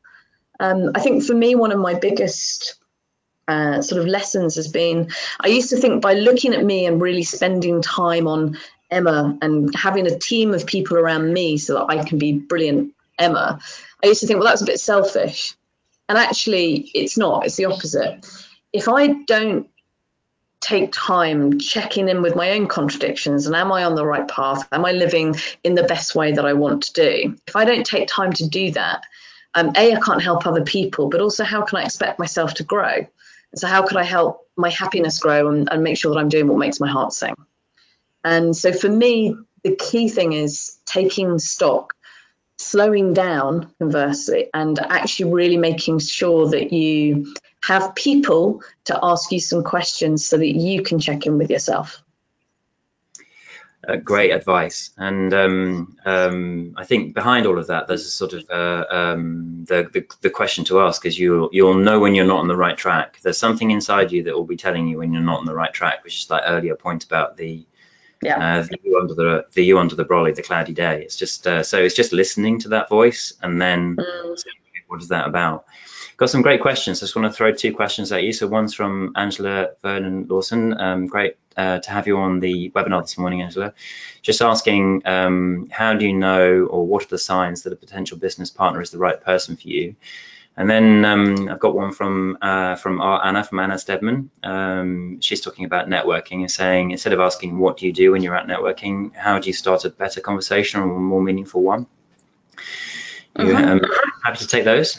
Um, 0.60 0.90
I 0.94 1.00
think 1.00 1.24
for 1.24 1.34
me, 1.34 1.54
one 1.54 1.72
of 1.72 1.78
my 1.78 1.94
biggest 1.94 2.76
uh, 3.46 3.82
sort 3.82 4.00
of 4.00 4.06
lessons 4.06 4.56
has 4.56 4.68
been 4.68 5.10
I 5.38 5.48
used 5.48 5.68
to 5.70 5.76
think 5.76 6.00
by 6.00 6.14
looking 6.14 6.54
at 6.54 6.64
me 6.64 6.86
and 6.86 7.00
really 7.00 7.24
spending 7.24 7.82
time 7.82 8.26
on 8.26 8.56
Emma 8.94 9.36
and 9.42 9.74
having 9.74 10.06
a 10.06 10.18
team 10.18 10.54
of 10.54 10.66
people 10.66 10.96
around 10.96 11.32
me 11.32 11.58
so 11.58 11.74
that 11.74 11.86
I 11.88 12.04
can 12.04 12.18
be 12.18 12.32
brilliant 12.32 12.94
Emma, 13.18 13.60
I 14.02 14.08
used 14.08 14.20
to 14.20 14.26
think, 14.26 14.40
well, 14.40 14.48
that's 14.48 14.62
a 14.62 14.66
bit 14.66 14.80
selfish. 14.80 15.54
And 16.08 16.18
actually, 16.18 16.90
it's 16.94 17.16
not, 17.16 17.46
it's 17.46 17.56
the 17.56 17.66
opposite. 17.66 18.26
If 18.72 18.88
I 18.88 19.08
don't 19.24 19.68
take 20.60 20.92
time 20.92 21.58
checking 21.58 22.08
in 22.08 22.22
with 22.22 22.34
my 22.34 22.52
own 22.52 22.66
contradictions 22.66 23.46
and 23.46 23.54
am 23.54 23.70
I 23.70 23.84
on 23.84 23.94
the 23.94 24.06
right 24.06 24.26
path? 24.26 24.66
Am 24.72 24.84
I 24.84 24.92
living 24.92 25.36
in 25.62 25.74
the 25.74 25.82
best 25.82 26.14
way 26.14 26.32
that 26.32 26.46
I 26.46 26.54
want 26.54 26.84
to 26.84 26.92
do? 26.92 27.36
If 27.46 27.54
I 27.54 27.64
don't 27.64 27.84
take 27.84 28.08
time 28.08 28.32
to 28.34 28.48
do 28.48 28.70
that, 28.72 29.02
um, 29.54 29.72
A, 29.76 29.94
I 29.94 30.00
can't 30.00 30.22
help 30.22 30.46
other 30.46 30.64
people, 30.64 31.08
but 31.08 31.20
also 31.20 31.44
how 31.44 31.62
can 31.62 31.78
I 31.78 31.84
expect 31.84 32.18
myself 32.18 32.54
to 32.54 32.64
grow? 32.64 33.06
So, 33.54 33.68
how 33.68 33.86
can 33.86 33.98
I 33.98 34.02
help 34.02 34.48
my 34.56 34.70
happiness 34.70 35.20
grow 35.20 35.48
and, 35.48 35.68
and 35.70 35.84
make 35.84 35.96
sure 35.96 36.12
that 36.12 36.20
I'm 36.20 36.28
doing 36.28 36.48
what 36.48 36.58
makes 36.58 36.80
my 36.80 36.88
heart 36.88 37.12
sing? 37.12 37.36
And 38.24 38.56
so, 38.56 38.72
for 38.72 38.88
me, 38.88 39.36
the 39.62 39.76
key 39.76 40.08
thing 40.08 40.32
is 40.32 40.78
taking 40.86 41.38
stock, 41.38 41.94
slowing 42.58 43.14
down, 43.14 43.70
conversely, 43.78 44.48
and 44.54 44.78
actually 44.78 45.32
really 45.32 45.58
making 45.58 45.98
sure 45.98 46.48
that 46.48 46.72
you 46.72 47.34
have 47.62 47.94
people 47.94 48.62
to 48.84 48.98
ask 49.02 49.32
you 49.32 49.40
some 49.40 49.62
questions 49.62 50.24
so 50.24 50.36
that 50.36 50.54
you 50.54 50.82
can 50.82 50.98
check 50.98 51.26
in 51.26 51.38
with 51.38 51.50
yourself. 51.50 52.02
Uh, 53.86 53.96
great 53.96 54.30
advice. 54.30 54.90
And 54.96 55.32
um, 55.34 55.96
um, 56.04 56.74
I 56.76 56.84
think 56.84 57.14
behind 57.14 57.46
all 57.46 57.58
of 57.58 57.66
that, 57.66 57.86
there's 57.86 58.06
a 58.06 58.10
sort 58.10 58.32
of 58.32 58.48
uh, 58.48 58.84
um, 58.90 59.64
the, 59.68 59.88
the, 59.92 60.06
the 60.22 60.30
question 60.30 60.64
to 60.66 60.80
ask 60.80 61.04
is 61.04 61.18
you 61.18 61.50
you'll 61.52 61.74
know 61.74 62.00
when 62.00 62.14
you're 62.14 62.26
not 62.26 62.38
on 62.38 62.48
the 62.48 62.56
right 62.56 62.76
track. 62.76 63.18
There's 63.22 63.38
something 63.38 63.70
inside 63.70 64.12
you 64.12 64.22
that 64.24 64.34
will 64.34 64.44
be 64.44 64.56
telling 64.56 64.88
you 64.88 64.98
when 64.98 65.12
you're 65.12 65.22
not 65.22 65.40
on 65.40 65.46
the 65.46 65.54
right 65.54 65.72
track, 65.72 66.04
which 66.04 66.20
is 66.20 66.26
that 66.28 66.44
earlier 66.46 66.76
point 66.76 67.04
about 67.04 67.36
the 67.36 67.66
yeah. 68.24 68.58
Uh, 68.58 68.62
the 68.62 68.78
you 68.82 68.98
under 68.98 69.14
the 69.14 69.46
the 69.52 69.64
you 69.64 69.78
under 69.78 69.94
the 69.94 70.04
brolly, 70.04 70.34
the 70.34 70.42
cloudy 70.42 70.72
day. 70.72 71.02
It's 71.02 71.16
just 71.16 71.46
uh, 71.46 71.62
so 71.62 71.78
it's 71.78 71.94
just 71.94 72.12
listening 72.12 72.60
to 72.60 72.68
that 72.70 72.88
voice 72.88 73.34
and 73.42 73.60
then 73.60 73.96
mm. 73.96 74.44
what 74.88 75.02
is 75.02 75.08
that 75.08 75.26
about? 75.26 75.66
Got 76.16 76.30
some 76.30 76.42
great 76.42 76.60
questions. 76.60 77.00
I 77.02 77.06
just 77.06 77.16
want 77.16 77.30
to 77.30 77.36
throw 77.36 77.52
two 77.52 77.74
questions 77.74 78.12
at 78.12 78.22
you. 78.22 78.32
So 78.32 78.46
one's 78.46 78.72
from 78.72 79.12
Angela 79.16 79.70
Vernon 79.82 80.26
Lawson. 80.28 80.78
Um, 80.80 81.06
great 81.08 81.36
uh, 81.56 81.80
to 81.80 81.90
have 81.90 82.06
you 82.06 82.18
on 82.18 82.38
the 82.38 82.70
webinar 82.70 83.02
this 83.02 83.18
morning, 83.18 83.42
Angela. 83.42 83.74
Just 84.22 84.40
asking, 84.40 85.02
um, 85.06 85.68
how 85.72 85.94
do 85.94 86.06
you 86.06 86.14
know 86.14 86.66
or 86.66 86.86
what 86.86 87.02
are 87.02 87.08
the 87.08 87.18
signs 87.18 87.62
that 87.62 87.72
a 87.72 87.76
potential 87.76 88.16
business 88.16 88.50
partner 88.50 88.80
is 88.80 88.90
the 88.90 88.98
right 88.98 89.20
person 89.20 89.56
for 89.56 89.66
you? 89.66 89.96
And 90.56 90.70
then 90.70 91.04
um, 91.04 91.48
I've 91.48 91.58
got 91.58 91.74
one 91.74 91.92
from 91.92 92.38
uh, 92.40 92.76
from 92.76 93.00
our 93.00 93.24
Anna, 93.26 93.42
from 93.42 93.58
Anna 93.58 93.76
Stedman. 93.76 94.30
Um, 94.44 95.20
she's 95.20 95.40
talking 95.40 95.64
about 95.64 95.88
networking 95.88 96.40
and 96.40 96.50
saying, 96.50 96.92
instead 96.92 97.12
of 97.12 97.18
asking 97.18 97.58
what 97.58 97.76
do 97.76 97.86
you 97.86 97.92
do 97.92 98.12
when 98.12 98.22
you're 98.22 98.36
at 98.36 98.46
networking, 98.46 99.12
how 99.14 99.40
do 99.40 99.48
you 99.48 99.52
start 99.52 99.84
a 99.84 99.90
better 99.90 100.20
conversation 100.20 100.80
or 100.80 100.84
a 100.84 100.98
more 100.98 101.20
meaningful 101.20 101.62
one? 101.62 101.86
You, 103.36 103.56
uh-huh. 103.56 103.72
um, 103.72 103.80
happy 104.22 104.38
to 104.38 104.46
take 104.46 104.64
those? 104.64 104.96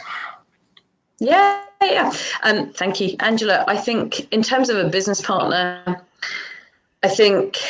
Yeah, 1.19 1.61
yeah. 1.81 2.11
Um, 2.43 2.73
thank 2.73 2.99
you, 2.99 3.15
Angela. 3.21 3.63
I 3.65 3.77
think 3.77 4.33
in 4.33 4.43
terms 4.43 4.69
of 4.69 4.75
a 4.77 4.89
business 4.89 5.21
partner, 5.21 6.03
I 7.01 7.07
think 7.07 7.61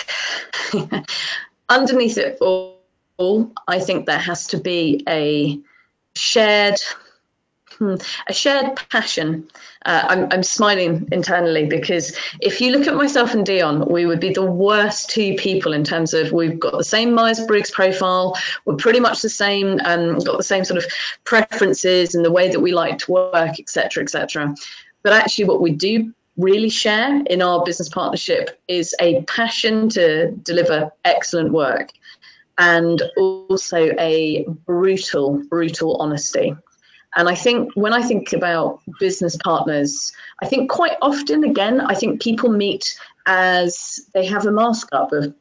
underneath 1.70 2.18
it 2.18 2.40
all, 2.42 3.52
I 3.68 3.80
think 3.80 4.08
there 4.08 4.18
has 4.18 4.48
to 4.48 4.58
be 4.58 5.04
a 5.08 5.60
shared 6.16 6.82
Hmm. 7.78 7.96
A 8.28 8.34
shared 8.34 8.78
passion. 8.90 9.50
Uh, 9.86 10.06
I'm, 10.08 10.28
I'm, 10.32 10.44
smiling 10.44 11.10
internally 11.12 11.66
because 11.66 12.18
if 12.40 12.62
you 12.62 12.72
look 12.72 12.88
at 12.88 12.96
myself 12.96 13.34
and 13.34 13.46
Dion, 13.46 13.86
we 13.90 14.06
would 14.06 14.22
be 14.22 14.32
the 14.32 14.46
worst 14.46 15.10
two 15.10 15.36
people 15.36 15.74
in 15.74 15.84
terms 15.84 16.14
of 16.14 16.32
we've 16.32 16.58
got 16.58 16.78
the 16.78 16.86
same 16.86 17.14
Myers 17.14 17.46
Briggs 17.46 17.70
profile, 17.70 18.38
we're 18.64 18.78
pretty 18.78 19.02
much 19.02 19.22
the 19.22 19.30
same, 19.30 19.82
um, 19.84 20.20
got 20.20 20.38
the 20.38 20.44
same 20.44 20.64
sort 20.64 20.78
of 20.78 20.90
preferences 21.26 22.16
and 22.16 22.24
the 22.24 22.32
way 22.32 22.50
that 22.50 22.62
we 22.62 22.72
like 22.72 23.00
to 23.00 23.12
work, 23.12 23.60
etc., 23.60 24.04
etc. 24.04 24.56
But 25.04 25.12
actually, 25.12 25.46
what 25.46 25.62
we 25.62 25.72
do 25.72 26.14
really 26.38 26.70
share 26.70 27.22
in 27.26 27.42
our 27.42 27.64
business 27.66 27.90
partnership 27.90 28.60
is 28.70 28.96
a 29.02 29.22
passion 29.24 29.90
to 29.90 30.32
deliver 30.32 30.92
excellent 31.04 31.52
work 31.52 31.90
and 32.58 33.02
also 33.18 33.92
a 34.00 34.46
brutal, 34.66 35.44
brutal 35.50 35.98
honesty. 35.98 36.56
And 37.16 37.30
I 37.30 37.36
think 37.36 37.72
when 37.76 37.94
I 37.94 38.02
think 38.02 38.34
about 38.34 38.82
business 39.00 39.38
partners, 39.38 40.12
I 40.42 40.48
think 40.48 40.70
quite 40.70 40.98
often, 41.02 41.44
again, 41.44 41.80
I 41.80 41.96
think 41.96 42.22
people 42.22 42.50
meet 42.50 43.00
as 43.26 44.02
they 44.14 44.26
have 44.26 44.46
a 44.46 44.52
mask 44.52 44.90
up 44.92 45.12
of, 45.14 45.34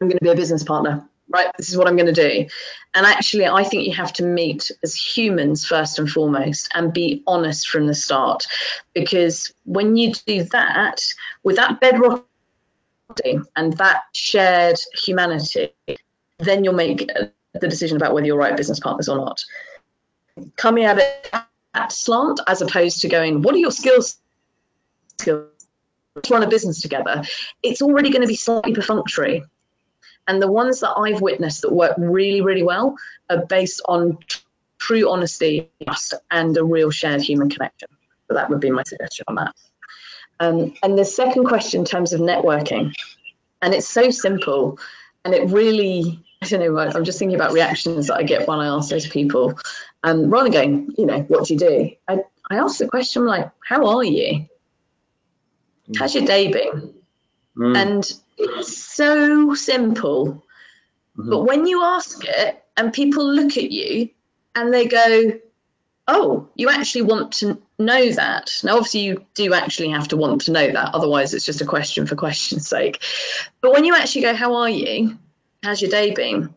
I'm 0.00 0.08
going 0.08 0.18
to 0.18 0.24
be 0.24 0.30
a 0.30 0.34
business 0.34 0.64
partner, 0.64 1.06
right? 1.28 1.48
This 1.56 1.68
is 1.68 1.76
what 1.76 1.86
I'm 1.86 1.96
going 1.96 2.12
to 2.12 2.28
do. 2.28 2.46
And 2.94 3.06
actually, 3.06 3.46
I 3.46 3.62
think 3.62 3.86
you 3.86 3.94
have 3.94 4.12
to 4.14 4.24
meet 4.24 4.70
as 4.82 4.96
humans 4.96 5.64
first 5.64 5.98
and 5.98 6.10
foremost 6.10 6.68
and 6.74 6.92
be 6.92 7.22
honest 7.28 7.68
from 7.68 7.86
the 7.86 7.94
start. 7.94 8.46
Because 8.92 9.52
when 9.64 9.96
you 9.96 10.12
do 10.26 10.42
that, 10.44 11.00
with 11.44 11.54
that 11.54 11.80
bedrock 11.80 12.26
and 13.54 13.72
that 13.74 14.02
shared 14.12 14.80
humanity, 14.92 15.72
then 16.38 16.64
you'll 16.64 16.74
make 16.74 17.08
the 17.52 17.68
decision 17.68 17.96
about 17.96 18.12
whether 18.12 18.26
you're 18.26 18.36
right 18.36 18.56
business 18.56 18.80
partners 18.80 19.08
or 19.08 19.18
not 19.18 19.40
coming 20.56 20.84
at 20.84 20.98
it 20.98 21.34
at 21.74 21.92
slant 21.92 22.40
as 22.46 22.62
opposed 22.62 23.00
to 23.00 23.08
going, 23.08 23.42
what 23.42 23.54
are 23.54 23.58
your 23.58 23.70
skills? 23.70 24.18
Skills 25.18 25.48
to 26.22 26.34
run 26.34 26.42
a 26.42 26.48
business 26.48 26.82
together. 26.82 27.22
It's 27.62 27.80
already 27.80 28.10
going 28.10 28.22
to 28.22 28.28
be 28.28 28.36
slightly 28.36 28.74
perfunctory. 28.74 29.44
And 30.28 30.40
the 30.40 30.50
ones 30.50 30.80
that 30.80 30.90
I've 30.90 31.20
witnessed 31.20 31.62
that 31.62 31.72
work 31.72 31.94
really, 31.98 32.42
really 32.42 32.62
well 32.62 32.96
are 33.30 33.44
based 33.46 33.80
on 33.86 34.18
true 34.78 35.10
honesty, 35.10 35.70
trust, 35.84 36.14
and 36.30 36.56
a 36.56 36.64
real 36.64 36.90
shared 36.90 37.22
human 37.22 37.48
connection. 37.48 37.88
So 38.28 38.34
that 38.34 38.50
would 38.50 38.60
be 38.60 38.70
my 38.70 38.82
suggestion 38.84 39.24
on 39.28 39.36
that. 39.36 39.54
Um, 40.38 40.74
and 40.82 40.98
the 40.98 41.04
second 41.04 41.44
question 41.44 41.80
in 41.80 41.86
terms 41.86 42.12
of 42.12 42.20
networking, 42.20 42.92
and 43.60 43.74
it's 43.74 43.88
so 43.88 44.10
simple, 44.10 44.78
and 45.24 45.34
it 45.34 45.50
really, 45.50 46.22
I 46.42 46.44
don't 46.44 46.60
know, 46.60 46.76
I'm 46.76 47.04
just 47.04 47.20
thinking 47.20 47.36
about 47.36 47.52
reactions 47.52 48.08
that 48.08 48.16
I 48.16 48.24
get 48.24 48.48
when 48.48 48.58
I 48.58 48.66
ask 48.66 48.90
those 48.90 49.06
people. 49.06 49.56
And 50.02 50.30
rather 50.30 50.50
than 50.50 50.52
going, 50.52 50.94
you 50.98 51.06
know, 51.06 51.20
what 51.20 51.46
do 51.46 51.54
you 51.54 51.60
do? 51.60 51.90
I, 52.08 52.18
I 52.50 52.56
ask 52.56 52.78
the 52.78 52.88
question 52.88 53.24
like, 53.24 53.48
how 53.64 53.86
are 53.86 54.02
you? 54.02 54.48
Mm. 55.88 55.98
How's 55.98 56.16
your 56.16 56.24
day 56.24 56.50
been? 56.50 56.94
Mm. 57.56 57.76
And 57.76 58.12
it's 58.38 58.76
so 58.76 59.54
simple. 59.54 60.44
Mm-hmm. 61.16 61.30
But 61.30 61.44
when 61.44 61.66
you 61.66 61.84
ask 61.84 62.24
it 62.24 62.64
and 62.76 62.92
people 62.92 63.24
look 63.24 63.56
at 63.56 63.70
you 63.70 64.08
and 64.56 64.74
they 64.74 64.86
go, 64.86 65.38
oh, 66.08 66.48
you 66.56 66.70
actually 66.70 67.02
want 67.02 67.34
to 67.34 67.62
know 67.78 68.10
that. 68.10 68.50
Now, 68.64 68.78
obviously, 68.78 69.02
you 69.02 69.24
do 69.34 69.54
actually 69.54 69.90
have 69.90 70.08
to 70.08 70.16
want 70.16 70.40
to 70.42 70.50
know 70.50 70.72
that. 70.72 70.94
Otherwise, 70.94 71.34
it's 71.34 71.46
just 71.46 71.60
a 71.60 71.66
question 71.66 72.06
for 72.08 72.16
question's 72.16 72.68
sake. 72.68 73.00
But 73.60 73.72
when 73.72 73.84
you 73.84 73.94
actually 73.94 74.22
go, 74.22 74.34
how 74.34 74.56
are 74.56 74.68
you? 74.68 75.18
How's 75.62 75.80
your 75.80 75.90
day 75.90 76.12
been? 76.12 76.54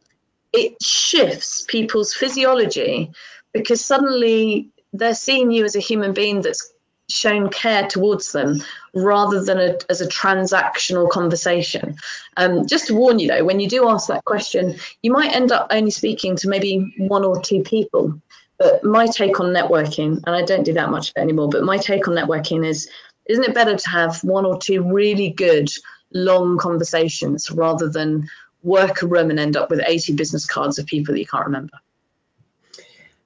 It 0.51 0.81
shifts 0.81 1.63
people's 1.67 2.13
physiology 2.13 3.11
because 3.53 3.83
suddenly 3.83 4.69
they're 4.93 5.13
seeing 5.13 5.51
you 5.51 5.63
as 5.63 5.75
a 5.75 5.79
human 5.79 6.13
being 6.13 6.41
that's 6.41 6.71
shown 7.07 7.49
care 7.49 7.87
towards 7.87 8.31
them 8.31 8.63
rather 8.95 9.43
than 9.43 9.59
a, 9.59 9.77
as 9.89 10.01
a 10.01 10.07
transactional 10.07 11.07
conversation. 11.07 11.95
Um, 12.37 12.65
just 12.65 12.87
to 12.87 12.95
warn 12.95 13.19
you 13.19 13.27
though, 13.27 13.43
when 13.43 13.59
you 13.59 13.69
do 13.69 13.87
ask 13.87 14.07
that 14.07 14.25
question, 14.25 14.75
you 15.03 15.11
might 15.11 15.35
end 15.35 15.51
up 15.51 15.67
only 15.69 15.91
speaking 15.91 16.35
to 16.37 16.49
maybe 16.49 16.91
one 16.97 17.23
or 17.23 17.39
two 17.39 17.61
people. 17.61 18.19
But 18.57 18.83
my 18.83 19.05
take 19.05 19.39
on 19.39 19.53
networking, 19.53 20.23
and 20.25 20.35
I 20.35 20.41
don't 20.41 20.63
do 20.63 20.73
that 20.73 20.89
much 20.89 21.13
anymore, 21.15 21.49
but 21.49 21.63
my 21.63 21.77
take 21.77 22.07
on 22.07 22.15
networking 22.15 22.65
is 22.65 22.89
isn't 23.27 23.43
it 23.43 23.53
better 23.53 23.75
to 23.75 23.89
have 23.89 24.23
one 24.23 24.45
or 24.45 24.57
two 24.57 24.81
really 24.81 25.29
good 25.29 25.69
long 26.11 26.57
conversations 26.57 27.51
rather 27.51 27.89
than 27.89 28.29
work 28.65 29.01
a 29.01 29.07
room 29.07 29.29
and 29.29 29.39
end 29.39 29.55
up 29.55 29.69
with 29.69 29.81
80 29.85 30.13
business 30.13 30.45
cards 30.45 30.79
of 30.79 30.85
people 30.85 31.13
that 31.13 31.19
you 31.19 31.27
can't 31.27 31.45
remember? 31.45 31.79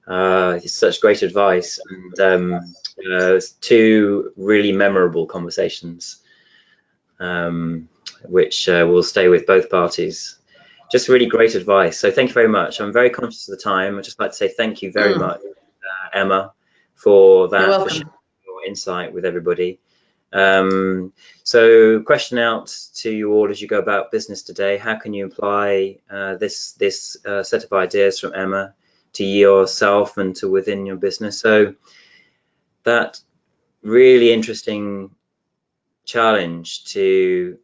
Uh, 0.06 0.60
such 0.60 1.02
great 1.02 1.22
advice 1.22 1.80
and 1.90 2.20
um, 2.20 2.76
uh, 3.12 3.40
two 3.62 4.32
really 4.36 4.72
memorable 4.72 5.26
conversations, 5.26 6.18
um, 7.20 7.88
which 8.26 8.68
uh, 8.68 8.86
will 8.90 9.04
stay 9.04 9.28
with 9.28 9.46
both 9.46 9.70
parties. 9.70 10.40
just 10.92 11.08
really 11.08 11.28
great 11.28 11.54
advice. 11.56 12.00
So 12.00 12.10
thank 12.12 12.30
you 12.30 12.34
very 12.34 12.48
much. 12.48 12.82
I'm 12.82 12.92
very 12.92 13.12
conscious 13.12 13.48
of 13.48 13.58
the 13.58 13.64
time. 13.64 13.98
I'd 13.98 14.04
just 14.04 14.20
like 14.20 14.32
to 14.32 14.38
say 14.38 14.48
thank 14.48 14.82
you 14.82 14.92
very 14.92 15.14
mm. 15.14 15.20
much, 15.20 15.40
uh, 15.42 16.10
Emma, 16.14 16.54
for 16.96 17.48
that, 17.50 17.88
for 17.88 17.96
your 17.96 18.66
insight 18.68 19.14
with 19.14 19.26
everybody. 19.26 19.80
Um, 20.32 21.14
so 21.44 22.02
question 22.02 22.38
out 22.38 22.76
to 22.96 23.12
you 23.12 23.34
all 23.34 23.50
as 23.50 23.62
you 23.62 23.68
go 23.68 23.80
about 23.80 24.12
business 24.12 24.44
today, 24.44 24.78
how 24.78 24.96
can 24.96 25.14
you 25.14 25.26
apply 25.26 26.00
uh, 26.10 26.36
this, 26.36 26.74
this 26.74 27.18
uh, 27.26 27.44
set 27.44 27.64
of 27.64 27.74
ideas 27.74 28.20
from 28.20 28.34
Emma 28.36 28.74
to 29.14 29.24
yourself 29.24 30.18
and 30.18 30.36
to 30.38 30.50
within 30.50 30.86
your 30.86 30.98
business? 30.98 31.40
So 31.40 31.76
that 32.84 33.20
really 33.82 34.32
interesting 34.32 35.12
challenge 36.06 36.86
to 36.94 37.58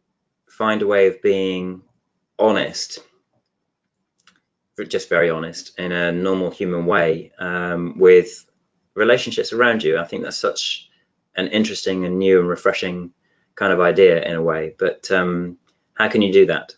find 0.48 0.82
a 0.82 0.86
way 0.86 1.08
of 1.08 1.22
being 1.22 1.82
honest 2.38 3.00
just 4.84 5.08
very 5.08 5.30
honest 5.30 5.78
in 5.78 5.92
a 5.92 6.12
normal 6.12 6.50
human 6.50 6.86
way 6.86 7.32
um, 7.38 7.98
with 7.98 8.44
relationships 8.94 9.52
around 9.52 9.82
you. 9.82 9.98
I 9.98 10.04
think 10.04 10.22
that's 10.22 10.36
such 10.36 10.90
an 11.36 11.48
interesting 11.48 12.04
and 12.04 12.18
new 12.18 12.40
and 12.40 12.48
refreshing 12.48 13.12
kind 13.54 13.72
of 13.72 13.80
idea 13.80 14.22
in 14.22 14.34
a 14.34 14.42
way. 14.42 14.74
But 14.78 15.10
um, 15.10 15.58
how 15.94 16.08
can 16.08 16.22
you 16.22 16.32
do 16.32 16.46
that? 16.46 16.74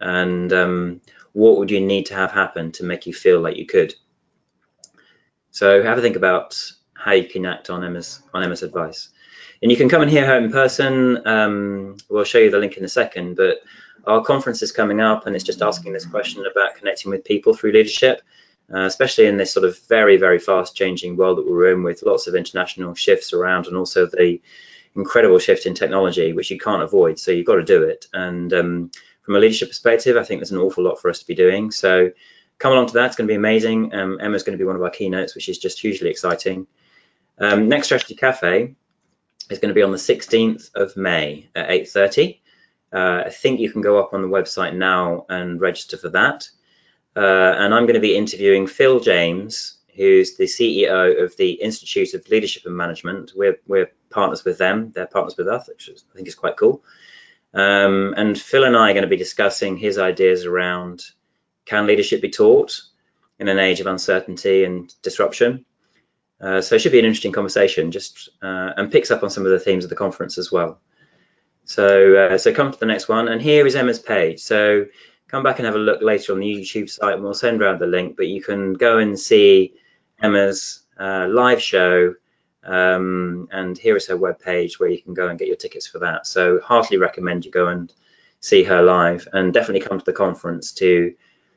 And 0.00 0.52
um, 0.52 1.00
what 1.32 1.58
would 1.58 1.70
you 1.70 1.80
need 1.80 2.06
to 2.06 2.14
have 2.14 2.32
happen 2.32 2.72
to 2.72 2.84
make 2.84 3.06
you 3.06 3.14
feel 3.14 3.40
like 3.40 3.56
you 3.56 3.66
could? 3.66 3.94
So 5.50 5.82
have 5.82 5.98
a 5.98 6.00
think 6.00 6.16
about 6.16 6.60
how 6.94 7.12
you 7.12 7.24
can 7.24 7.46
act 7.46 7.70
on 7.70 7.84
Emma's 7.84 8.22
on 8.32 8.42
Emma's 8.42 8.62
advice. 8.62 9.08
And 9.62 9.70
you 9.70 9.76
can 9.76 9.88
come 9.88 10.02
and 10.02 10.10
hear 10.10 10.26
her 10.26 10.38
in 10.38 10.50
person. 10.50 11.26
Um, 11.26 11.96
we'll 12.08 12.24
show 12.24 12.38
you 12.38 12.50
the 12.50 12.58
link 12.58 12.76
in 12.76 12.84
a 12.84 12.88
second, 12.88 13.36
but 13.36 13.58
our 14.06 14.22
conference 14.22 14.62
is 14.62 14.72
coming 14.72 15.00
up 15.00 15.26
and 15.26 15.36
it's 15.36 15.44
just 15.44 15.60
asking 15.60 15.92
this 15.92 16.06
question 16.06 16.44
about 16.50 16.76
connecting 16.76 17.10
with 17.10 17.24
people 17.24 17.54
through 17.54 17.72
leadership, 17.72 18.22
uh, 18.72 18.84
especially 18.84 19.26
in 19.26 19.36
this 19.36 19.52
sort 19.52 19.66
of 19.66 19.78
very, 19.88 20.16
very 20.16 20.38
fast 20.38 20.76
changing 20.76 21.16
world 21.16 21.38
that 21.38 21.48
we're 21.48 21.72
in 21.72 21.82
with 21.82 22.02
lots 22.02 22.26
of 22.26 22.34
international 22.34 22.94
shifts 22.94 23.32
around 23.32 23.66
and 23.66 23.76
also 23.76 24.06
the 24.06 24.40
incredible 24.94 25.38
shift 25.38 25.66
in 25.66 25.74
technology, 25.74 26.32
which 26.32 26.50
you 26.50 26.58
can't 26.58 26.82
avoid. 26.82 27.18
So 27.18 27.30
you've 27.30 27.46
got 27.46 27.56
to 27.56 27.64
do 27.64 27.82
it. 27.82 28.06
And 28.12 28.52
um, 28.52 28.90
from 29.22 29.36
a 29.36 29.38
leadership 29.38 29.68
perspective, 29.68 30.16
I 30.16 30.24
think 30.24 30.40
there's 30.40 30.52
an 30.52 30.58
awful 30.58 30.84
lot 30.84 31.00
for 31.00 31.10
us 31.10 31.20
to 31.20 31.26
be 31.26 31.34
doing. 31.34 31.70
So 31.70 32.10
come 32.58 32.72
along 32.72 32.88
to 32.88 32.92
that. 32.94 33.06
It's 33.06 33.16
going 33.16 33.26
to 33.26 33.32
be 33.32 33.36
amazing. 33.36 33.94
Um, 33.94 34.18
Emma's 34.20 34.42
going 34.42 34.56
to 34.56 34.62
be 34.62 34.66
one 34.66 34.76
of 34.76 34.82
our 34.82 34.90
keynotes, 34.90 35.34
which 35.34 35.48
is 35.48 35.58
just 35.58 35.80
hugely 35.80 36.10
exciting. 36.10 36.66
Um, 37.38 37.68
next 37.68 37.86
Strategy 37.86 38.14
Cafe 38.14 38.74
is 39.50 39.58
going 39.58 39.70
to 39.70 39.74
be 39.74 39.82
on 39.82 39.92
the 39.92 39.96
16th 39.96 40.74
of 40.74 40.96
May 40.96 41.48
at 41.54 41.68
8.30. 41.68 42.38
Uh, 42.92 43.24
I 43.26 43.30
think 43.30 43.60
you 43.60 43.70
can 43.70 43.82
go 43.82 43.98
up 43.98 44.12
on 44.12 44.22
the 44.22 44.28
website 44.28 44.74
now 44.74 45.24
and 45.28 45.60
register 45.60 45.96
for 45.96 46.10
that. 46.10 46.48
Uh, 47.16 47.54
and 47.58 47.74
I'm 47.74 47.84
going 47.84 47.94
to 47.94 48.00
be 48.00 48.16
interviewing 48.16 48.66
Phil 48.66 49.00
James, 49.00 49.78
who's 49.96 50.36
the 50.36 50.44
CEO 50.44 51.22
of 51.22 51.36
the 51.36 51.52
Institute 51.52 52.14
of 52.14 52.28
Leadership 52.28 52.64
and 52.66 52.76
Management. 52.76 53.32
We're, 53.34 53.58
we're 53.66 53.90
partners 54.10 54.44
with 54.44 54.58
them, 54.58 54.92
they're 54.94 55.06
partners 55.06 55.36
with 55.36 55.48
us, 55.48 55.68
which 55.68 55.90
I 55.90 56.16
think 56.16 56.28
is 56.28 56.34
quite 56.34 56.56
cool. 56.56 56.82
Um, 57.52 58.14
and 58.16 58.38
Phil 58.38 58.64
and 58.64 58.76
I 58.76 58.90
are 58.90 58.94
going 58.94 59.02
to 59.02 59.08
be 59.08 59.16
discussing 59.16 59.76
his 59.76 59.98
ideas 59.98 60.44
around 60.44 61.02
can 61.64 61.86
leadership 61.86 62.22
be 62.22 62.30
taught 62.30 62.80
in 63.38 63.48
an 63.48 63.58
age 63.58 63.80
of 63.80 63.86
uncertainty 63.86 64.64
and 64.64 64.92
disruption? 65.02 65.64
Uh, 66.40 66.60
so 66.60 66.74
it 66.74 66.78
should 66.78 66.92
be 66.92 66.98
an 66.98 67.04
interesting 67.04 67.32
conversation, 67.32 67.90
just 67.90 68.30
uh, 68.42 68.72
and 68.76 68.90
picks 68.90 69.10
up 69.10 69.22
on 69.22 69.30
some 69.30 69.44
of 69.44 69.52
the 69.52 69.60
themes 69.60 69.84
of 69.84 69.90
the 69.90 69.96
conference 69.96 70.38
as 70.38 70.50
well. 70.50 70.80
So, 71.64 72.16
uh, 72.16 72.38
so 72.38 72.54
come 72.54 72.72
to 72.72 72.78
the 72.78 72.86
next 72.86 73.08
one, 73.08 73.28
and 73.28 73.42
here 73.42 73.66
is 73.66 73.76
Emma's 73.76 73.98
page. 73.98 74.40
So 74.40 74.86
come 75.30 75.42
back 75.44 75.58
and 75.58 75.66
have 75.66 75.76
a 75.76 75.78
look 75.78 76.02
later 76.02 76.32
on 76.32 76.40
the 76.40 76.46
YouTube 76.46 76.90
site, 76.90 77.14
and 77.14 77.22
we'll 77.22 77.34
send 77.34 77.62
around 77.62 77.78
the 77.78 77.86
link. 77.86 78.16
But 78.16 78.26
you 78.26 78.42
can 78.42 78.74
go 78.74 78.98
and 78.98 79.18
see 79.18 79.74
Emma's 80.20 80.82
uh, 80.98 81.28
live 81.28 81.62
show, 81.62 82.14
um, 82.64 83.48
and 83.52 83.78
here 83.78 83.96
is 83.96 84.08
her 84.08 84.16
web 84.16 84.40
page 84.40 84.80
where 84.80 84.90
you 84.90 85.00
can 85.00 85.14
go 85.14 85.28
and 85.28 85.38
get 85.38 85.48
your 85.48 85.56
tickets 85.56 85.86
for 85.86 86.00
that. 86.00 86.26
So, 86.26 86.60
heartily 86.60 86.98
recommend 86.98 87.44
you 87.44 87.50
go 87.50 87.68
and 87.68 87.92
see 88.40 88.64
her 88.64 88.82
live, 88.82 89.28
and 89.32 89.54
definitely 89.54 89.86
come 89.86 89.98
to 89.98 90.04
the 90.04 90.12
conference 90.12 90.72
to 90.72 91.14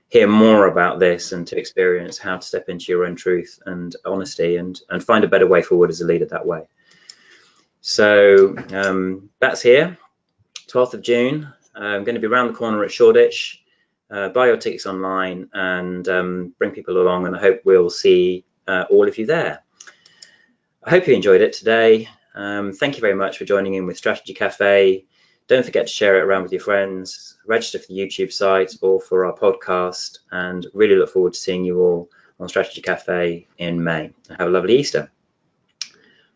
hear 0.09 0.28
more 0.28 0.67
about 0.67 0.99
this 0.99 1.32
and 1.32 1.47
to 1.47 1.57
experience 1.57 2.19
how 2.19 2.38
to 2.38 2.45
step 2.45 2.69
into 2.69 2.91
your 2.91 3.05
own 3.05 3.15
truth 3.15 3.59
and 3.65 3.95
honesty, 4.05 4.57
and 4.57 4.80
and 4.89 5.03
find 5.03 5.24
a 5.24 5.28
better 5.30 5.47
way 5.47 5.63
forward 5.63 5.89
as 5.89 6.01
a 6.01 6.05
leader 6.05 6.26
that 6.26 6.45
way. 6.45 6.67
So 7.82 8.55
um, 8.71 9.30
that's 9.39 9.61
here, 9.61 9.97
12th 10.67 10.93
of 10.93 11.01
June. 11.01 11.51
I'm 11.76 12.03
going 12.03 12.15
to 12.15 12.21
be 12.21 12.28
around 12.28 12.49
the 12.49 12.53
corner 12.53 12.84
at 12.84 12.91
Shoreditch. 12.91 13.62
Uh, 14.14 14.30
buy 14.30 14.45
your 14.45 14.57
tickets 14.57 14.86
online 14.86 15.49
and 15.53 16.07
um, 16.07 16.53
bring 16.59 16.70
people 16.70 17.01
along, 17.01 17.26
and 17.26 17.36
I 17.36 17.39
hope 17.39 17.61
we'll 17.66 17.89
see 17.89 18.45
uh, 18.68 18.86
all 18.91 19.07
of 19.07 19.18
you 19.18 19.26
there. 19.26 19.64
I 20.84 20.91
hope 20.91 21.07
you 21.07 21.16
enjoyed 21.16 21.41
it 21.41 21.53
today. 21.53 22.07
Um, 22.36 22.74
thank 22.74 22.95
you 22.95 23.01
very 23.01 23.16
much 23.16 23.39
for 23.39 23.45
joining 23.45 23.74
in 23.74 23.88
with 23.88 23.97
Strategy 23.97 24.36
Cafe. 24.36 25.05
Don't 25.47 25.66
forget 25.66 25.88
to 25.88 25.91
share 25.91 26.20
it 26.20 26.26
around 26.26 26.43
with 26.43 26.51
your 26.51 26.61
friends, 26.61 27.38
register 27.47 27.80
for 27.80 27.88
the 27.88 27.97
YouTube 27.97 28.32
site 28.32 28.76
or 28.82 29.01
for 29.01 29.26
our 29.26 29.36
podcast, 29.36 30.20
and 30.32 30.68
really 30.76 30.95
look 30.95 31.09
forward 31.09 31.34
to 31.34 31.39
seeing 31.39 31.66
you 31.66 31.82
all 31.82 32.09
on 32.39 32.47
Strategy 32.47 32.82
Cafe 32.82 33.47
in 33.57 33.84
May. 33.84 34.11
Have 34.38 34.47
a 34.47 34.51
lovely 34.51 34.78
Easter. 34.78 35.11